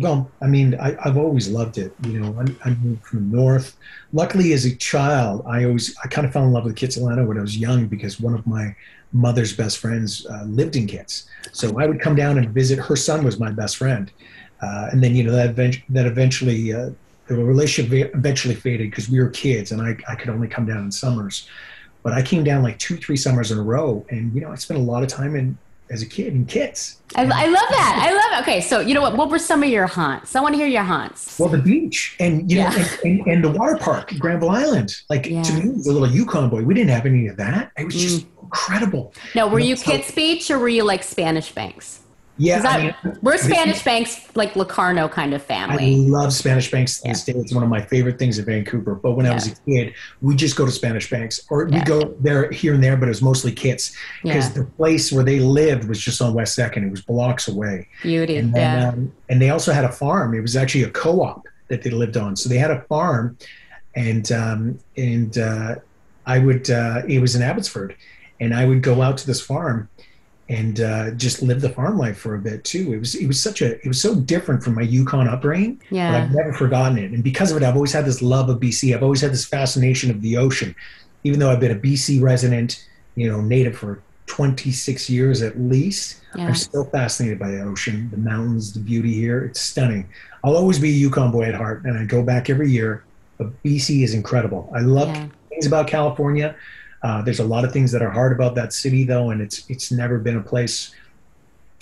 well, 0.00 0.30
I 0.40 0.46
mean, 0.46 0.74
I, 0.76 0.96
have 1.02 1.16
always 1.16 1.50
loved 1.50 1.76
it. 1.76 1.94
You 2.06 2.20
know, 2.20 2.34
I'm, 2.38 2.58
I'm, 2.64 2.96
from 2.98 3.30
the 3.30 3.36
north. 3.36 3.76
Luckily, 4.12 4.52
as 4.52 4.64
a 4.64 4.74
child, 4.74 5.44
I 5.46 5.64
always 5.64 5.94
I 6.02 6.08
kind 6.08 6.26
of 6.26 6.32
fell 6.32 6.44
in 6.44 6.52
love 6.52 6.64
with 6.64 6.76
Kitsilano 6.76 7.26
when 7.26 7.38
I 7.38 7.42
was 7.42 7.56
young 7.56 7.86
because 7.86 8.18
one 8.18 8.34
of 8.34 8.46
my 8.46 8.74
mother's 9.12 9.54
best 9.54 9.78
friends 9.78 10.26
uh, 10.26 10.44
lived 10.44 10.76
in 10.76 10.86
Kits. 10.86 11.28
So 11.52 11.78
I 11.78 11.86
would 11.86 12.00
come 12.00 12.14
down 12.14 12.38
and 12.38 12.48
visit. 12.48 12.78
Her 12.78 12.96
son 12.96 13.22
was 13.24 13.38
my 13.38 13.50
best 13.50 13.76
friend, 13.76 14.10
uh, 14.62 14.88
and 14.92 15.02
then 15.02 15.14
you 15.14 15.24
know 15.24 15.32
that 15.32 15.56
that 15.56 16.06
eventually 16.06 16.72
uh, 16.72 16.90
the 17.26 17.36
relationship 17.36 18.12
eventually 18.14 18.54
faded 18.54 18.90
because 18.90 19.10
we 19.10 19.20
were 19.20 19.28
kids, 19.28 19.72
and 19.72 19.82
I 19.82 19.96
I 20.08 20.14
could 20.14 20.30
only 20.30 20.48
come 20.48 20.66
down 20.66 20.84
in 20.84 20.92
summers. 20.92 21.48
But 22.02 22.14
I 22.14 22.22
came 22.22 22.42
down 22.42 22.62
like 22.62 22.78
two, 22.78 22.96
three 22.96 23.16
summers 23.16 23.52
in 23.52 23.58
a 23.58 23.62
row, 23.62 24.04
and 24.08 24.34
you 24.34 24.40
know 24.40 24.50
I 24.50 24.54
spent 24.54 24.80
a 24.80 24.82
lot 24.82 25.02
of 25.02 25.08
time 25.10 25.36
in 25.36 25.58
as 25.92 26.02
a 26.02 26.06
kid 26.06 26.32
and 26.32 26.48
kids. 26.48 27.02
I, 27.14 27.22
I, 27.22 27.46
love 27.46 27.68
that. 27.68 28.02
I 28.02 28.12
love 28.12 28.40
it. 28.40 28.42
Okay, 28.42 28.60
so 28.62 28.80
you 28.80 28.94
know 28.94 29.02
what? 29.02 29.16
What 29.16 29.28
were 29.28 29.38
some 29.38 29.62
of 29.62 29.68
your 29.68 29.86
haunts? 29.86 30.34
I 30.34 30.40
want 30.40 30.54
to 30.54 30.58
hear 30.58 30.66
your 30.66 30.82
haunts. 30.82 31.38
Well, 31.38 31.50
the 31.50 31.58
beach 31.58 32.16
and 32.18 32.50
you 32.50 32.58
know, 32.58 32.66
and, 32.68 32.98
and, 33.04 33.26
and, 33.26 33.44
the 33.44 33.50
water 33.50 33.76
park, 33.76 34.14
Granville 34.18 34.50
Island. 34.50 34.96
Like 35.10 35.26
yeah. 35.26 35.42
to 35.42 35.52
me, 35.52 35.68
a 35.70 35.92
little 35.92 36.08
Yukon 36.08 36.48
boy, 36.48 36.62
we 36.62 36.72
didn't 36.72 36.90
have 36.90 37.04
any 37.04 37.26
of 37.26 37.36
that. 37.36 37.70
It 37.76 37.84
was 37.84 37.94
just 37.94 38.26
mm. 38.26 38.42
incredible. 38.42 39.12
Now, 39.34 39.46
were 39.48 39.58
you, 39.58 39.74
know, 39.74 39.80
you 39.80 39.84
Kits 39.84 40.08
so, 40.08 40.14
Beach 40.14 40.50
or 40.50 40.58
were 40.58 40.70
you 40.70 40.84
like 40.84 41.02
Spanish 41.02 41.52
Banks? 41.52 42.01
Yeah, 42.38 42.62
I 42.64 42.82
mean, 43.04 43.18
we're 43.20 43.36
Spanish 43.36 43.84
Banks, 43.84 44.34
like 44.34 44.56
Locarno 44.56 45.06
kind 45.06 45.34
of 45.34 45.42
family. 45.42 45.94
I 45.94 45.98
love 45.98 46.32
Spanish 46.32 46.70
Banks 46.70 47.00
to 47.00 47.08
yeah. 47.08 47.12
this 47.12 47.24
day. 47.24 47.34
It's 47.34 47.52
one 47.52 47.62
of 47.62 47.68
my 47.68 47.82
favorite 47.82 48.18
things 48.18 48.38
in 48.38 48.46
Vancouver. 48.46 48.94
But 48.94 49.12
when 49.12 49.26
yeah. 49.26 49.32
I 49.32 49.34
was 49.34 49.48
a 49.48 49.54
kid, 49.66 49.94
we 50.22 50.34
just 50.34 50.56
go 50.56 50.64
to 50.64 50.70
Spanish 50.70 51.10
Banks, 51.10 51.40
or 51.50 51.68
yeah. 51.68 51.80
we 51.80 51.84
go 51.84 52.14
there 52.20 52.50
here 52.50 52.72
and 52.72 52.82
there, 52.82 52.96
but 52.96 53.06
it 53.06 53.10
was 53.10 53.20
mostly 53.20 53.52
Kits 53.52 53.94
because 54.22 54.52
the 54.54 54.64
place 54.64 55.12
where 55.12 55.24
they 55.24 55.40
lived 55.40 55.88
was 55.88 56.00
just 56.00 56.22
on 56.22 56.32
West 56.32 56.54
Second. 56.54 56.84
It 56.84 56.90
was 56.90 57.02
blocks 57.02 57.48
away. 57.48 57.88
Beauty, 58.02 58.38
and 58.38 58.54
then, 58.54 58.80
yeah. 58.80 58.88
Um, 58.88 59.12
and 59.28 59.40
they 59.40 59.50
also 59.50 59.72
had 59.72 59.84
a 59.84 59.92
farm. 59.92 60.34
It 60.34 60.40
was 60.40 60.56
actually 60.56 60.84
a 60.84 60.90
co-op 60.90 61.46
that 61.68 61.82
they 61.82 61.90
lived 61.90 62.16
on. 62.16 62.34
So 62.34 62.48
they 62.48 62.58
had 62.58 62.70
a 62.70 62.80
farm, 62.82 63.36
and 63.94 64.32
um, 64.32 64.78
and 64.96 65.36
uh, 65.36 65.74
I 66.24 66.38
would. 66.38 66.70
Uh, 66.70 67.02
it 67.06 67.20
was 67.20 67.36
in 67.36 67.42
Abbotsford, 67.42 67.94
and 68.40 68.54
I 68.54 68.64
would 68.64 68.82
go 68.82 69.02
out 69.02 69.18
to 69.18 69.26
this 69.26 69.40
farm 69.40 69.90
and 70.52 70.80
uh, 70.80 71.10
just 71.12 71.40
live 71.40 71.62
the 71.62 71.70
farm 71.70 71.96
life 71.96 72.18
for 72.18 72.34
a 72.34 72.38
bit 72.38 72.62
too. 72.62 72.92
It 72.92 72.98
was 72.98 73.14
it 73.14 73.26
was 73.26 73.42
such 73.42 73.62
a 73.62 73.76
it 73.80 73.86
was 73.86 74.00
so 74.00 74.14
different 74.14 74.62
from 74.62 74.74
my 74.74 74.82
Yukon 74.82 75.26
upbringing. 75.26 75.80
Yeah, 75.90 76.12
but 76.12 76.20
I've 76.20 76.30
never 76.32 76.52
forgotten 76.52 76.98
it, 76.98 77.10
and 77.12 77.24
because 77.24 77.50
of 77.50 77.56
it, 77.56 77.62
I've 77.62 77.74
always 77.74 77.92
had 77.92 78.04
this 78.04 78.20
love 78.20 78.50
of 78.50 78.60
BC. 78.60 78.94
I've 78.94 79.02
always 79.02 79.22
had 79.22 79.32
this 79.32 79.46
fascination 79.46 80.10
of 80.10 80.20
the 80.20 80.36
ocean, 80.36 80.76
even 81.24 81.40
though 81.40 81.50
I've 81.50 81.60
been 81.60 81.70
a 81.70 81.80
BC 81.80 82.20
resident, 82.20 82.86
you 83.16 83.30
know, 83.30 83.40
native 83.40 83.76
for 83.76 84.02
26 84.26 85.08
years 85.08 85.40
at 85.40 85.58
least. 85.58 86.20
Yeah. 86.36 86.48
I'm 86.48 86.54
still 86.54 86.84
fascinated 86.84 87.38
by 87.38 87.50
the 87.50 87.62
ocean, 87.62 88.10
the 88.10 88.18
mountains, 88.18 88.74
the 88.74 88.80
beauty 88.80 89.14
here. 89.14 89.46
It's 89.46 89.60
stunning. 89.60 90.06
I'll 90.44 90.56
always 90.56 90.78
be 90.78 90.90
a 90.90 90.92
Yukon 90.92 91.32
boy 91.32 91.44
at 91.44 91.54
heart, 91.54 91.84
and 91.84 91.98
I 91.98 92.04
go 92.04 92.22
back 92.22 92.50
every 92.50 92.70
year. 92.70 93.04
But 93.38 93.62
BC 93.62 94.04
is 94.04 94.12
incredible. 94.12 94.70
I 94.74 94.80
love 94.80 95.08
yeah. 95.08 95.28
things 95.48 95.66
about 95.66 95.86
California 95.86 96.54
uh, 97.02 97.22
there's 97.22 97.40
a 97.40 97.44
lot 97.44 97.64
of 97.64 97.72
things 97.72 97.90
that 97.92 98.02
are 98.02 98.10
hard 98.10 98.32
about 98.32 98.54
that 98.54 98.72
city, 98.72 99.04
though, 99.04 99.30
and 99.30 99.40
it's 99.40 99.68
it's 99.68 99.90
never 99.90 100.18
been 100.18 100.36
a 100.36 100.42
place. 100.42 100.94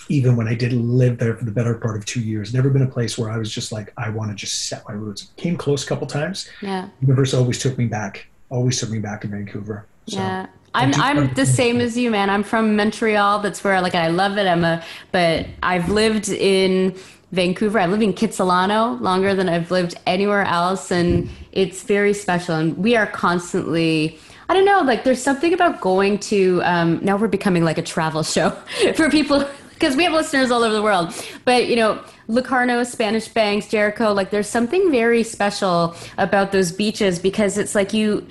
Even 0.09 0.35
when 0.35 0.47
I 0.47 0.55
did 0.55 0.73
live 0.73 1.19
there 1.19 1.35
for 1.35 1.45
the 1.45 1.51
better 1.51 1.75
part 1.75 1.95
of 1.95 2.05
two 2.05 2.21
years, 2.21 2.53
never 2.53 2.69
been 2.69 2.81
a 2.81 2.87
place 2.87 3.17
where 3.17 3.29
I 3.29 3.37
was 3.37 3.51
just 3.51 3.71
like, 3.71 3.93
I 3.97 4.09
want 4.09 4.31
to 4.31 4.35
just 4.35 4.67
set 4.67 4.83
my 4.87 4.95
roots. 4.95 5.31
Came 5.37 5.55
close 5.55 5.85
a 5.85 5.87
couple 5.87 6.07
times. 6.07 6.49
Yeah. 6.61 6.89
Universe 7.01 7.33
always 7.33 7.59
took 7.59 7.77
me 7.77 7.85
back. 7.85 8.27
Always 8.49 8.79
took 8.79 8.89
me 8.89 8.99
back 8.99 9.21
to 9.21 9.27
Vancouver. 9.27 9.85
So. 10.07 10.17
Yeah. 10.17 10.47
I'm 10.73 10.93
I'm 10.95 11.33
the 11.33 11.45
same 11.45 11.81
as 11.81 11.97
you, 11.97 12.09
man. 12.11 12.29
I'm 12.29 12.43
from 12.43 12.75
Montreal. 12.75 13.39
That's 13.39 13.63
where 13.63 13.81
like 13.81 13.95
I 13.95 14.07
love 14.07 14.37
it. 14.37 14.47
I'm 14.47 14.63
a 14.63 14.83
but 15.11 15.45
I've 15.61 15.89
lived 15.89 16.29
in 16.29 16.95
Vancouver. 17.31 17.79
I 17.79 17.87
live 17.87 18.01
in 18.01 18.13
Kitsilano 18.13 18.99
longer 19.01 19.35
than 19.35 19.49
I've 19.49 19.69
lived 19.69 19.95
anywhere 20.05 20.43
else, 20.43 20.89
and 20.91 21.29
it's 21.51 21.83
very 21.83 22.13
special. 22.13 22.55
And 22.55 22.77
we 22.77 22.95
are 22.95 23.05
constantly 23.07 24.17
I 24.51 24.53
don't 24.53 24.65
know, 24.65 24.81
like 24.81 25.05
there's 25.05 25.21
something 25.21 25.53
about 25.53 25.79
going 25.79 26.19
to, 26.19 26.61
um, 26.65 26.99
now 27.01 27.15
we're 27.15 27.29
becoming 27.29 27.63
like 27.63 27.77
a 27.77 27.81
travel 27.81 28.21
show 28.21 28.49
for 28.95 29.09
people 29.09 29.47
because 29.69 29.95
we 29.95 30.03
have 30.03 30.11
listeners 30.11 30.51
all 30.51 30.61
over 30.61 30.75
the 30.75 30.81
world. 30.81 31.13
But, 31.45 31.67
you 31.67 31.77
know, 31.77 32.03
Locarno, 32.27 32.83
Spanish 32.83 33.29
Banks, 33.29 33.69
Jericho, 33.69 34.11
like 34.11 34.29
there's 34.29 34.49
something 34.49 34.91
very 34.91 35.23
special 35.23 35.95
about 36.17 36.51
those 36.51 36.73
beaches 36.73 37.17
because 37.17 37.57
it's 37.57 37.75
like 37.75 37.93
you, 37.93 38.27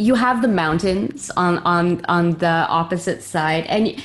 you 0.00 0.14
have 0.14 0.42
the 0.42 0.48
mountains 0.48 1.30
on 1.36 1.58
on 1.58 2.04
on 2.06 2.30
the 2.38 2.46
opposite 2.80 3.22
side 3.22 3.64
and 3.66 4.02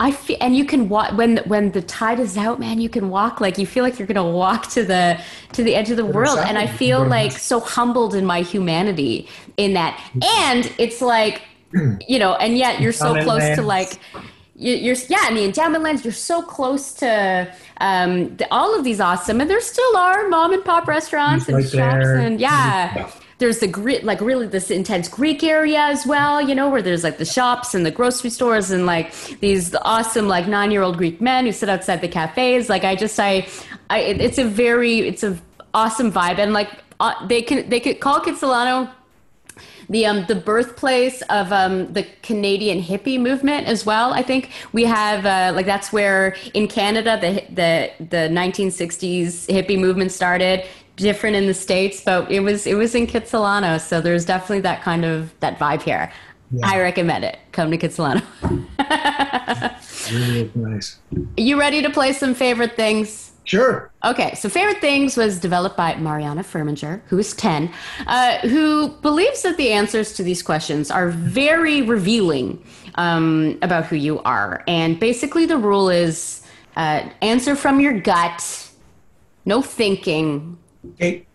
i 0.00 0.10
feel 0.10 0.36
and 0.40 0.56
you 0.56 0.64
can 0.64 0.88
walk 0.88 1.16
when 1.16 1.38
when 1.46 1.70
the 1.72 1.82
tide 1.82 2.18
is 2.20 2.36
out 2.36 2.58
man 2.58 2.80
you 2.80 2.88
can 2.88 3.08
walk 3.10 3.40
like 3.40 3.56
you 3.56 3.66
feel 3.66 3.84
like 3.84 3.98
you're 3.98 4.08
gonna 4.08 4.30
walk 4.44 4.66
to 4.68 4.84
the 4.84 5.18
to 5.52 5.62
the 5.62 5.74
edge 5.74 5.90
of 5.90 5.96
the 5.96 6.04
world 6.04 6.38
and 6.38 6.58
i 6.58 6.66
feel 6.66 7.06
like 7.06 7.32
so 7.32 7.60
humbled 7.60 8.14
in 8.14 8.24
my 8.26 8.40
humanity 8.42 9.28
in 9.56 9.74
that. 9.74 10.00
And 10.22 10.72
it's 10.78 11.00
like 11.00 11.42
you 12.08 12.18
know 12.18 12.34
and 12.34 12.56
yet 12.56 12.80
you're 12.80 12.92
so 12.92 13.22
close 13.22 13.56
to 13.56 13.62
like 13.62 13.98
you're 14.54 14.96
yeah 15.08 15.28
in 15.28 15.34
the 15.34 15.44
endowment 15.44 15.84
lands 15.84 16.04
you're 16.04 16.12
so 16.12 16.40
close 16.40 16.92
to 16.94 17.52
um, 17.78 18.34
the, 18.36 18.46
all 18.50 18.76
of 18.76 18.84
these 18.84 19.00
awesome 19.00 19.40
and 19.40 19.50
there 19.50 19.60
still 19.60 19.96
are 19.96 20.28
mom 20.28 20.52
and 20.52 20.64
pop 20.64 20.86
restaurants 20.86 21.48
and 21.48 21.62
shops 21.68 22.06
and 22.06 22.40
yeah 22.40 23.10
there's 23.38 23.58
the 23.58 23.66
Greek, 23.66 24.02
like 24.02 24.20
really 24.20 24.46
this 24.46 24.70
intense 24.70 25.08
Greek 25.08 25.42
area 25.42 25.80
as 25.80 26.06
well, 26.06 26.40
you 26.40 26.54
know, 26.54 26.70
where 26.70 26.80
there's 26.80 27.04
like 27.04 27.18
the 27.18 27.24
shops 27.24 27.74
and 27.74 27.84
the 27.84 27.90
grocery 27.90 28.30
stores 28.30 28.70
and 28.70 28.86
like 28.86 29.12
these 29.40 29.74
awesome 29.82 30.26
like 30.26 30.46
nine 30.48 30.70
year 30.70 30.82
old 30.82 30.96
Greek 30.96 31.20
men 31.20 31.44
who 31.44 31.52
sit 31.52 31.68
outside 31.68 32.00
the 32.00 32.08
cafes. 32.08 32.68
Like 32.68 32.84
I 32.84 32.94
just, 32.94 33.18
I, 33.20 33.46
I, 33.90 34.00
it's 34.00 34.38
a 34.38 34.44
very, 34.44 35.00
it's 35.00 35.22
a 35.22 35.38
awesome 35.74 36.10
vibe. 36.10 36.38
And 36.38 36.54
like 36.54 36.70
uh, 36.98 37.26
they 37.26 37.42
can, 37.42 37.68
they 37.68 37.80
could 37.80 38.00
call 38.00 38.20
Kitsilano 38.20 38.90
the 39.88 40.06
um, 40.06 40.24
the 40.26 40.34
birthplace 40.34 41.22
of 41.22 41.52
um, 41.52 41.92
the 41.92 42.02
Canadian 42.22 42.82
hippie 42.82 43.20
movement 43.20 43.66
as 43.66 43.86
well. 43.86 44.12
I 44.12 44.22
think 44.22 44.50
we 44.72 44.84
have 44.84 45.24
uh, 45.24 45.54
like 45.54 45.66
that's 45.66 45.92
where 45.92 46.36
in 46.54 46.66
Canada 46.68 47.18
the 47.20 47.44
the 47.54 48.04
the 48.04 48.28
1960s 48.28 49.46
hippie 49.46 49.78
movement 49.78 50.12
started 50.12 50.64
different 50.96 51.36
in 51.36 51.46
the 51.46 51.54
states, 51.54 52.00
but 52.00 52.30
it 52.30 52.40
was 52.40 52.66
it 52.66 52.74
was 52.74 52.94
in 52.94 53.06
Kitsilano, 53.06 53.80
so 53.80 54.00
there's 54.00 54.24
definitely 54.24 54.60
that 54.60 54.82
kind 54.82 55.04
of 55.04 55.38
that 55.40 55.58
vibe 55.58 55.82
here. 55.82 56.12
Yeah. 56.50 56.66
I 56.66 56.80
recommend 56.80 57.24
it. 57.24 57.38
Come 57.52 57.70
to 57.70 57.78
Kitsilano. 57.78 58.22
really 60.12 60.50
nice. 60.54 60.98
You 61.36 61.58
ready 61.58 61.82
to 61.82 61.90
play 61.90 62.12
some 62.12 62.34
favorite 62.34 62.76
things? 62.76 63.32
Sure. 63.44 63.92
Okay, 64.04 64.34
so 64.34 64.48
Favorite 64.48 64.80
Things 64.80 65.16
was 65.16 65.38
developed 65.38 65.76
by 65.76 65.94
Mariana 65.96 66.42
Firminger, 66.42 67.00
who 67.06 67.16
is 67.16 67.32
10, 67.34 67.72
uh, 68.08 68.38
who 68.38 68.88
believes 69.02 69.42
that 69.42 69.56
the 69.56 69.70
answers 69.70 70.14
to 70.14 70.24
these 70.24 70.42
questions 70.42 70.90
are 70.90 71.10
very 71.10 71.80
revealing 71.80 72.60
um, 72.96 73.56
about 73.62 73.86
who 73.86 73.94
you 73.94 74.20
are. 74.22 74.64
And 74.66 74.98
basically, 74.98 75.46
the 75.46 75.58
rule 75.58 75.88
is 75.88 76.44
uh, 76.74 77.08
answer 77.22 77.54
from 77.54 77.78
your 77.78 78.00
gut, 78.00 78.68
no 79.44 79.62
thinking, 79.62 80.58
Okay. 80.94 81.26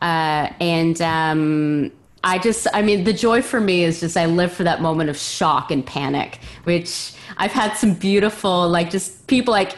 Uh, 0.00 0.48
and 0.60 1.00
um, 1.02 1.92
I 2.24 2.38
just, 2.38 2.66
I 2.72 2.82
mean, 2.82 3.04
the 3.04 3.12
joy 3.12 3.42
for 3.42 3.60
me 3.60 3.84
is 3.84 4.00
just 4.00 4.16
I 4.16 4.26
live 4.26 4.52
for 4.52 4.64
that 4.64 4.80
moment 4.80 5.10
of 5.10 5.16
shock 5.16 5.70
and 5.70 5.84
panic, 5.84 6.40
which 6.64 7.12
I've 7.36 7.52
had 7.52 7.74
some 7.74 7.94
beautiful, 7.94 8.68
like, 8.68 8.90
just 8.90 9.26
people 9.26 9.52
like 9.52 9.76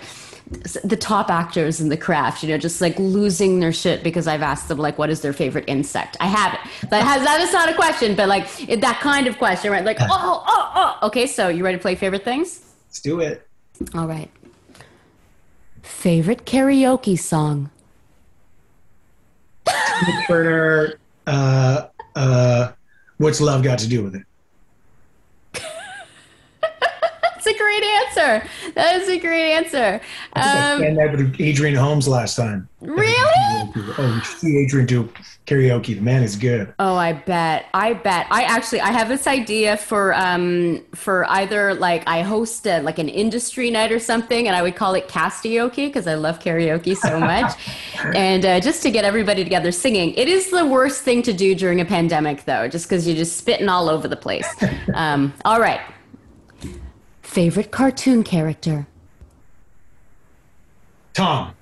the 0.84 0.96
top 0.96 1.30
actors 1.30 1.80
in 1.80 1.88
the 1.88 1.96
craft, 1.96 2.42
you 2.42 2.48
know, 2.48 2.58
just 2.58 2.80
like 2.80 2.98
losing 2.98 3.60
their 3.60 3.72
shit 3.72 4.02
because 4.02 4.26
I've 4.26 4.42
asked 4.42 4.68
them, 4.68 4.78
like, 4.78 4.98
what 4.98 5.10
is 5.10 5.22
their 5.22 5.32
favorite 5.32 5.64
insect? 5.66 6.16
I 6.20 6.26
have 6.26 6.54
it. 6.54 6.90
That 6.90 7.04
has, 7.04 7.24
that 7.24 7.40
is 7.40 7.52
not 7.52 7.68
a 7.68 7.74
question, 7.74 8.14
but 8.14 8.28
like 8.28 8.46
it, 8.68 8.80
that 8.80 9.00
kind 9.00 9.26
of 9.26 9.38
question, 9.38 9.72
right? 9.72 9.84
Like, 9.84 9.98
oh, 10.00 10.44
oh, 10.46 10.72
oh. 10.74 11.06
Okay, 11.06 11.26
so 11.26 11.48
you 11.48 11.64
ready 11.64 11.78
to 11.78 11.82
play 11.82 11.94
favorite 11.94 12.24
things? 12.24 12.60
Let's 12.86 13.00
do 13.00 13.20
it. 13.20 13.48
All 13.94 14.06
right. 14.06 14.30
Favorite 15.82 16.44
karaoke 16.44 17.18
song? 17.18 17.70
Turner, 20.26 20.94
uh, 21.26 21.86
uh, 22.14 22.72
what's 23.18 23.40
love 23.40 23.62
got 23.62 23.78
to 23.80 23.88
do 23.88 24.02
with 24.02 24.14
it? 24.14 24.22
That's 26.62 27.46
a 27.46 27.58
great 27.58 27.82
answer. 28.16 28.48
That 28.74 29.00
is 29.00 29.08
a 29.08 29.18
great 29.18 29.52
answer. 29.52 30.00
I, 30.34 30.72
um, 30.72 30.82
I 30.82 30.94
that 30.94 31.16
with 31.16 31.40
Adrian 31.40 31.74
Holmes 31.74 32.08
last 32.08 32.36
time. 32.36 32.68
Really? 32.80 33.72
Oh, 33.98 34.22
see 34.38 34.58
Adrian 34.58 34.86
do 34.86 35.08
karaoke. 35.46 35.94
The 35.94 36.00
man 36.00 36.22
is 36.22 36.36
good. 36.36 36.72
Oh, 36.78 36.94
I 36.94 37.12
bet. 37.12 37.66
I 37.74 37.94
bet. 37.94 38.26
I 38.30 38.42
actually 38.42 38.80
I 38.80 38.90
have 38.90 39.08
this 39.08 39.26
idea 39.26 39.76
for 39.76 40.14
um 40.14 40.82
for 40.94 41.28
either 41.30 41.74
like 41.74 42.02
I 42.06 42.22
host 42.22 42.66
a, 42.66 42.80
like 42.80 42.98
an 42.98 43.08
industry 43.08 43.70
night 43.70 43.92
or 43.92 43.98
something, 43.98 44.46
and 44.46 44.56
I 44.56 44.62
would 44.62 44.76
call 44.76 44.94
it 44.94 45.08
karaoke 45.08 45.88
because 45.88 46.06
I 46.06 46.14
love 46.14 46.38
karaoke 46.38 46.96
so 46.96 47.20
much, 47.20 47.52
and 48.14 48.44
uh, 48.44 48.60
just 48.60 48.82
to 48.82 48.90
get 48.90 49.04
everybody 49.04 49.44
together 49.44 49.72
singing. 49.72 50.14
It 50.14 50.28
is 50.28 50.50
the 50.50 50.66
worst 50.66 51.02
thing 51.02 51.22
to 51.22 51.32
do 51.32 51.54
during 51.54 51.80
a 51.80 51.84
pandemic, 51.84 52.44
though, 52.44 52.68
just 52.68 52.88
because 52.88 53.06
you're 53.06 53.16
just 53.16 53.36
spitting 53.36 53.68
all 53.68 53.88
over 53.88 54.08
the 54.08 54.16
place. 54.16 54.48
Um, 54.94 55.32
all 55.44 55.60
right. 55.60 55.80
Favorite 57.32 57.70
cartoon 57.70 58.24
character? 58.24 58.86
Tom. 61.14 61.54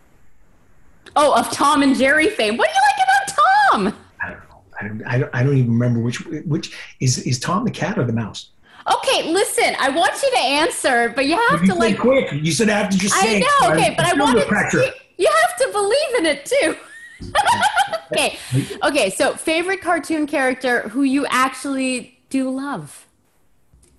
Oh, 1.14 1.39
of 1.39 1.49
Tom 1.53 1.85
and 1.85 1.95
Jerry 1.97 2.29
fame. 2.29 2.57
What 2.57 2.68
do 2.68 2.75
you 2.75 2.81
like 2.83 3.87
about 3.87 3.95
Tom? 3.95 4.05
I 4.21 4.31
don't 4.31 4.49
know. 4.49 4.62
I 4.81 4.89
don't, 4.89 5.07
I 5.07 5.18
don't, 5.18 5.35
I 5.37 5.43
don't 5.45 5.57
even 5.57 5.71
remember 5.71 6.01
which 6.01 6.27
which 6.27 6.77
is 6.99 7.18
is 7.18 7.39
Tom 7.39 7.64
the 7.64 7.71
cat 7.71 8.01
or 8.01 8.05
the 8.05 8.12
mouse? 8.12 8.51
Okay, 8.93 9.31
listen. 9.31 9.77
I 9.79 9.91
want 9.91 10.21
you 10.21 10.31
to 10.33 10.39
answer, 10.41 11.12
but 11.14 11.27
you 11.27 11.37
have 11.51 11.61
you 11.61 11.68
to 11.68 11.75
like 11.77 12.01
quick. 12.01 12.33
You 12.33 12.51
said 12.51 12.68
I 12.68 12.77
have 12.77 12.91
to 12.91 12.99
just 12.99 13.14
say. 13.14 13.37
I 13.37 13.39
know. 13.39 13.73
Okay, 13.73 13.95
but 13.97 14.07
I 14.07 14.14
wanted 14.14 14.49
to, 14.49 14.93
you 15.18 15.29
have 15.43 15.57
to 15.57 15.68
believe 15.73 16.14
in 16.18 16.27
it 16.27 16.47
too. 16.47 16.77
okay. 18.12 18.39
Okay. 18.83 19.11
So, 19.11 19.35
favorite 19.37 19.83
cartoon 19.83 20.27
character 20.27 20.89
who 20.89 21.05
you 21.05 21.27
actually 21.27 22.18
do 22.29 22.51
love? 22.51 23.07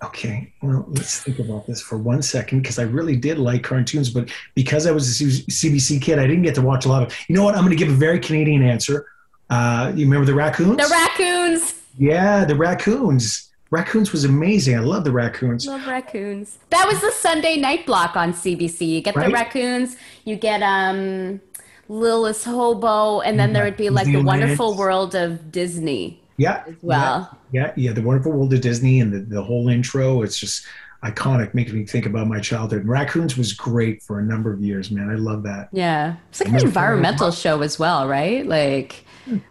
Okay, 0.03 0.51
well, 0.63 0.85
let's 0.87 1.21
think 1.21 1.37
about 1.37 1.67
this 1.67 1.79
for 1.79 1.97
one 1.97 2.23
second 2.23 2.61
because 2.61 2.79
I 2.79 2.83
really 2.83 3.15
did 3.15 3.37
like 3.37 3.63
cartoons, 3.63 4.09
but 4.09 4.31
because 4.55 4.87
I 4.87 4.91
was 4.91 5.21
a 5.21 5.25
CBC 5.25 6.01
kid, 6.01 6.17
I 6.17 6.25
didn't 6.25 6.41
get 6.41 6.55
to 6.55 6.61
watch 6.61 6.85
a 6.85 6.89
lot 6.89 7.03
of. 7.03 7.15
You 7.27 7.35
know 7.35 7.43
what? 7.43 7.53
I'm 7.53 7.61
going 7.61 7.69
to 7.69 7.75
give 7.75 7.89
a 7.89 7.97
very 7.97 8.19
Canadian 8.19 8.63
answer. 8.63 9.05
Uh, 9.51 9.91
you 9.95 10.05
remember 10.05 10.25
the 10.25 10.33
raccoons? 10.33 10.77
The 10.77 10.89
raccoons. 10.89 11.75
Yeah, 11.99 12.45
the 12.45 12.55
raccoons. 12.55 13.51
Raccoons 13.69 14.11
was 14.11 14.25
amazing. 14.25 14.75
I 14.75 14.79
love 14.79 15.03
the 15.03 15.11
raccoons. 15.11 15.67
Love 15.67 15.85
raccoons. 15.85 16.57
That 16.71 16.87
was 16.87 16.99
the 16.99 17.11
Sunday 17.11 17.57
night 17.57 17.85
block 17.85 18.15
on 18.15 18.33
CBC. 18.33 18.87
You 18.87 19.01
get 19.01 19.15
right? 19.15 19.27
the 19.27 19.33
raccoons. 19.33 19.97
You 20.25 20.35
get 20.35 20.63
um, 20.63 21.39
Littlest 21.87 22.45
Hobo, 22.45 23.21
and 23.21 23.39
then 23.39 23.53
there 23.53 23.63
would 23.63 23.77
be 23.77 23.89
like 23.89 24.07
the 24.07 24.23
Wonderful 24.23 24.75
World 24.75 25.13
of 25.13 25.51
Disney. 25.51 26.20
Yeah. 26.41 26.63
As 26.67 26.75
well. 26.81 27.37
Yeah, 27.51 27.67
yeah, 27.67 27.73
yeah. 27.75 27.93
The 27.93 28.01
Wonderful 28.01 28.31
World 28.31 28.53
of 28.53 28.61
Disney 28.61 28.99
and 28.99 29.13
the, 29.13 29.19
the 29.19 29.43
whole 29.43 29.69
intro, 29.69 30.23
it's 30.23 30.39
just 30.39 30.65
iconic, 31.03 31.53
makes 31.53 31.71
me 31.71 31.85
think 31.85 32.07
about 32.07 32.27
my 32.27 32.39
childhood. 32.39 32.87
Raccoons 32.87 33.37
was 33.37 33.53
great 33.53 34.01
for 34.01 34.19
a 34.19 34.23
number 34.23 34.51
of 34.51 34.59
years, 34.59 34.89
man. 34.89 35.09
I 35.09 35.15
love 35.15 35.43
that. 35.43 35.69
Yeah. 35.71 36.15
It's 36.29 36.39
like 36.39 36.49
an 36.49 36.59
environmental 36.59 37.31
show 37.31 37.61
as 37.61 37.77
well, 37.77 38.07
right? 38.07 38.45
Like 38.45 39.05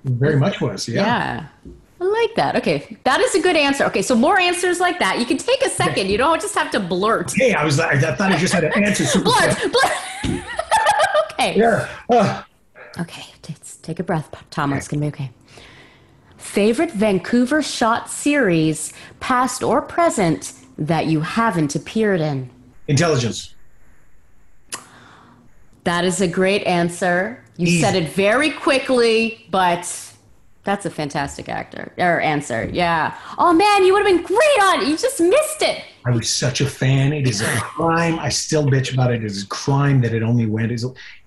very 0.05 0.36
much 0.36 0.61
was, 0.61 0.88
yeah. 0.88 1.05
Yeah. 1.05 1.47
I 2.01 2.05
like 2.05 2.34
that. 2.36 2.57
Okay, 2.57 2.97
that 3.05 3.20
is 3.20 3.34
a 3.34 3.43
good 3.43 3.57
answer. 3.57 3.84
Okay, 3.84 4.01
so 4.01 4.14
more 4.14 4.41
answers 4.41 4.80
like 4.80 4.99
that. 5.01 5.18
You 5.18 5.26
can 5.26 5.36
take 5.36 5.61
a 5.61 5.68
second. 5.68 6.09
You 6.09 6.16
don't 6.16 6.41
just 6.41 6.55
have 6.55 6.70
to 6.70 6.80
blurt. 6.80 7.30
Hey, 7.34 7.53
I 7.53 7.62
was 7.62 7.78
I 7.78 8.01
thought 8.01 8.32
I 8.32 8.38
just 8.38 8.55
had 8.55 8.61
to 8.61 8.74
answer. 8.74 9.05
blurt, 9.20 9.59
blurt. 9.61 9.93
okay. 11.32 11.59
Yeah. 11.59 11.88
Uh. 12.09 12.43
Okay, 13.01 13.26
take 13.82 14.01
a 14.01 14.03
breath, 14.03 14.34
Tom. 14.51 14.72
It's 14.72 14.88
gonna 14.88 15.03
be 15.03 15.09
okay. 15.09 15.30
Favorite 16.51 16.90
Vancouver 16.90 17.62
shot 17.62 18.11
series, 18.11 18.92
past 19.20 19.62
or 19.62 19.80
present, 19.80 20.53
that 20.76 21.07
you 21.07 21.20
haven't 21.20 21.76
appeared 21.76 22.20
in? 22.20 22.51
Intelligence. 22.88 23.55
That 25.84 26.05
is 26.05 26.20
a 26.20 26.26
great 26.26 26.64
answer. 26.64 27.40
You 27.57 27.68
Easy. 27.68 27.80
said 27.80 27.94
it 27.94 28.09
very 28.09 28.51
quickly, 28.51 29.46
but 29.53 30.10
that's 30.65 30.85
a 30.85 30.91
fantastic 30.91 31.49
actor 31.49 31.93
or 31.97 32.21
answer. 32.21 32.69
Yeah. 32.73 33.17
Oh 33.39 33.53
man, 33.53 33.85
you 33.85 33.93
would 33.95 34.07
have 34.07 34.15
been 34.15 34.25
great 34.25 34.63
on 34.63 34.83
it. 34.83 34.89
You 34.89 34.97
just 34.97 35.21
missed 35.21 35.63
it. 35.63 35.85
I 36.05 36.11
was 36.11 36.29
such 36.31 36.61
a 36.61 36.67
fan. 36.67 37.13
It 37.13 37.27
is 37.27 37.41
a 37.41 37.47
crime. 37.61 38.19
I 38.19 38.29
still 38.31 38.67
bitch 38.67 38.93
about 38.93 39.13
it. 39.13 39.23
It 39.23 39.27
is 39.27 39.45
a 39.45 39.47
crime 39.49 40.01
that 40.03 40.15
it 40.15 40.23
only 40.23 40.47
went 40.47 40.73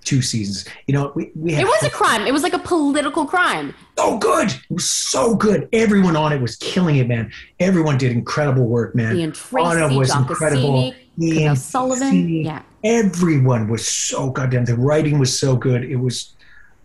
two 0.04 0.22
seasons. 0.22 0.66
You 0.88 0.94
know, 0.94 1.12
we, 1.16 1.32
we 1.36 1.54
It 1.54 1.66
was 1.66 1.84
a 1.84 1.90
crime. 1.90 2.26
It 2.26 2.34
was 2.34 2.44
like 2.44 2.54
a 2.54 2.60
political 2.60 3.26
crime. 3.26 3.74
So 3.98 4.18
good. 4.18 4.50
It 4.50 4.62
was 4.70 4.90
so 4.90 5.36
good. 5.36 5.70
Everyone 5.74 6.16
on 6.16 6.34
it 6.34 6.42
was 6.42 6.56
killing 6.58 6.98
it, 6.98 7.08
man. 7.08 7.32
Everyone 7.60 7.98
did 7.98 8.12
incredible 8.12 8.66
work, 8.66 8.96
man. 8.96 9.16
Ian 9.16 9.32
Tracey, 9.32 9.68
Anna 9.68 9.96
was 9.96 10.10
John 10.10 10.24
incredible. 10.24 10.92
Cassini, 10.92 11.40
Ian 11.40 11.56
Sullivan. 11.56 12.30
Yeah. 12.30 12.62
Everyone 12.84 13.68
was 13.70 13.88
so 13.88 14.30
goddamn. 14.30 14.66
The 14.66 14.76
writing 14.76 15.20
was 15.20 15.38
so 15.38 15.56
good. 15.56 15.84
It 15.84 15.98
was 15.98 16.34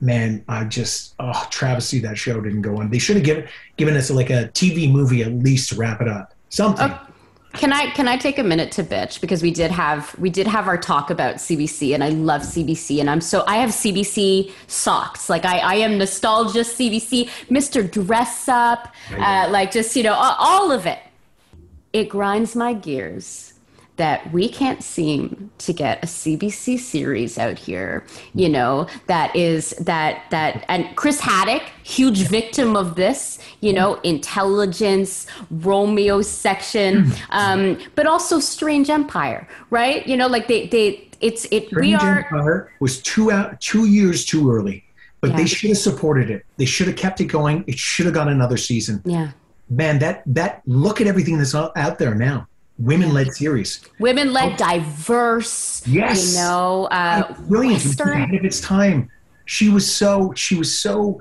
man, 0.01 0.45
I 0.49 0.65
just 0.65 1.15
oh 1.19 1.47
travesty 1.51 1.99
that 2.01 2.19
show 2.19 2.41
didn't 2.41 2.63
go 2.63 2.79
on. 2.79 2.91
They 2.91 2.99
should 2.99 3.17
have 3.17 3.25
given 3.25 3.49
given 3.77 3.97
us 3.97 4.11
like 4.11 4.31
a 4.31 4.49
TV 4.55 4.91
movie 4.91 5.23
at 5.23 5.33
least 5.33 5.71
to 5.71 5.77
wrap 5.77 6.01
it 6.01 6.09
up. 6.09 6.35
Something. 6.51 6.91
Uh, 6.91 7.05
can 7.55 7.73
I 7.73 7.91
can 7.91 8.07
I 8.07 8.17
take 8.17 8.39
a 8.39 8.45
minute 8.45 8.71
to 8.73 8.85
bitch 8.85 9.21
because 9.21 9.43
we 9.43 9.51
did 9.51 9.71
have 9.71 10.17
we 10.19 10.31
did 10.31 10.47
have 10.47 10.69
our 10.69 10.77
talk 10.77 11.11
about 11.11 11.37
CBC 11.37 11.95
and 11.95 12.05
I 12.05 12.11
love 12.11 12.43
CBC 12.43 13.01
and 13.01 13.09
I'm 13.09 13.21
so 13.21 13.43
I 13.47 13.57
have 13.57 13.71
CBC 13.71 14.53
socks 14.67 15.29
like 15.29 15.45
I 15.45 15.59
I 15.59 15.75
am 15.77 15.99
nostalgia 15.99 16.61
CBC 16.61 17.29
Mr. 17.51 17.91
Dress 17.91 18.49
Up 18.49 18.93
uh, 19.17 19.49
like 19.51 19.73
just 19.73 19.97
you 19.97 20.03
know 20.03 20.15
all 20.15 20.71
of 20.71 20.87
it. 20.87 21.01
It 21.93 22.11
grinds 22.11 22.55
my 22.55 22.75
gears 22.75 23.48
that 23.99 24.33
we 24.33 24.49
can't 24.49 24.83
seem 24.83 25.51
to 25.59 25.73
get 25.73 26.03
a 26.03 26.07
CBC 26.07 26.79
series 26.79 27.37
out 27.37 27.59
here, 27.59 28.05
you 28.35 28.49
know, 28.49 28.87
that 29.07 29.35
is 29.37 29.71
that 29.81 30.25
that 30.31 30.65
and 30.69 30.97
Chris 30.97 31.21
Haddock, 31.21 31.63
huge 31.83 32.23
victim 32.23 32.77
of 32.77 32.95
this, 32.95 33.39
you 33.61 33.73
know, 33.73 33.95
intelligence, 33.97 35.27
Romeo 35.51 36.23
section, 36.23 37.05
mm-hmm. 37.05 37.33
um, 37.33 37.79
but 37.95 38.07
also 38.07 38.41
Strange 38.41 38.89
Empire, 38.89 39.47
right? 39.71 40.07
You 40.07 40.17
know, 40.17 40.27
like 40.27 40.49
they 40.49 40.69
they 40.69 41.09
it's 41.21 41.47
it 41.51 41.67
Strange 41.67 41.87
we 41.87 41.95
are 41.95 42.21
Empire 42.21 42.73
was 42.81 43.03
two 43.03 43.31
out 43.31 43.61
two 43.61 43.87
years 43.87 44.25
too 44.25 44.51
early. 44.51 44.85
but 45.21 45.31
yeah. 45.31 45.37
they 45.37 45.47
should 45.47 45.71
have 45.71 45.79
supported 45.79 46.31
it. 46.31 46.47
They 46.59 46.65
should 46.65 46.87
have 46.87 46.97
kept 46.97 47.21
it 47.21 47.25
going. 47.25 47.65
It 47.67 47.77
should 47.77 48.07
have 48.07 48.15
got 48.15 48.29
another 48.29 48.57
season. 48.57 49.03
Yeah. 49.05 49.33
Man, 49.69 49.99
that 49.99 50.23
that 50.27 50.63
look 50.67 51.01
at 51.01 51.07
everything 51.07 51.39
that's 51.39 51.55
out 51.55 51.99
there 51.99 52.15
now. 52.15 52.47
Women 52.79 53.13
led 53.13 53.33
series. 53.35 53.81
Women 53.99 54.33
led, 54.33 54.53
oh. 54.53 54.57
diverse. 54.57 55.87
Yes. 55.87 56.35
You 56.35 56.41
know, 56.41 56.89
uh, 56.91 57.35
brilliant. 57.49 58.01
Ahead 58.01 58.35
of 58.35 58.45
its 58.45 58.61
time. 58.61 59.11
She 59.47 59.69
was 59.69 59.93
so. 59.93 60.33
She 60.37 60.57
was 60.57 60.81
so 60.81 61.21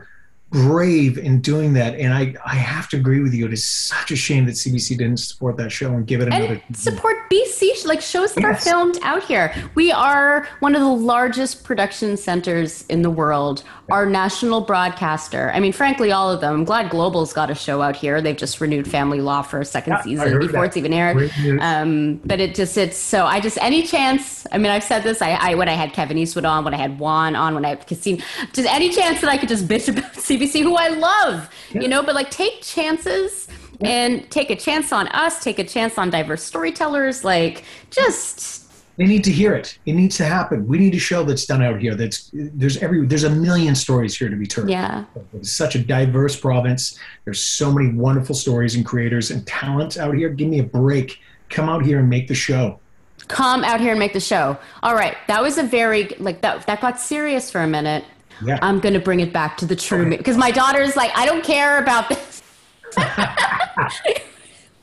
brave 0.50 1.18
in 1.18 1.42
doing 1.42 1.74
that. 1.74 1.96
And 1.96 2.14
I, 2.14 2.34
I 2.46 2.56
have 2.56 2.88
to 2.90 2.98
agree 2.98 3.20
with 3.20 3.34
you. 3.34 3.46
It 3.46 3.54
is 3.54 3.66
such 3.66 4.12
a 4.12 4.16
shame 4.16 4.46
that 4.46 4.54
CBC 4.54 4.98
didn't 4.98 5.18
support 5.18 5.58
that 5.58 5.72
show 5.72 5.94
and 5.94 6.08
give 6.08 6.22
it 6.22 6.28
another. 6.28 6.62
And 6.68 6.78
support 6.78 7.30
BC, 7.30 7.86
like 7.86 8.02
shows 8.02 8.34
that 8.34 8.42
yes. 8.42 8.62
are 8.62 8.70
filmed 8.70 8.98
out 9.04 9.24
here. 9.24 9.54
We 9.76 9.92
are 9.92 10.48
one 10.60 10.74
of 10.74 10.82
the 10.82 10.88
largest 10.88 11.64
production 11.64 12.16
centers 12.16 12.86
in 12.88 13.02
the 13.02 13.10
world. 13.10 13.64
Our 13.90 14.06
national 14.06 14.62
broadcaster, 14.62 15.52
I 15.54 15.60
mean, 15.60 15.74
frankly, 15.74 16.12
all 16.12 16.32
of 16.32 16.42
them. 16.42 16.54
I'm 16.54 16.66
glad 16.66 16.90
Global's 16.92 17.34
got 17.34 17.50
a 17.50 17.56
show 17.56 17.82
out 17.82 17.96
here. 17.96 18.22
They've 18.22 18.36
just 18.36 18.60
renewed 18.62 18.90
Family 18.90 19.22
Law 19.22 19.42
for 19.42 19.60
a 19.60 19.66
second 19.66 19.94
yeah, 19.94 20.02
season 20.04 20.40
before 20.40 20.62
that. 20.62 20.68
it's 20.68 20.78
even 20.78 20.94
aired. 20.94 21.32
Um, 21.62 22.22
but 22.26 22.40
it 22.40 22.56
just, 22.56 22.78
it's 22.78 22.98
so, 22.98 23.26
I 23.26 23.40
just, 23.40 23.58
any 23.62 23.84
chance, 23.84 24.46
I 24.52 24.58
mean, 24.58 24.72
I've 24.72 24.84
said 24.84 25.04
this, 25.04 25.22
I, 25.22 25.32
I 25.32 25.56
when 25.56 25.70
I 25.70 25.74
had 25.74 25.94
Kevin 25.94 26.18
Eastwood 26.18 26.46
on, 26.46 26.64
when 26.64 26.74
I 26.74 26.78
had 26.78 27.00
Juan 27.00 27.36
on, 27.36 27.56
when 27.56 27.66
I 27.66 27.70
had 27.70 27.86
Cassini, 27.86 28.22
just 28.54 28.68
any 28.70 28.90
chance 28.90 29.22
that 29.22 29.30
I 29.30 29.38
could 29.38 29.50
just 29.50 29.68
bitch 29.68 29.90
about 29.90 30.14
CBC 30.14 30.37
CBC, 30.38 30.64
who 30.64 30.76
I 30.76 30.90
love, 30.90 31.50
yeah. 31.72 31.82
you 31.82 31.88
know, 31.88 32.04
but 32.04 32.16
like 32.16 32.30
take 32.30 32.62
chances 32.62 33.48
yeah. 33.80 33.90
and 33.90 34.32
take 34.32 34.50
a 34.50 34.56
chance 34.56 34.92
on 34.92 35.08
us, 35.10 35.44
take 35.44 35.60
a 35.60 35.64
chance 35.64 35.98
on 35.98 36.10
diverse 36.10 36.44
storytellers. 36.44 37.24
Like 37.24 37.64
just. 37.90 38.66
They 38.98 39.06
need 39.06 39.24
to 39.26 39.32
hear 39.32 39.54
it. 39.54 39.78
It 39.86 39.94
needs 39.94 40.18
to 40.18 40.26
happen. 40.26 40.68
We 40.68 40.80
need 40.80 40.96
a 40.96 41.00
show 41.00 41.24
that's 41.24 41.46
done 41.46 41.62
out 41.62 41.80
here. 41.80 41.94
That's 41.94 42.32
there's 42.34 42.78
every 42.78 43.06
there's 43.06 43.26
a 43.26 43.30
million 43.30 43.76
stories 43.76 44.18
here 44.18 44.28
to 44.28 44.36
be 44.36 44.48
told. 44.48 44.72
Yeah, 44.72 45.06
it's 45.34 45.54
such 45.54 45.76
a 45.76 45.80
diverse 45.80 46.36
province. 46.40 46.98
There's 47.24 47.44
so 47.44 47.72
many 47.72 47.94
wonderful 47.94 48.34
stories 48.34 48.74
and 48.74 48.84
creators 48.84 49.30
and 49.30 49.46
talent 49.46 50.00
out 50.00 50.16
here. 50.16 50.30
Give 50.30 50.48
me 50.48 50.60
a 50.60 50.64
break. 50.64 51.20
Come 51.50 51.70
out 51.70 51.86
here 51.86 52.00
and 52.00 52.10
make 52.10 52.28
the 52.28 52.34
show 52.34 52.80
come 53.28 53.64
out 53.64 53.82
here 53.82 53.92
and 53.92 54.00
make 54.00 54.14
the 54.14 54.20
show. 54.20 54.58
All 54.84 54.96
right, 54.96 55.18
that 55.28 55.42
was 55.42 55.58
a 55.58 55.64
very 55.64 56.10
like 56.20 56.42
that 56.42 56.66
that 56.66 56.82
got 56.82 57.00
serious 57.00 57.52
for 57.52 57.62
a 57.62 57.68
minute. 57.68 58.06
Yeah. 58.44 58.60
I'm 58.62 58.80
going 58.80 58.94
to 58.94 59.00
bring 59.00 59.20
it 59.20 59.34
back 59.34 59.58
to 59.58 59.66
the 59.66 59.76
true 59.76 60.06
me 60.06 60.18
because 60.18 60.38
my 60.38 60.52
daughter's 60.52 60.96
like, 60.96 61.12
I 61.16 61.26
don't 61.26 61.44
care 61.44 61.80
about 61.80 62.10
this. 62.10 62.42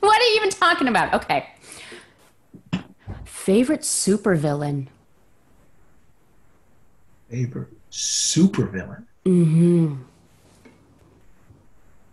what 0.01 0.21
are 0.21 0.25
you 0.25 0.37
even 0.37 0.51
talking 0.51 0.89
about? 0.89 1.15
Okay. 1.15 1.49
Favorite 3.25 3.83
supervillain? 3.83 4.89
Favorite 7.31 7.69
supervillain? 7.91 9.05
Mm-hmm. 9.25 10.03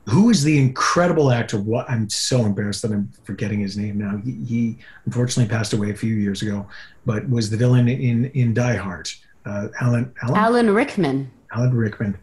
Who 0.09 0.29
is 0.29 0.43
the 0.43 0.57
incredible 0.57 1.31
actor? 1.31 1.59
What 1.59 1.89
I'm 1.89 2.09
so 2.09 2.45
embarrassed 2.45 2.81
that 2.81 2.91
I'm 2.91 3.09
forgetting 3.23 3.59
his 3.59 3.77
name 3.77 3.97
now. 3.97 4.17
He, 4.17 4.31
he 4.31 4.77
unfortunately 5.05 5.49
passed 5.49 5.73
away 5.73 5.91
a 5.91 5.95
few 5.95 6.15
years 6.15 6.41
ago, 6.41 6.67
but 7.05 7.29
was 7.29 7.49
the 7.49 7.57
villain 7.57 7.87
in 7.87 8.25
in 8.31 8.53
Die 8.53 8.75
Hard 8.75 9.09
uh, 9.45 9.67
Alan, 9.79 10.13
Alan 10.23 10.37
Alan 10.37 10.73
Rickman. 10.73 11.31
Alan 11.51 11.73
Rickman. 11.73 12.17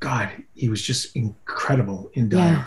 God, 0.00 0.30
he 0.54 0.68
was 0.68 0.82
just 0.82 1.16
incredible 1.16 2.10
in 2.14 2.28
Die. 2.28 2.38
Yeah. 2.38 2.64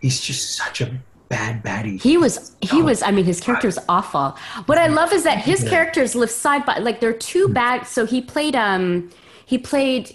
He's 0.00 0.20
just 0.20 0.56
such 0.56 0.80
a 0.80 1.00
bad 1.28 1.62
baddie. 1.62 2.00
He 2.00 2.18
was 2.18 2.56
he 2.60 2.82
oh, 2.82 2.84
was 2.84 3.02
I 3.02 3.10
mean 3.10 3.24
his 3.24 3.40
character 3.40 3.68
is 3.68 3.78
awful. 3.88 4.36
What 4.66 4.78
I 4.78 4.88
love 4.88 5.12
is 5.12 5.24
that 5.24 5.38
his 5.38 5.62
yeah. 5.64 5.70
characters 5.70 6.14
live 6.14 6.30
side 6.30 6.66
by 6.66 6.78
like 6.78 7.00
they're 7.00 7.12
two 7.12 7.48
mm. 7.48 7.54
bad 7.54 7.86
so 7.86 8.04
he 8.04 8.20
played 8.20 8.54
um 8.56 9.10
he 9.46 9.56
played 9.56 10.14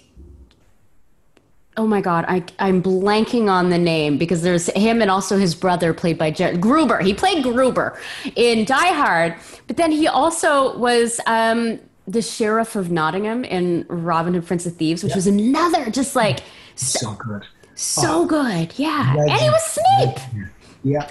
oh 1.76 1.86
my 1.86 2.00
god 2.00 2.24
I, 2.28 2.44
i'm 2.58 2.82
blanking 2.82 3.48
on 3.48 3.70
the 3.70 3.78
name 3.78 4.18
because 4.18 4.42
there's 4.42 4.66
him 4.66 5.00
and 5.00 5.10
also 5.10 5.38
his 5.38 5.54
brother 5.54 5.94
played 5.94 6.18
by 6.18 6.32
Jer- 6.32 6.56
gruber 6.56 6.98
he 6.98 7.14
played 7.14 7.44
gruber 7.44 7.98
in 8.34 8.64
die 8.64 8.92
hard 8.92 9.36
but 9.68 9.76
then 9.76 9.92
he 9.92 10.08
also 10.08 10.76
was 10.76 11.20
um, 11.26 11.78
the 12.08 12.22
sheriff 12.22 12.74
of 12.74 12.90
Nottingham 12.90 13.44
in 13.44 13.84
Robin 13.88 14.32
Hood 14.32 14.46
Prince 14.46 14.64
of 14.64 14.74
Thieves, 14.76 15.04
which 15.04 15.14
was 15.14 15.26
another 15.26 15.90
just 15.90 16.16
like 16.16 16.40
so, 16.74 17.12
good, 17.12 17.46
so 17.74 18.22
oh, 18.22 18.26
good, 18.26 18.72
yeah. 18.78 19.12
Legend. 19.14 19.30
And 19.30 19.40
he 19.40 19.50
was 19.50 19.62
Snape. 19.64 20.48
Yeah, 20.82 21.10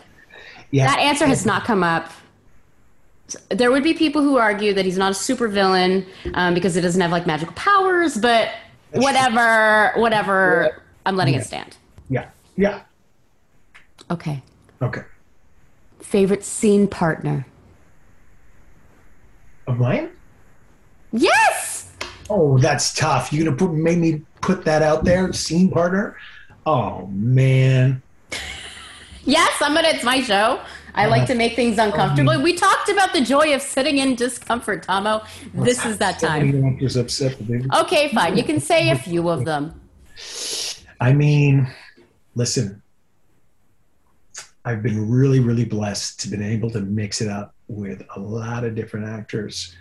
yeah. 0.71 0.87
That 0.87 0.99
answer 0.99 1.27
has 1.27 1.45
not 1.45 1.65
come 1.65 1.83
up. 1.83 2.11
There 3.49 3.69
would 3.69 3.83
be 3.83 3.93
people 3.93 4.23
who 4.23 4.37
argue 4.37 4.73
that 4.73 4.85
he's 4.85 4.97
not 4.97 5.11
a 5.11 5.15
supervillain 5.15 6.07
um, 6.33 6.53
because 6.55 6.73
he 6.73 6.81
doesn't 6.81 6.99
have 6.99 7.11
like 7.11 7.27
magical 7.27 7.53
powers, 7.53 8.17
but 8.17 8.49
whatever, 8.91 9.91
whatever. 9.97 10.81
I'm 11.05 11.15
letting 11.15 11.35
yeah. 11.35 11.41
it 11.41 11.43
stand. 11.43 11.77
Yeah, 12.09 12.29
yeah. 12.55 12.81
Okay. 14.09 14.41
Okay. 14.81 15.01
Favorite 15.99 16.43
scene 16.43 16.87
partner. 16.87 17.45
Of 19.67 19.77
mine? 19.77 20.09
Yes. 21.18 21.91
Oh, 22.30 22.57
that's 22.57 22.93
tough. 22.93 23.32
You 23.32 23.43
gonna 23.43 23.55
put 23.55 23.72
make 23.72 23.97
me 23.97 24.22
put 24.41 24.65
that 24.65 24.82
out 24.82 25.03
there, 25.03 25.32
scene 25.34 25.70
partner? 25.70 26.18
Oh 26.65 27.07
man. 27.07 28.01
yes, 29.24 29.53
I'm 29.61 29.74
gonna. 29.74 29.89
It's 29.89 30.03
my 30.03 30.22
show. 30.22 30.61
I 30.93 31.05
uh, 31.05 31.09
like 31.09 31.28
to 31.28 31.36
make 31.36 31.55
things 31.55 31.78
uncomfortable. 31.78 32.32
Um, 32.32 32.41
we 32.41 32.53
talked 32.53 32.89
about 32.89 33.13
the 33.13 33.22
joy 33.22 33.53
of 33.53 33.61
sitting 33.61 33.99
in 33.99 34.15
discomfort, 34.15 34.86
Tahmoh. 34.86 35.26
This 35.53 35.86
is 35.86 35.99
that 35.99 36.20
time. 36.20 36.80
Okay, 37.76 38.09
fine. 38.13 38.36
You 38.36 38.43
can 38.43 38.59
say 38.59 38.89
a 38.89 38.97
few 38.97 39.30
of 39.30 39.45
them. 39.45 39.80
I 40.99 41.13
mean, 41.13 41.68
listen. 42.36 42.82
I've 44.65 44.84
been 44.84 45.09
really, 45.09 45.39
really 45.39 45.63
blessed 45.63 46.20
to 46.22 46.30
been 46.30 46.43
able 46.43 46.70
to 46.72 46.82
mix 46.82 47.22
it 47.22 47.30
up 47.30 47.55
with 47.70 48.03
a 48.18 48.20
lot 48.20 48.65
of 48.65 48.76
different 48.76 49.07
actors 49.07 49.74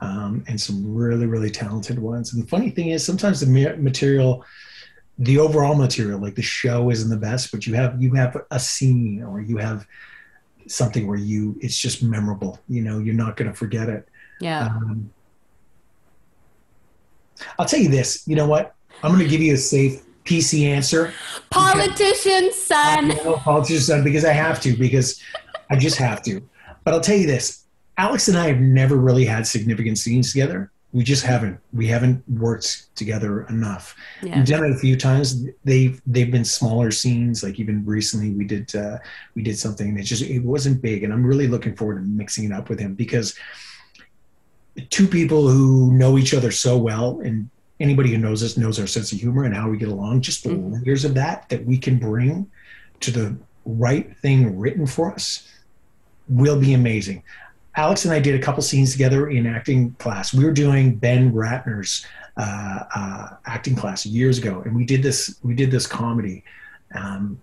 um, 0.00 0.44
and 0.48 0.60
some 0.60 0.94
really, 0.94 1.26
really 1.26 1.50
talented 1.50 1.98
ones. 1.98 2.32
And 2.32 2.42
the 2.42 2.46
funny 2.46 2.70
thing 2.70 2.88
is, 2.88 3.04
sometimes 3.04 3.40
the 3.40 3.76
material, 3.76 4.44
the 5.18 5.38
overall 5.38 5.74
material, 5.74 6.20
like 6.20 6.34
the 6.34 6.42
show, 6.42 6.90
isn't 6.90 7.10
the 7.10 7.16
best, 7.16 7.52
but 7.52 7.66
you 7.66 7.74
have 7.74 8.00
you 8.00 8.14
have 8.14 8.36
a 8.50 8.58
scene 8.58 9.22
or 9.22 9.40
you 9.40 9.58
have 9.58 9.86
something 10.66 11.06
where 11.06 11.18
you 11.18 11.56
it's 11.60 11.78
just 11.78 12.02
memorable. 12.02 12.58
You 12.68 12.82
know, 12.82 12.98
you're 12.98 13.14
not 13.14 13.36
going 13.36 13.50
to 13.50 13.56
forget 13.56 13.88
it. 13.88 14.08
Yeah. 14.40 14.66
Um, 14.66 15.10
I'll 17.58 17.66
tell 17.66 17.80
you 17.80 17.88
this. 17.88 18.26
You 18.26 18.36
know 18.36 18.46
what? 18.46 18.74
I'm 19.02 19.12
going 19.12 19.24
to 19.24 19.28
give 19.28 19.40
you 19.40 19.54
a 19.54 19.58
safe 19.58 20.02
PC 20.24 20.64
answer. 20.64 21.12
Politician 21.50 22.52
son. 22.52 23.12
politician 23.38 23.82
son, 23.82 24.04
because 24.04 24.24
I 24.24 24.32
have 24.32 24.60
to, 24.62 24.76
because 24.76 25.22
I 25.70 25.76
just 25.76 25.96
have 25.96 26.22
to. 26.22 26.42
But 26.84 26.94
I'll 26.94 27.00
tell 27.00 27.16
you 27.16 27.26
this 27.26 27.60
Aleks 28.00 28.28
and 28.28 28.38
I 28.38 28.46
have 28.46 28.60
never 28.60 28.96
really 28.96 29.24
had 29.24 29.46
significant 29.46 29.98
scenes 29.98 30.32
together. 30.32 30.70
We 30.92 31.04
just 31.04 31.24
haven't. 31.24 31.60
We 31.72 31.86
haven't 31.86 32.28
worked 32.28 32.96
together 32.96 33.42
enough. 33.42 33.94
Yeah. 34.22 34.36
We've 34.36 34.46
done 34.46 34.64
it 34.64 34.72
a 34.72 34.78
few 34.78 34.96
times. 34.96 35.44
They've 35.64 36.00
they've 36.06 36.30
been 36.30 36.44
smaller 36.44 36.90
scenes. 36.90 37.44
Like 37.44 37.60
even 37.60 37.84
recently, 37.84 38.30
we 38.30 38.44
did 38.44 38.74
uh, 38.74 38.98
we 39.34 39.42
did 39.42 39.56
something. 39.58 39.96
It 39.98 40.02
just 40.02 40.22
it 40.22 40.40
wasn't 40.40 40.82
big, 40.82 41.04
and 41.04 41.12
I'm 41.12 41.24
really 41.24 41.46
looking 41.46 41.76
forward 41.76 41.96
to 41.96 42.00
mixing 42.00 42.44
it 42.44 42.52
up 42.52 42.68
with 42.68 42.80
him 42.80 42.94
because 42.94 43.36
two 44.88 45.06
people 45.06 45.48
who 45.48 45.92
know 45.92 46.18
each 46.18 46.34
other 46.34 46.50
so 46.50 46.76
well, 46.76 47.20
and 47.20 47.48
anybody 47.78 48.10
who 48.10 48.18
knows 48.18 48.42
us 48.42 48.56
knows 48.56 48.80
our 48.80 48.86
sense 48.86 49.12
of 49.12 49.20
humor 49.20 49.44
and 49.44 49.54
how 49.54 49.68
we 49.68 49.76
get 49.76 49.88
along. 49.88 50.22
Just 50.22 50.42
the 50.42 50.50
mm-hmm. 50.50 50.82
layers 50.82 51.04
of 51.04 51.14
that 51.14 51.48
that 51.50 51.64
we 51.64 51.78
can 51.78 51.98
bring 51.98 52.50
to 53.00 53.10
the 53.12 53.36
right 53.64 54.16
thing 54.16 54.58
written 54.58 54.86
for 54.86 55.12
us 55.12 55.48
will 56.28 56.58
be 56.58 56.74
amazing. 56.74 57.22
Aleks 57.76 58.04
and 58.04 58.12
I 58.12 58.18
did 58.18 58.34
a 58.34 58.42
couple 58.42 58.62
scenes 58.62 58.92
together 58.92 59.30
in 59.30 59.46
acting 59.46 59.92
class. 59.94 60.34
We 60.34 60.44
were 60.44 60.52
doing 60.52 60.96
Ben 60.96 61.32
Ratner's 61.32 62.04
uh, 62.36 62.84
uh, 62.94 63.28
acting 63.46 63.76
class 63.76 64.04
years 64.04 64.38
ago, 64.38 64.62
and 64.64 64.74
we 64.74 64.84
did 64.84 65.02
this. 65.02 65.38
We 65.42 65.54
did 65.54 65.70
this 65.70 65.86
comedy, 65.86 66.42
um, 66.94 67.40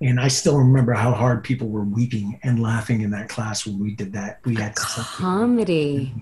and 0.00 0.20
I 0.20 0.28
still 0.28 0.56
remember 0.56 0.92
how 0.92 1.12
hard 1.12 1.42
people 1.42 1.68
were 1.68 1.84
weeping 1.84 2.38
and 2.44 2.62
laughing 2.62 3.00
in 3.00 3.10
that 3.10 3.28
class 3.28 3.66
when 3.66 3.78
we 3.78 3.92
did 3.92 4.12
that. 4.12 4.40
We 4.44 4.54
had 4.54 4.76
comedy. 4.76 6.14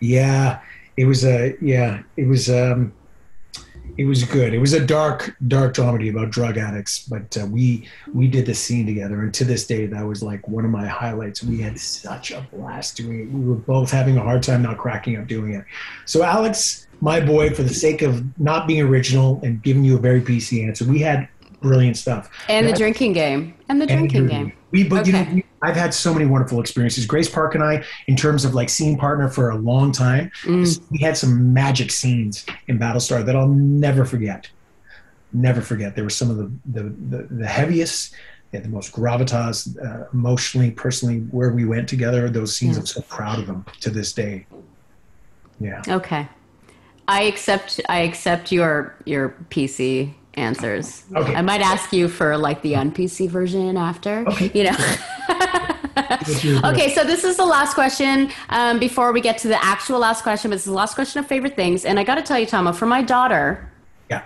Yeah, 0.00 0.60
it 0.96 1.06
was 1.06 1.24
a 1.24 1.56
yeah. 1.60 2.02
It 2.16 2.26
was. 2.26 2.48
Um, 2.48 2.92
it 3.98 4.04
was 4.04 4.24
good. 4.24 4.52
It 4.52 4.58
was 4.58 4.72
a 4.72 4.84
dark, 4.84 5.36
dark 5.48 5.74
comedy 5.74 6.08
about 6.08 6.30
drug 6.30 6.58
addicts, 6.58 7.00
but 7.00 7.36
uh, 7.36 7.46
we 7.46 7.88
we 8.12 8.28
did 8.28 8.46
the 8.46 8.54
scene 8.54 8.86
together, 8.86 9.22
and 9.22 9.32
to 9.34 9.44
this 9.44 9.66
day, 9.66 9.86
that 9.86 10.06
was 10.06 10.22
like 10.22 10.46
one 10.48 10.64
of 10.64 10.70
my 10.70 10.86
highlights. 10.86 11.42
We 11.42 11.60
had 11.60 11.78
such 11.78 12.30
a 12.30 12.46
blast 12.52 12.96
doing 12.96 13.20
it. 13.20 13.32
We 13.32 13.40
were 13.40 13.54
both 13.54 13.90
having 13.90 14.18
a 14.18 14.22
hard 14.22 14.42
time 14.42 14.62
not 14.62 14.78
cracking 14.78 15.16
up 15.16 15.26
doing 15.26 15.54
it. 15.54 15.64
So, 16.04 16.20
Aleks, 16.20 16.86
my 17.00 17.20
boy, 17.20 17.50
for 17.50 17.62
the 17.62 17.74
sake 17.74 18.02
of 18.02 18.24
not 18.38 18.66
being 18.66 18.82
original 18.82 19.40
and 19.42 19.62
giving 19.62 19.84
you 19.84 19.96
a 19.96 20.00
very 20.00 20.20
PC 20.20 20.66
answer, 20.66 20.84
we 20.84 20.98
had 20.98 21.28
brilliant 21.60 21.96
stuff. 21.96 22.30
And 22.48 22.68
the 22.68 22.72
drinking 22.72 23.14
game. 23.14 23.54
And 23.68 23.80
the 23.80 23.86
drinking 23.86 24.28
game. 24.28 24.52
We, 24.76 24.86
but 24.86 25.08
okay. 25.08 25.26
you 25.30 25.36
know, 25.36 25.42
I've 25.62 25.74
had 25.74 25.94
so 25.94 26.12
many 26.12 26.26
wonderful 26.26 26.60
experiences. 26.60 27.06
Grace 27.06 27.30
Park 27.30 27.54
and 27.54 27.64
I, 27.64 27.82
in 28.08 28.14
terms 28.14 28.44
of 28.44 28.54
like 28.54 28.68
scene 28.68 28.98
partner 28.98 29.28
for 29.28 29.48
a 29.48 29.56
long 29.56 29.90
time, 29.90 30.30
mm. 30.42 30.80
we 30.90 30.98
had 30.98 31.16
some 31.16 31.54
magic 31.54 31.90
scenes 31.90 32.44
in 32.68 32.78
Battlestar 32.78 33.24
that 33.24 33.34
I'll 33.34 33.48
never 33.48 34.04
forget. 34.04 34.50
Never 35.32 35.62
forget. 35.62 35.94
There 35.94 36.04
were 36.04 36.10
some 36.10 36.30
of 36.30 36.36
the 36.36 36.52
the, 36.66 36.82
the, 36.82 37.22
the 37.30 37.46
heaviest, 37.46 38.14
yeah, 38.52 38.60
the 38.60 38.68
most 38.68 38.92
gravitas, 38.92 39.76
uh, 39.82 40.08
emotionally, 40.12 40.70
personally, 40.70 41.20
where 41.30 41.50
we 41.50 41.64
went 41.64 41.88
together. 41.88 42.28
Those 42.28 42.54
scenes, 42.54 42.76
yeah. 42.76 42.80
I'm 42.80 42.86
so 42.86 43.00
proud 43.02 43.38
of 43.38 43.46
them 43.46 43.64
to 43.80 43.88
this 43.88 44.12
day. 44.12 44.46
Yeah. 45.58 45.82
Okay. 45.88 46.28
I 47.08 47.22
accept. 47.22 47.80
I 47.88 48.00
accept 48.00 48.52
your 48.52 48.94
your 49.06 49.34
PC 49.48 50.12
answers. 50.36 51.04
Okay. 51.14 51.34
I 51.34 51.42
might 51.42 51.60
ask 51.60 51.92
you 51.92 52.08
for 52.08 52.36
like 52.36 52.62
the 52.62 52.76
un-PC 52.76 53.28
version 53.28 53.76
after. 53.76 54.24
Okay. 54.28 54.50
You 54.54 54.64
know. 54.64 54.76
okay, 56.64 56.94
so 56.94 57.04
this 57.04 57.24
is 57.24 57.36
the 57.36 57.44
last 57.44 57.74
question 57.74 58.30
um, 58.50 58.78
before 58.78 59.12
we 59.12 59.20
get 59.20 59.38
to 59.38 59.48
the 59.48 59.62
actual 59.64 59.98
last 59.98 60.22
question. 60.22 60.50
But 60.50 60.56
this 60.56 60.66
is 60.66 60.72
the 60.72 60.76
last 60.76 60.94
question 60.94 61.20
of 61.20 61.26
favorite 61.26 61.56
things, 61.56 61.84
and 61.84 61.98
I 61.98 62.04
got 62.04 62.16
to 62.16 62.22
tell 62.22 62.38
you, 62.38 62.46
Tahmoh, 62.46 62.74
for 62.74 62.86
my 62.86 63.02
daughter. 63.02 63.70
Yeah. 64.10 64.22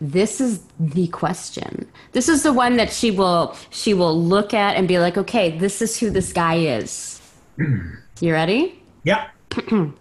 This 0.00 0.40
is 0.40 0.62
the 0.78 1.06
question. 1.08 1.90
This 2.12 2.28
is 2.28 2.42
the 2.42 2.52
one 2.52 2.76
that 2.76 2.92
she 2.92 3.10
will 3.10 3.56
she 3.70 3.94
will 3.94 4.20
look 4.20 4.52
at 4.54 4.76
and 4.76 4.86
be 4.86 4.98
like, 4.98 5.16
okay, 5.16 5.56
this 5.56 5.80
is 5.80 5.98
who 5.98 6.10
this 6.10 6.32
guy 6.32 6.56
is. 6.56 7.20
you 7.58 8.32
ready? 8.32 8.82
Yeah. 9.04 9.28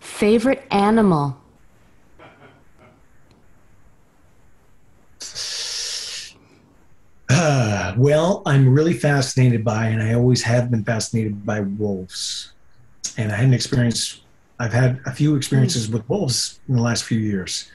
favorite 0.00 0.64
animal. 0.70 1.36
Uh, 7.28 7.94
well, 7.98 8.42
I'm 8.46 8.68
really 8.68 8.94
fascinated 8.94 9.64
by, 9.64 9.86
and 9.86 10.02
I 10.02 10.14
always 10.14 10.42
have 10.42 10.70
been 10.70 10.84
fascinated 10.84 11.44
by 11.44 11.60
wolves. 11.60 12.52
And 13.16 13.32
I 13.32 13.36
had 13.36 13.46
an 13.46 13.54
experience, 13.54 14.20
I've 14.58 14.72
had 14.72 15.00
a 15.06 15.12
few 15.12 15.36
experiences 15.36 15.88
with 15.88 16.08
wolves 16.08 16.60
in 16.68 16.76
the 16.76 16.82
last 16.82 17.04
few 17.04 17.18
years. 17.18 17.70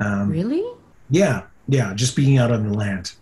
Um, 0.00 0.30
really? 0.30 0.64
Yeah, 1.10 1.42
yeah, 1.68 1.92
just 1.94 2.16
being 2.16 2.38
out 2.38 2.50
on 2.50 2.68
the 2.68 2.74
land. 2.76 3.12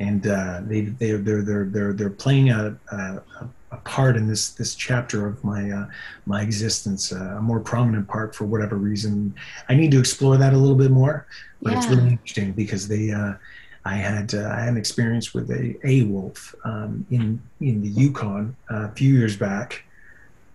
And 0.00 0.26
uh, 0.26 0.62
they, 0.64 0.82
they, 0.82 1.12
they're, 1.12 1.42
they're, 1.42 1.64
they're, 1.66 1.92
they're 1.92 2.10
playing 2.10 2.50
a, 2.50 2.76
a, 2.90 3.22
a 3.70 3.76
part 3.84 4.16
in 4.16 4.26
this, 4.26 4.50
this 4.50 4.74
chapter 4.74 5.26
of 5.26 5.42
my, 5.44 5.70
uh, 5.70 5.86
my 6.26 6.42
existence, 6.42 7.12
uh, 7.12 7.36
a 7.38 7.42
more 7.42 7.60
prominent 7.60 8.08
part 8.08 8.34
for 8.34 8.44
whatever 8.44 8.76
reason. 8.76 9.34
I 9.68 9.74
need 9.74 9.90
to 9.92 9.98
explore 9.98 10.36
that 10.36 10.54
a 10.54 10.56
little 10.56 10.76
bit 10.76 10.90
more, 10.90 11.26
but 11.60 11.72
yeah. 11.72 11.78
it's 11.78 11.86
really 11.86 12.08
interesting 12.10 12.52
because 12.52 12.88
they, 12.88 13.10
uh, 13.10 13.34
I 13.84 13.94
had 13.94 14.34
uh, 14.34 14.48
I 14.48 14.60
had 14.60 14.68
an 14.68 14.76
experience 14.76 15.34
with 15.34 15.50
a 15.50 15.76
a 15.84 16.02
wolf 16.02 16.54
um, 16.64 17.06
in 17.10 17.40
in 17.60 17.82
the 17.82 17.88
Yukon 17.88 18.56
uh, 18.70 18.84
a 18.84 18.92
few 18.92 19.12
years 19.12 19.36
back, 19.36 19.84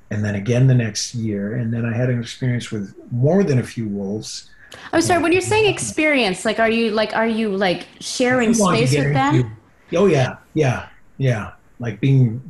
and 0.09 0.23
then 0.23 0.35
again 0.35 0.67
the 0.67 0.75
next 0.75 1.13
year, 1.13 1.55
and 1.55 1.73
then 1.73 1.85
I 1.85 1.95
had 1.95 2.09
an 2.09 2.19
experience 2.19 2.71
with 2.71 2.95
more 3.11 3.43
than 3.43 3.59
a 3.59 3.63
few 3.63 3.87
wolves. 3.87 4.49
I'm 4.93 5.01
sorry. 5.01 5.21
When 5.21 5.31
you're 5.31 5.41
saying 5.41 5.71
experience, 5.71 6.45
like, 6.45 6.59
are 6.59 6.69
you 6.69 6.91
like 6.91 7.13
are 7.15 7.27
you 7.27 7.55
like 7.55 7.87
sharing 7.99 8.53
space 8.53 8.95
with 8.95 9.13
them? 9.13 9.57
oh 9.93 10.05
yeah, 10.05 10.37
yeah, 10.53 10.87
yeah. 11.17 11.51
Like 11.79 11.99
being 11.99 12.41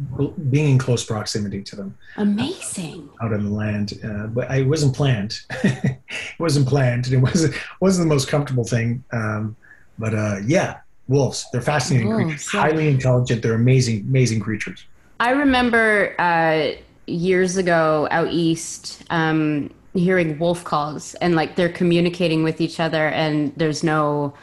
being 0.51 0.73
in 0.73 0.77
close 0.77 1.03
proximity 1.03 1.61
to 1.63 1.75
them. 1.75 1.97
Amazing. 2.17 3.09
Out 3.21 3.33
on 3.33 3.43
the 3.43 3.51
land, 3.51 3.99
uh, 4.03 4.27
but 4.27 4.49
I, 4.49 4.57
it 4.57 4.67
wasn't 4.67 4.95
planned. 4.95 5.41
it 5.63 5.99
wasn't 6.39 6.67
planned, 6.67 7.07
and 7.07 7.15
it 7.15 7.17
wasn't 7.17 7.55
wasn't 7.81 8.07
the 8.07 8.13
most 8.13 8.27
comfortable 8.27 8.63
thing. 8.63 9.03
Um, 9.11 9.55
but 9.99 10.13
uh, 10.13 10.39
yeah, 10.45 10.79
wolves. 11.07 11.45
They're 11.51 11.61
fascinating 11.61 12.09
wolves, 12.09 12.25
creatures. 12.25 12.53
Yeah. 12.53 12.61
Highly 12.61 12.87
intelligent. 12.87 13.41
They're 13.41 13.53
amazing, 13.53 14.01
amazing 14.01 14.39
creatures. 14.39 14.85
I 15.19 15.31
remember 15.31 16.15
uh, 16.19 16.71
years 17.07 17.57
ago 17.57 18.07
out 18.11 18.27
east 18.31 19.03
um, 19.09 19.71
hearing 19.93 20.37
wolf 20.37 20.63
calls 20.63 21.15
and 21.15 21.35
like 21.35 21.55
they're 21.55 21.69
communicating 21.69 22.43
with 22.43 22.61
each 22.61 22.79
other 22.79 23.07
and 23.09 23.53
there's 23.57 23.83
no 23.83 24.33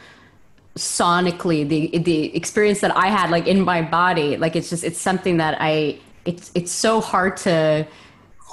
sonically 0.75 1.67
the 1.67 1.97
the 1.99 2.35
experience 2.35 2.81
that 2.81 2.95
I 2.97 3.07
had 3.07 3.29
like 3.29 3.47
in 3.47 3.61
my 3.61 3.81
body 3.81 4.35
like 4.35 4.57
it's 4.57 4.69
just 4.69 4.83
it's 4.83 4.99
something 4.99 5.37
that 5.37 5.55
I 5.59 5.99
it's 6.25 6.51
it's 6.53 6.71
so 6.71 6.99
hard 6.99 7.37
to 7.37 7.87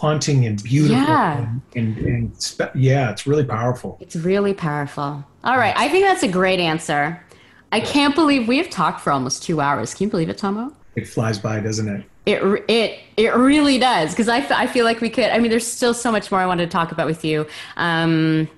haunting 0.02 0.46
and 0.46 0.60
beautiful 0.64 0.96
yeah. 0.96 1.38
and, 1.38 1.62
and, 1.76 1.98
and 1.98 2.42
spe- 2.42 2.74
yeah 2.74 3.12
it's 3.12 3.24
really 3.24 3.44
powerful. 3.44 3.96
It's 4.00 4.16
really 4.16 4.52
powerful. 4.52 5.24
All 5.44 5.56
right 5.56 5.74
i 5.76 5.88
think 5.88 6.04
that's 6.04 6.24
a 6.24 6.28
great 6.40 6.58
answer. 6.58 7.24
I 7.70 7.78
can't 7.78 8.14
believe 8.16 8.48
we've 8.48 8.68
talked 8.68 9.00
for 9.00 9.12
almost 9.12 9.44
two 9.44 9.60
hours. 9.60 9.94
Can 9.94 10.06
you 10.06 10.10
believe 10.10 10.28
it 10.28 10.38
Tahmoh? 10.38 10.74
It 10.96 11.06
flies 11.06 11.38
by 11.38 11.60
doesn't 11.60 11.88
it? 11.88 12.04
It 12.26 12.42
it 12.68 13.00
it 13.16 13.32
really 13.36 13.78
does 13.78 14.10
because 14.10 14.28
I, 14.28 14.38
I 14.62 14.66
feel 14.66 14.84
like 14.84 15.00
we 15.00 15.08
could 15.08 15.30
i 15.30 15.38
mean 15.38 15.50
there's 15.50 15.66
still 15.66 15.94
so 15.94 16.10
much 16.10 16.32
more 16.32 16.40
i 16.40 16.46
wanted 16.46 16.66
to 16.66 16.72
talk 16.72 16.90
about 16.90 17.06
with 17.06 17.24
you. 17.24 17.46
Um, 17.76 18.48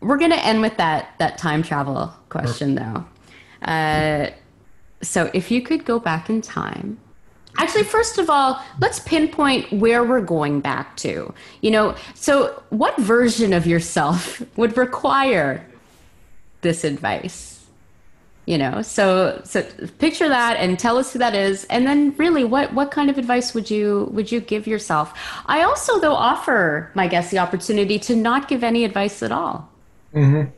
we're 0.00 0.18
going 0.18 0.32
to 0.38 0.44
end 0.44 0.60
with 0.60 0.76
that 0.78 1.14
that 1.20 1.38
time 1.38 1.62
travel 1.62 2.12
question 2.30 2.74
though. 2.74 3.04
Uh, 3.62 4.30
so 5.02 5.30
if 5.32 5.52
you 5.52 5.62
could 5.62 5.84
go 5.84 6.00
back 6.00 6.28
in 6.28 6.42
time 6.42 6.98
Actually, 7.60 7.84
first 7.84 8.16
of 8.16 8.30
all, 8.30 8.58
let's 8.80 9.00
pinpoint 9.00 9.70
where 9.70 10.02
we're 10.02 10.22
going 10.22 10.60
back 10.60 10.96
to. 10.96 11.34
You 11.60 11.70
know, 11.70 11.94
so 12.14 12.62
what 12.70 12.96
version 12.96 13.52
of 13.52 13.66
yourself 13.66 14.42
would 14.56 14.78
require 14.78 15.62
this 16.62 16.84
advice? 16.84 17.66
You 18.46 18.56
know, 18.56 18.80
so 18.80 19.42
so 19.44 19.62
picture 19.98 20.26
that 20.26 20.56
and 20.56 20.78
tell 20.78 20.96
us 20.96 21.12
who 21.12 21.18
that 21.18 21.34
is, 21.34 21.64
and 21.66 21.86
then 21.86 22.16
really, 22.16 22.44
what 22.44 22.72
what 22.72 22.90
kind 22.90 23.10
of 23.10 23.18
advice 23.18 23.52
would 23.52 23.70
you 23.70 24.08
would 24.10 24.32
you 24.32 24.40
give 24.40 24.66
yourself? 24.66 25.12
I 25.44 25.62
also, 25.62 26.00
though, 26.00 26.14
offer 26.14 26.90
my 26.94 27.06
guests 27.08 27.30
the 27.30 27.38
opportunity 27.38 27.98
to 27.98 28.16
not 28.16 28.48
give 28.48 28.64
any 28.64 28.84
advice 28.84 29.22
at 29.22 29.32
all. 29.32 29.68
Mm-hmm. 30.14 30.50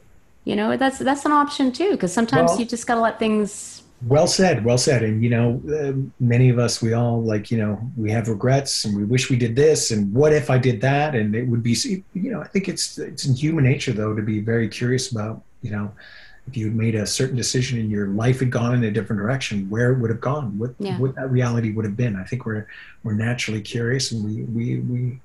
You 0.45 0.57
know, 0.57 0.77
that's 0.77 0.99
that's 0.99 1.25
an 1.25 1.33
option 1.33 1.73
too, 1.73 1.91
because 1.91 2.13
sometimes 2.13 2.51
well, 2.51 2.61
you 2.61 2.65
just 2.65 2.87
got 2.87 2.95
to 2.95 3.01
let 3.01 3.19
things 3.19 3.72
well 4.07 4.27
said 4.27 4.65
well 4.65 4.79
said 4.79 5.03
and 5.03 5.23
you 5.23 5.31
know 5.31 5.61
uh, 5.73 5.93
many 6.19 6.49
of 6.49 6.59
us 6.59 6.83
we 6.83 6.93
all 6.93 7.23
like 7.23 7.51
you 7.51 7.59
know 7.59 7.79
we 7.97 8.11
have 8.11 8.29
regrets 8.29 8.85
and 8.85 8.97
we 8.97 9.05
wish 9.05 9.31
we 9.31 9.37
did 9.37 9.55
this 9.55 9.91
and 9.91 10.13
what 10.13 10.33
if 10.33 10.51
i 10.51 10.59
did 10.59 10.81
that 10.81 11.15
and 11.15 11.35
it 11.35 11.47
would 11.47 11.63
be 11.63 11.77
you 12.15 12.31
know 12.31 12.41
i 12.41 12.47
think 12.47 12.69
it's 12.69 12.99
it's 12.99 13.27
in 13.27 13.35
human 13.35 13.65
nature 13.65 13.93
though 13.93 14.15
to 14.15 14.23
be 14.23 14.41
very 14.41 14.69
curious 14.69 15.13
about 15.13 15.43
you 15.63 15.71
know 15.71 15.93
if 16.49 16.57
you 16.57 16.73
made 16.73 16.97
a 16.97 17.07
certain 17.07 17.37
decision 17.37 17.79
and 17.79 17.91
your 17.91 18.09
life 18.09 18.41
had 18.41 18.51
gone 18.51 18.75
in 18.75 18.83
a 18.85 18.91
different 18.91 19.21
direction 19.21 19.71
where 19.71 19.93
it 19.93 19.99
would 19.99 20.11
have 20.11 20.21
gone 20.21 20.59
what 20.59 20.75
yeah. 20.79 20.99
what 20.99 21.15
that 21.15 21.31
reality 21.31 21.73
would 21.73 21.85
have 21.85 21.97
been 21.97 22.17
i 22.17 22.25
think 22.25 22.45
we're 22.45 22.67
we're 23.05 23.15
naturally 23.15 23.61
curious 23.61 24.11
and 24.11 24.25
we 24.25 24.43
we 24.45 24.81
we 24.81 25.21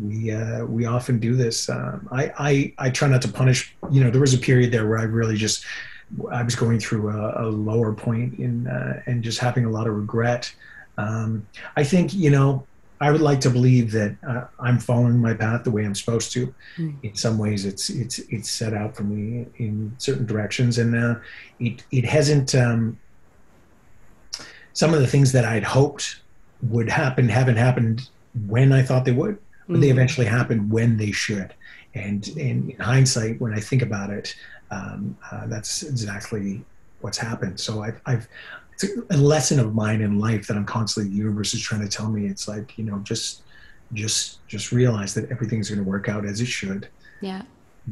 we 0.00 0.32
uh, 0.32 0.64
we 0.64 0.86
often 0.86 1.18
do 1.18 1.34
this. 1.36 1.68
Um, 1.68 2.08
I, 2.10 2.32
I 2.38 2.74
I 2.78 2.90
try 2.90 3.06
not 3.08 3.20
to 3.22 3.28
punish. 3.28 3.76
You 3.90 4.02
know, 4.02 4.10
there 4.10 4.20
was 4.20 4.32
a 4.32 4.38
period 4.38 4.72
there 4.72 4.88
where 4.88 4.98
I 4.98 5.02
really 5.02 5.36
just 5.36 5.62
I 6.30 6.42
was 6.42 6.54
going 6.54 6.80
through 6.80 7.10
a, 7.10 7.46
a 7.46 7.48
lower 7.48 7.92
point 7.92 8.38
in 8.38 8.66
uh, 8.66 9.02
and 9.06 9.22
just 9.22 9.38
having 9.38 9.64
a 9.64 9.70
lot 9.70 9.86
of 9.86 9.94
regret. 9.94 10.52
Um, 10.98 11.46
I 11.76 11.84
think 11.84 12.12
you 12.14 12.30
know 12.30 12.66
I 13.00 13.10
would 13.10 13.22
like 13.22 13.40
to 13.40 13.50
believe 13.50 13.92
that 13.92 14.16
uh, 14.26 14.44
I'm 14.58 14.78
following 14.78 15.18
my 15.18 15.32
path 15.32 15.64
the 15.64 15.70
way 15.70 15.84
I'm 15.84 15.94
supposed 15.94 16.32
to. 16.32 16.54
Mm. 16.76 16.96
In 17.02 17.14
some 17.14 17.38
ways, 17.38 17.64
it's 17.64 17.88
it's 17.88 18.18
it's 18.18 18.50
set 18.50 18.74
out 18.74 18.94
for 18.94 19.04
me 19.04 19.46
in 19.56 19.94
certain 19.98 20.26
directions, 20.26 20.78
and 20.78 20.94
uh, 20.94 21.14
it 21.58 21.82
it 21.90 22.04
hasn't. 22.04 22.54
Um, 22.54 22.98
some 24.72 24.94
of 24.94 25.00
the 25.00 25.06
things 25.06 25.32
that 25.32 25.44
I'd 25.44 25.64
hoped 25.64 26.20
would 26.62 26.88
happen 26.88 27.28
haven't 27.28 27.56
happened 27.56 28.08
when 28.46 28.72
I 28.72 28.82
thought 28.82 29.04
they 29.04 29.12
would, 29.12 29.38
but 29.66 29.78
mm. 29.78 29.80
they 29.80 29.88
hmm. 29.88 29.98
eventually 29.98 30.26
happened 30.26 30.70
when 30.70 30.96
they 30.96 31.10
should. 31.10 31.54
And, 31.94 32.26
and 32.28 32.70
in 32.70 32.76
hindsight, 32.78 33.40
when 33.40 33.52
I 33.52 33.60
think 33.60 33.82
about 33.82 34.10
it, 34.10 34.36
um, 34.70 35.16
uh, 35.30 35.46
that's 35.46 35.82
exactly 35.82 36.62
what's 37.00 37.18
happened. 37.18 37.58
So 37.58 37.82
I've, 37.82 38.00
I've, 38.06 38.28
it's 38.72 38.86
a 39.10 39.16
lesson 39.16 39.60
of 39.60 39.74
mine 39.74 40.00
in 40.00 40.18
life 40.18 40.46
that 40.46 40.56
I'm 40.56 40.64
constantly, 40.64 41.10
the 41.10 41.18
universe 41.18 41.54
is 41.54 41.60
trying 41.60 41.82
to 41.82 41.88
tell 41.88 42.08
me. 42.08 42.26
It's 42.26 42.48
like, 42.48 42.78
you 42.78 42.84
know, 42.84 42.98
just, 43.00 43.42
just, 43.92 44.46
just 44.46 44.72
realize 44.72 45.12
that 45.14 45.30
everything's 45.30 45.68
going 45.68 45.82
to 45.82 45.88
work 45.88 46.08
out 46.08 46.24
as 46.24 46.40
it 46.40 46.46
should. 46.46 46.88
Yeah. 47.20 47.42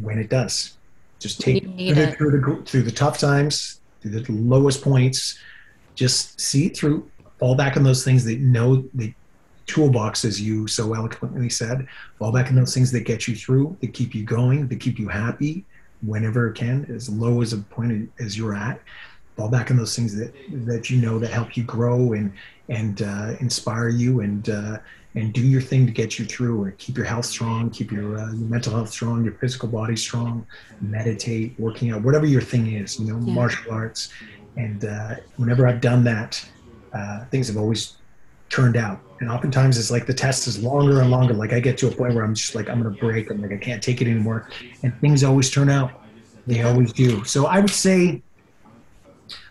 When 0.00 0.18
it 0.18 0.30
does, 0.30 0.76
just 1.18 1.40
take 1.40 1.64
through 1.64 1.94
the, 1.94 2.12
through 2.12 2.30
the, 2.30 2.62
through 2.64 2.82
the 2.82 2.92
tough 2.92 3.18
times, 3.18 3.80
through 4.00 4.20
the 4.20 4.32
lowest 4.32 4.82
points, 4.82 5.38
just 5.94 6.40
see 6.40 6.66
it 6.66 6.76
through, 6.76 7.10
fall 7.38 7.54
back 7.54 7.76
on 7.76 7.82
those 7.82 8.04
things 8.04 8.24
that 8.24 8.38
know 8.40 8.84
the 8.94 9.12
toolbox, 9.66 10.24
as 10.24 10.40
you 10.40 10.66
so 10.66 10.94
eloquently 10.94 11.50
said, 11.50 11.86
fall 12.18 12.32
back 12.32 12.48
on 12.48 12.54
those 12.54 12.72
things 12.72 12.90
that 12.92 13.00
get 13.00 13.28
you 13.28 13.34
through, 13.34 13.76
that 13.80 13.92
keep 13.92 14.14
you 14.14 14.24
going, 14.24 14.68
that 14.68 14.80
keep 14.80 14.98
you 14.98 15.08
happy, 15.08 15.64
whenever 16.02 16.48
it 16.48 16.54
can, 16.54 16.86
as 16.94 17.08
low 17.08 17.42
as 17.42 17.52
a 17.52 17.58
point 17.58 18.10
as 18.18 18.36
you're 18.36 18.54
at. 18.54 18.80
Fall 19.36 19.48
back 19.48 19.70
on 19.70 19.76
those 19.76 19.94
things 19.94 20.16
that 20.16 20.34
that 20.66 20.90
you 20.90 21.00
know 21.00 21.18
that 21.18 21.30
help 21.30 21.56
you 21.56 21.62
grow 21.62 22.12
and 22.12 22.32
and 22.68 23.02
uh, 23.02 23.34
inspire 23.40 23.88
you 23.88 24.20
and 24.20 24.48
uh, 24.48 24.78
and 25.14 25.32
do 25.32 25.40
your 25.40 25.60
thing 25.60 25.86
to 25.86 25.92
get 25.92 26.18
you 26.18 26.24
through 26.24 26.64
and 26.64 26.78
keep 26.78 26.96
your 26.96 27.06
health 27.06 27.24
strong, 27.24 27.70
keep 27.70 27.90
your, 27.90 28.18
uh, 28.18 28.32
your 28.32 28.48
mental 28.48 28.72
health 28.72 28.90
strong, 28.90 29.24
your 29.24 29.32
physical 29.34 29.68
body 29.68 29.96
strong. 29.96 30.46
Meditate, 30.80 31.58
working 31.58 31.90
out, 31.90 32.02
whatever 32.02 32.26
your 32.26 32.42
thing 32.42 32.74
is, 32.74 33.00
you 33.00 33.06
know, 33.06 33.18
yeah. 33.18 33.34
martial 33.34 33.72
arts, 33.72 34.10
And 34.56 34.84
uh, 34.84 35.16
whenever 35.36 35.66
I've 35.66 35.80
done 35.80 36.04
that, 36.04 36.44
uh, 36.92 37.24
things 37.26 37.48
have 37.48 37.56
always 37.56 37.97
turned 38.48 38.76
out. 38.76 39.00
And 39.20 39.30
oftentimes 39.30 39.78
it's 39.78 39.90
like 39.90 40.06
the 40.06 40.14
test 40.14 40.46
is 40.46 40.62
longer 40.62 41.00
and 41.00 41.10
longer. 41.10 41.34
Like 41.34 41.52
I 41.52 41.60
get 41.60 41.76
to 41.78 41.88
a 41.88 41.90
point 41.90 42.14
where 42.14 42.24
I'm 42.24 42.34
just 42.34 42.54
like, 42.54 42.68
I'm 42.68 42.80
going 42.80 42.94
to 42.94 43.00
break. 43.00 43.30
I'm 43.30 43.42
like, 43.42 43.52
I 43.52 43.56
can't 43.56 43.82
take 43.82 44.00
it 44.00 44.06
anymore. 44.06 44.48
And 44.82 44.98
things 45.00 45.24
always 45.24 45.50
turn 45.50 45.68
out. 45.68 46.02
They 46.46 46.62
always 46.62 46.92
do. 46.92 47.24
So 47.24 47.46
I 47.46 47.60
would 47.60 47.70
say 47.70 48.22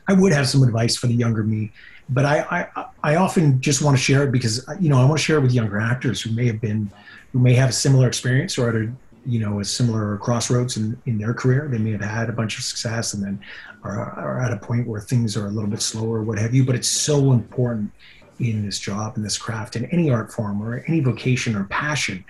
I 0.08 0.14
would 0.14 0.32
have 0.32 0.48
some 0.48 0.64
advice 0.64 0.96
for 0.96 1.08
the 1.08 1.14
younger 1.14 1.44
me, 1.44 1.72
but 2.10 2.26
I, 2.26 2.70
I, 2.76 2.86
I 3.04 3.16
often 3.18 3.60
just 3.62 3.82
want 3.82 3.98
to 3.98 4.02
share 4.02 4.24
it 4.24 4.32
because, 4.32 4.66
you 4.80 4.90
know, 4.90 5.00
I 5.00 5.06
want 5.06 5.18
to 5.18 5.24
share 5.24 5.38
it 5.38 5.42
with 5.42 5.52
younger 5.52 5.80
actors 5.80 6.22
who 6.22 6.32
may 6.32 6.46
have 6.48 6.62
been, 6.62 6.90
who 7.34 7.40
may 7.40 7.54
have 7.54 7.70
a 7.70 7.74
similar 7.74 8.08
experience 8.08 8.58
or 8.58 8.70
at 8.70 8.76
a, 8.76 8.92
you 9.26 9.40
know, 9.40 9.60
a 9.60 9.66
similar 9.66 10.18
crossroads 10.18 10.78
in, 10.78 11.00
in 11.06 11.18
their 11.18 11.34
career. 11.34 11.68
They 11.70 11.78
may 11.78 11.92
have 11.92 12.02
had 12.02 12.30
a 12.30 12.32
bunch 12.32 12.58
of 12.58 12.64
success 12.64 13.14
and 13.14 13.22
then 13.22 13.42
are, 13.84 14.00
are 14.14 14.42
at 14.42 14.54
a 14.54 14.58
point 14.58 14.88
where 14.88 15.02
things 15.02 15.36
are 15.36 15.48
a 15.48 15.52
little 15.52 15.70
bit 15.70 15.82
slower 15.82 16.20
or 16.20 16.24
what 16.24 16.40
have 16.40 16.56
you, 16.56 16.64
but 16.64 16.76
it's 16.76 16.88
so 16.88 17.34
important 17.34 17.92
in 18.40 18.66
this 18.66 18.80
job, 18.80 19.18
in 19.18 19.24
this 19.24 19.38
craft, 19.38 19.76
in 19.76 19.86
any 19.86 20.10
art 20.10 20.32
form 20.32 20.62
or 20.62 20.84
any 20.88 21.00
vocation 21.00 21.56
or 21.56 21.66
passion, 21.66 22.24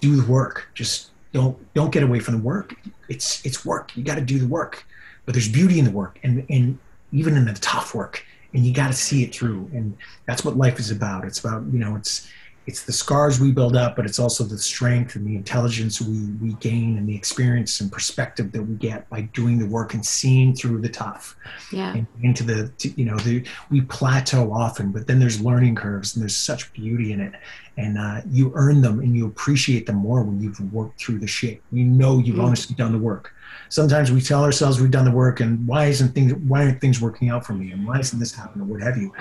do 0.00 0.16
the 0.16 0.26
work. 0.30 0.68
Just 0.74 1.10
don't 1.32 1.56
don't 1.74 1.90
get 1.90 2.02
away 2.02 2.20
from 2.20 2.34
the 2.34 2.40
work. 2.40 2.74
It's 3.08 3.44
it's 3.44 3.64
work. 3.64 3.96
You 3.96 4.04
got 4.04 4.16
to 4.16 4.20
do 4.20 4.38
the 4.38 4.46
work, 4.46 4.84
but 5.24 5.34
there's 5.34 5.48
beauty 5.48 5.78
in 5.78 5.84
the 5.84 5.90
work, 5.90 6.18
and 6.22 6.44
and 6.50 6.78
even 7.12 7.36
in 7.36 7.44
the 7.44 7.54
tough 7.54 7.94
work, 7.94 8.24
and 8.52 8.64
you 8.64 8.72
got 8.72 8.88
to 8.88 8.94
see 8.94 9.22
it 9.22 9.34
through. 9.34 9.70
And 9.72 9.96
that's 10.26 10.44
what 10.44 10.56
life 10.56 10.78
is 10.78 10.90
about. 10.90 11.24
It's 11.24 11.38
about 11.38 11.62
you 11.72 11.78
know 11.78 11.96
it's 11.96 12.28
it's 12.66 12.82
the 12.82 12.92
scars 12.92 13.38
we 13.38 13.52
build 13.52 13.76
up, 13.76 13.94
but 13.94 14.04
it's 14.04 14.18
also 14.18 14.42
the 14.42 14.58
strength 14.58 15.14
and 15.14 15.24
the 15.24 15.36
intelligence 15.36 16.00
we, 16.00 16.32
we 16.42 16.54
gain 16.54 16.98
and 16.98 17.08
the 17.08 17.14
experience 17.14 17.80
and 17.80 17.92
perspective 17.92 18.50
that 18.52 18.62
we 18.62 18.74
get 18.74 19.08
by 19.08 19.20
doing 19.20 19.58
the 19.58 19.66
work 19.66 19.94
and 19.94 20.04
seeing 20.04 20.54
through 20.54 20.80
the 20.80 20.88
tough. 20.88 21.36
Yeah. 21.72 21.94
And 21.94 22.06
into 22.22 22.42
the, 22.42 22.68
to, 22.78 22.88
you 23.00 23.04
know, 23.04 23.16
the, 23.18 23.44
we 23.70 23.82
plateau 23.82 24.52
often, 24.52 24.90
but 24.90 25.06
then 25.06 25.20
there's 25.20 25.40
learning 25.40 25.76
curves 25.76 26.16
and 26.16 26.22
there's 26.22 26.36
such 26.36 26.72
beauty 26.72 27.12
in 27.12 27.20
it. 27.20 27.34
And 27.76 27.98
uh, 27.98 28.22
you 28.30 28.52
earn 28.54 28.80
them 28.80 29.00
and 29.00 29.14
you 29.14 29.26
appreciate 29.26 29.86
them 29.86 29.96
more 29.96 30.22
when 30.22 30.40
you've 30.40 30.58
worked 30.72 30.98
through 31.00 31.20
the 31.20 31.26
shit. 31.26 31.62
You 31.70 31.84
know, 31.84 32.18
you've 32.18 32.36
mm. 32.36 32.44
honestly 32.44 32.74
done 32.74 32.90
the 32.90 32.98
work. 32.98 33.32
Sometimes 33.68 34.10
we 34.10 34.20
tell 34.20 34.42
ourselves 34.42 34.80
we've 34.80 34.90
done 34.90 35.04
the 35.04 35.10
work 35.10 35.40
and 35.40 35.66
why 35.68 35.86
isn't 35.86 36.14
things, 36.14 36.34
why 36.34 36.64
aren't 36.64 36.80
things 36.80 37.00
working 37.00 37.28
out 37.28 37.46
for 37.46 37.52
me? 37.52 37.70
And 37.70 37.86
why 37.86 37.98
isn't 38.00 38.18
this 38.18 38.34
happening 38.34 38.66
or 38.66 38.72
what 38.72 38.82
have 38.82 38.96
you? 38.96 39.12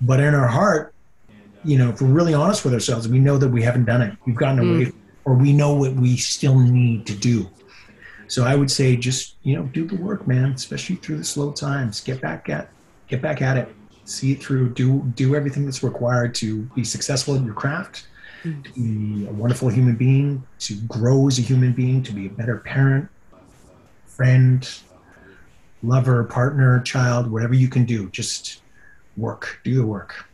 But 0.00 0.20
in 0.20 0.34
our 0.34 0.48
heart, 0.48 0.93
you 1.64 1.78
know, 1.78 1.90
if 1.90 2.00
we're 2.00 2.08
really 2.08 2.34
honest 2.34 2.64
with 2.64 2.74
ourselves, 2.74 3.08
we 3.08 3.18
know 3.18 3.38
that 3.38 3.48
we 3.48 3.62
haven't 3.62 3.84
done 3.84 4.02
it. 4.02 4.16
We've 4.26 4.36
gotten 4.36 4.58
away, 4.58 4.86
mm. 4.86 4.94
or 5.24 5.34
we 5.34 5.52
know 5.52 5.74
what 5.74 5.94
we 5.94 6.16
still 6.16 6.58
need 6.58 7.06
to 7.06 7.14
do. 7.14 7.48
So 8.28 8.44
I 8.44 8.54
would 8.54 8.70
say, 8.70 8.96
just 8.96 9.36
you 9.42 9.56
know, 9.56 9.64
do 9.64 9.86
the 9.86 9.96
work, 9.96 10.26
man. 10.26 10.52
Especially 10.52 10.96
through 10.96 11.18
the 11.18 11.24
slow 11.24 11.52
times. 11.52 12.00
Get 12.00 12.20
back 12.20 12.48
at, 12.48 12.70
get 13.08 13.22
back 13.22 13.42
at 13.42 13.56
it. 13.56 13.74
See 14.04 14.32
it 14.32 14.42
through. 14.42 14.70
Do 14.74 15.02
do 15.14 15.34
everything 15.34 15.64
that's 15.64 15.82
required 15.82 16.34
to 16.36 16.62
be 16.74 16.84
successful 16.84 17.34
in 17.34 17.44
your 17.44 17.54
craft, 17.54 18.06
mm. 18.42 18.62
to 18.64 18.72
be 18.72 19.26
a 19.26 19.32
wonderful 19.32 19.68
human 19.68 19.96
being, 19.96 20.42
to 20.60 20.74
grow 20.82 21.26
as 21.26 21.38
a 21.38 21.42
human 21.42 21.72
being, 21.72 22.02
to 22.02 22.12
be 22.12 22.26
a 22.26 22.30
better 22.30 22.58
parent, 22.58 23.08
friend, 24.06 24.68
lover, 25.82 26.24
partner, 26.24 26.80
child, 26.80 27.30
whatever 27.30 27.54
you 27.54 27.68
can 27.68 27.84
do. 27.84 28.10
Just 28.10 28.60
work. 29.16 29.60
Do 29.64 29.74
the 29.76 29.86
work. 29.86 30.26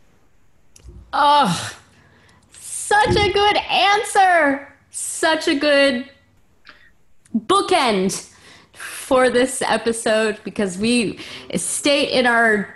Oh, 1.13 1.77
such 2.51 3.15
a 3.15 3.31
good 3.31 3.57
answer. 3.57 4.67
Such 4.91 5.47
a 5.47 5.55
good 5.55 6.09
bookend 7.37 8.29
for 8.73 9.29
this 9.29 9.61
episode 9.61 10.39
because 10.43 10.77
we 10.77 11.19
state 11.55 12.09
in 12.09 12.25
our 12.25 12.73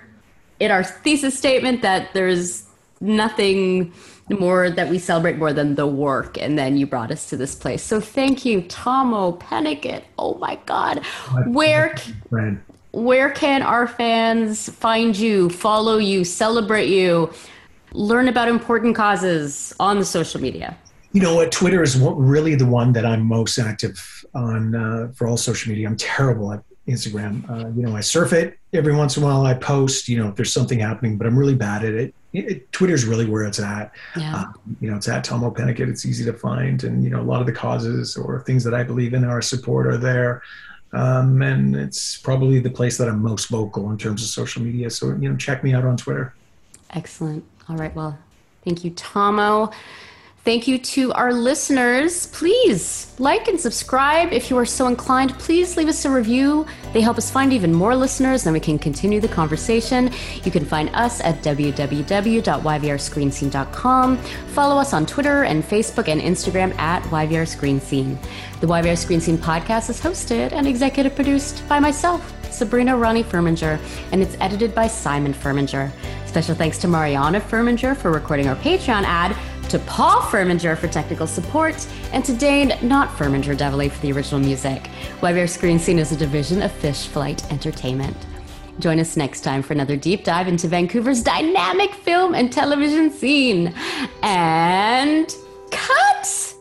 in 0.59 0.71
our 0.71 0.83
thesis 0.83 1.37
statement 1.37 1.81
that 1.81 2.13
there's 2.13 2.63
nothing 3.01 3.93
more 4.29 4.69
that 4.69 4.89
we 4.89 4.97
celebrate 4.97 5.37
more 5.37 5.53
than 5.53 5.75
the 5.75 5.85
work. 5.85 6.37
And 6.37 6.57
then 6.57 6.77
you 6.77 6.87
brought 6.87 7.11
us 7.11 7.29
to 7.29 7.37
this 7.37 7.53
place. 7.53 7.83
So 7.83 7.99
thank 7.99 8.45
you 8.45 8.61
Tahmoh 8.63 9.39
Penikett 9.39 10.03
oh 10.17 10.35
my 10.35 10.57
god. 10.65 11.05
Where 11.47 11.95
where 12.91 13.29
can 13.31 13.61
our 13.61 13.87
fans 13.87 14.69
find 14.69 15.17
you 15.17 15.49
follow 15.49 15.97
you 15.97 16.23
celebrate 16.23 16.87
you 16.87 17.31
learn 17.93 18.27
about 18.27 18.47
important 18.47 18.95
causes 18.95 19.73
on 19.79 19.99
the 19.99 20.05
social 20.05 20.41
media? 20.41 20.77
You 21.11 21.21
know 21.21 21.35
what? 21.35 21.51
Twitter 21.51 21.81
is 21.81 21.97
really 21.97 22.55
the 22.55 22.65
one 22.65 22.91
that 22.93 23.05
I'm 23.05 23.25
most 23.25 23.57
active 23.57 24.25
on 24.33 24.75
uh, 24.75 25.11
for 25.15 25.27
all 25.27 25.37
social 25.37 25.71
media. 25.71 25.87
I'm 25.87 25.95
terrible 25.95 26.51
at 26.51 26.61
Instagram. 26.87 27.49
Uh, 27.49 27.69
you 27.69 27.83
know, 27.83 27.95
I 27.95 28.01
surf 28.01 28.33
it 28.33 28.59
every 28.73 28.93
once 28.93 29.17
in 29.17 29.23
a 29.23 29.25
while. 29.25 29.45
I 29.45 29.53
post, 29.53 30.07
you 30.07 30.21
know, 30.21 30.29
if 30.29 30.35
there's 30.35 30.53
something 30.53 30.79
happening, 30.79 31.17
but 31.17 31.25
I'm 31.25 31.37
really 31.37 31.55
bad 31.55 31.83
at 31.83 31.93
it. 31.93 32.13
it 32.33 32.71
Twitter's 32.71 33.05
really 33.05 33.25
where 33.25 33.43
it's 33.43 33.59
at. 33.59 33.91
Yeah. 34.15 34.35
Uh, 34.35 34.45
you 34.81 34.91
know, 34.91 34.97
it's 34.97 35.07
at 35.07 35.25
Tahmoh 35.25 35.55
Penikett. 35.55 35.89
It's 35.89 36.05
easy 36.05 36.25
to 36.25 36.33
find, 36.33 36.83
and 36.83 37.03
you 37.03 37.09
know, 37.09 37.21
a 37.21 37.23
lot 37.23 37.39
of 37.39 37.47
the 37.47 37.53
causes 37.53 38.17
or 38.17 38.41
things 38.41 38.63
that 38.65 38.73
I 38.73 38.83
believe 38.83 39.13
in 39.13 39.23
or 39.23 39.41
support 39.41 39.87
are 39.87 39.97
there. 39.97 40.43
Um, 40.93 41.41
and 41.41 41.75
it's 41.75 42.17
probably 42.17 42.59
the 42.59 42.69
place 42.69 42.97
that 42.97 43.07
I'm 43.07 43.21
most 43.21 43.49
vocal 43.49 43.89
in 43.91 43.97
terms 43.97 44.21
of 44.21 44.29
social 44.29 44.61
media. 44.61 44.89
So 44.89 45.07
you 45.15 45.29
know, 45.29 45.35
check 45.35 45.63
me 45.63 45.73
out 45.73 45.85
on 45.85 45.97
Twitter. 45.97 46.33
Excellent. 46.91 47.43
All 47.69 47.77
right. 47.77 47.95
Well, 47.95 48.17
thank 48.63 48.83
you, 48.83 48.91
Tahmoh. 48.91 49.73
Thank 50.45 50.67
you 50.67 50.77
to 50.77 51.11
our 51.13 51.33
listeners. 51.33 52.27
Please 52.27 53.11
like 53.17 53.47
and 53.47 53.59
subscribe 53.59 54.31
if 54.31 54.51
you 54.51 54.57
are 54.57 54.65
so 54.65 54.85
inclined. 54.85 55.33
Please 55.39 55.75
leave 55.75 55.87
us 55.87 56.05
a 56.05 56.11
review. 56.11 56.67
They 56.93 57.01
help 57.01 57.17
us 57.17 57.31
find 57.31 57.51
even 57.51 57.73
more 57.73 57.95
listeners, 57.95 58.45
and 58.45 58.53
we 58.53 58.59
can 58.59 58.77
continue 58.77 59.19
the 59.19 59.27
conversation. 59.27 60.11
You 60.43 60.51
can 60.51 60.63
find 60.63 60.91
us 60.93 61.19
at 61.21 61.41
www.yvrscreenscene.com. 61.41 64.17
Follow 64.17 64.77
us 64.77 64.93
on 64.93 65.07
Twitter 65.07 65.43
and 65.45 65.63
Facebook 65.63 66.09
and 66.09 66.21
Instagram 66.21 66.77
at 66.77 67.01
YVR 67.05 67.47
Screen 67.47 67.81
Scene. 67.81 68.19
The 68.61 68.67
YVR 68.67 68.99
Screen 68.99 69.21
Scene 69.21 69.39
podcast 69.39 69.89
is 69.89 69.99
hosted 69.99 70.51
and 70.51 70.67
executive 70.67 71.15
produced 71.15 71.67
by 71.67 71.79
myself, 71.79 72.31
Sabrina 72.51 72.95
Ronnie 72.95 73.23
Furminger, 73.23 73.79
and 74.11 74.21
it's 74.21 74.37
edited 74.39 74.75
by 74.75 74.85
Simon 74.85 75.33
Furminger. 75.33 75.91
Special 76.35 76.53
thanks 76.53 76.77
to 76.79 76.89
Mariana 76.89 77.39
Furminger 77.39 77.95
for 77.95 78.11
recording 78.11 78.49
our 78.49 78.57
Patreon 78.57 79.03
ad, 79.05 79.37
to 79.69 79.79
Paul 79.79 80.19
Furminger 80.19 80.77
for 80.77 80.89
technical 80.89 81.27
support, 81.27 81.87
and 82.11 82.25
to 82.25 82.35
Dane, 82.35 82.73
not 82.81 83.07
Furminger 83.07 83.57
Devilly, 83.57 83.87
for 83.87 84.01
the 84.01 84.11
original 84.11 84.41
music. 84.41 84.89
YVR 85.21 85.47
Screen 85.47 85.79
Scene 85.79 85.97
is 85.97 86.11
a 86.11 86.17
division 86.17 86.61
of 86.61 86.73
Fish 86.73 87.07
Flight 87.07 87.49
Entertainment. 87.53 88.17
Join 88.79 88.99
us 88.99 89.15
next 89.15 89.45
time 89.45 89.61
for 89.61 89.71
another 89.71 89.95
deep 89.95 90.25
dive 90.25 90.49
into 90.49 90.67
Vancouver's 90.67 91.23
dynamic 91.23 91.93
film 91.93 92.35
and 92.35 92.51
television 92.51 93.11
scene. 93.11 93.73
And 94.21 95.33
cut! 95.71 96.53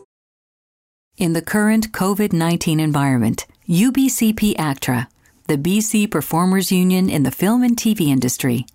In 1.17 1.33
the 1.33 1.41
current 1.41 1.91
COVID 1.91 2.31
19 2.31 2.79
environment, 2.79 3.45
UBCP 3.67 4.55
ACTRA, 4.57 5.09
the 5.47 5.57
BC 5.57 6.09
Performers 6.09 6.71
Union 6.71 7.09
in 7.09 7.23
the 7.23 7.29
film 7.29 7.61
and 7.61 7.75
TV 7.75 8.07
industry, 8.07 8.65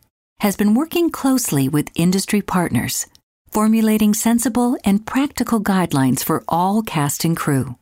has 0.41 0.57
been 0.57 0.75
working 0.75 1.11
closely 1.11 1.69
with 1.69 1.91
industry 1.95 2.43
partners, 2.43 3.07
formulating 3.51 4.15
sensible 4.15 4.77
and 4.85 5.07
practical 5.07 5.61
guidelines 5.61 6.25
for 6.25 6.43
all 6.49 6.83
cast 6.83 7.25
and 7.25 7.37
crew 7.37 7.77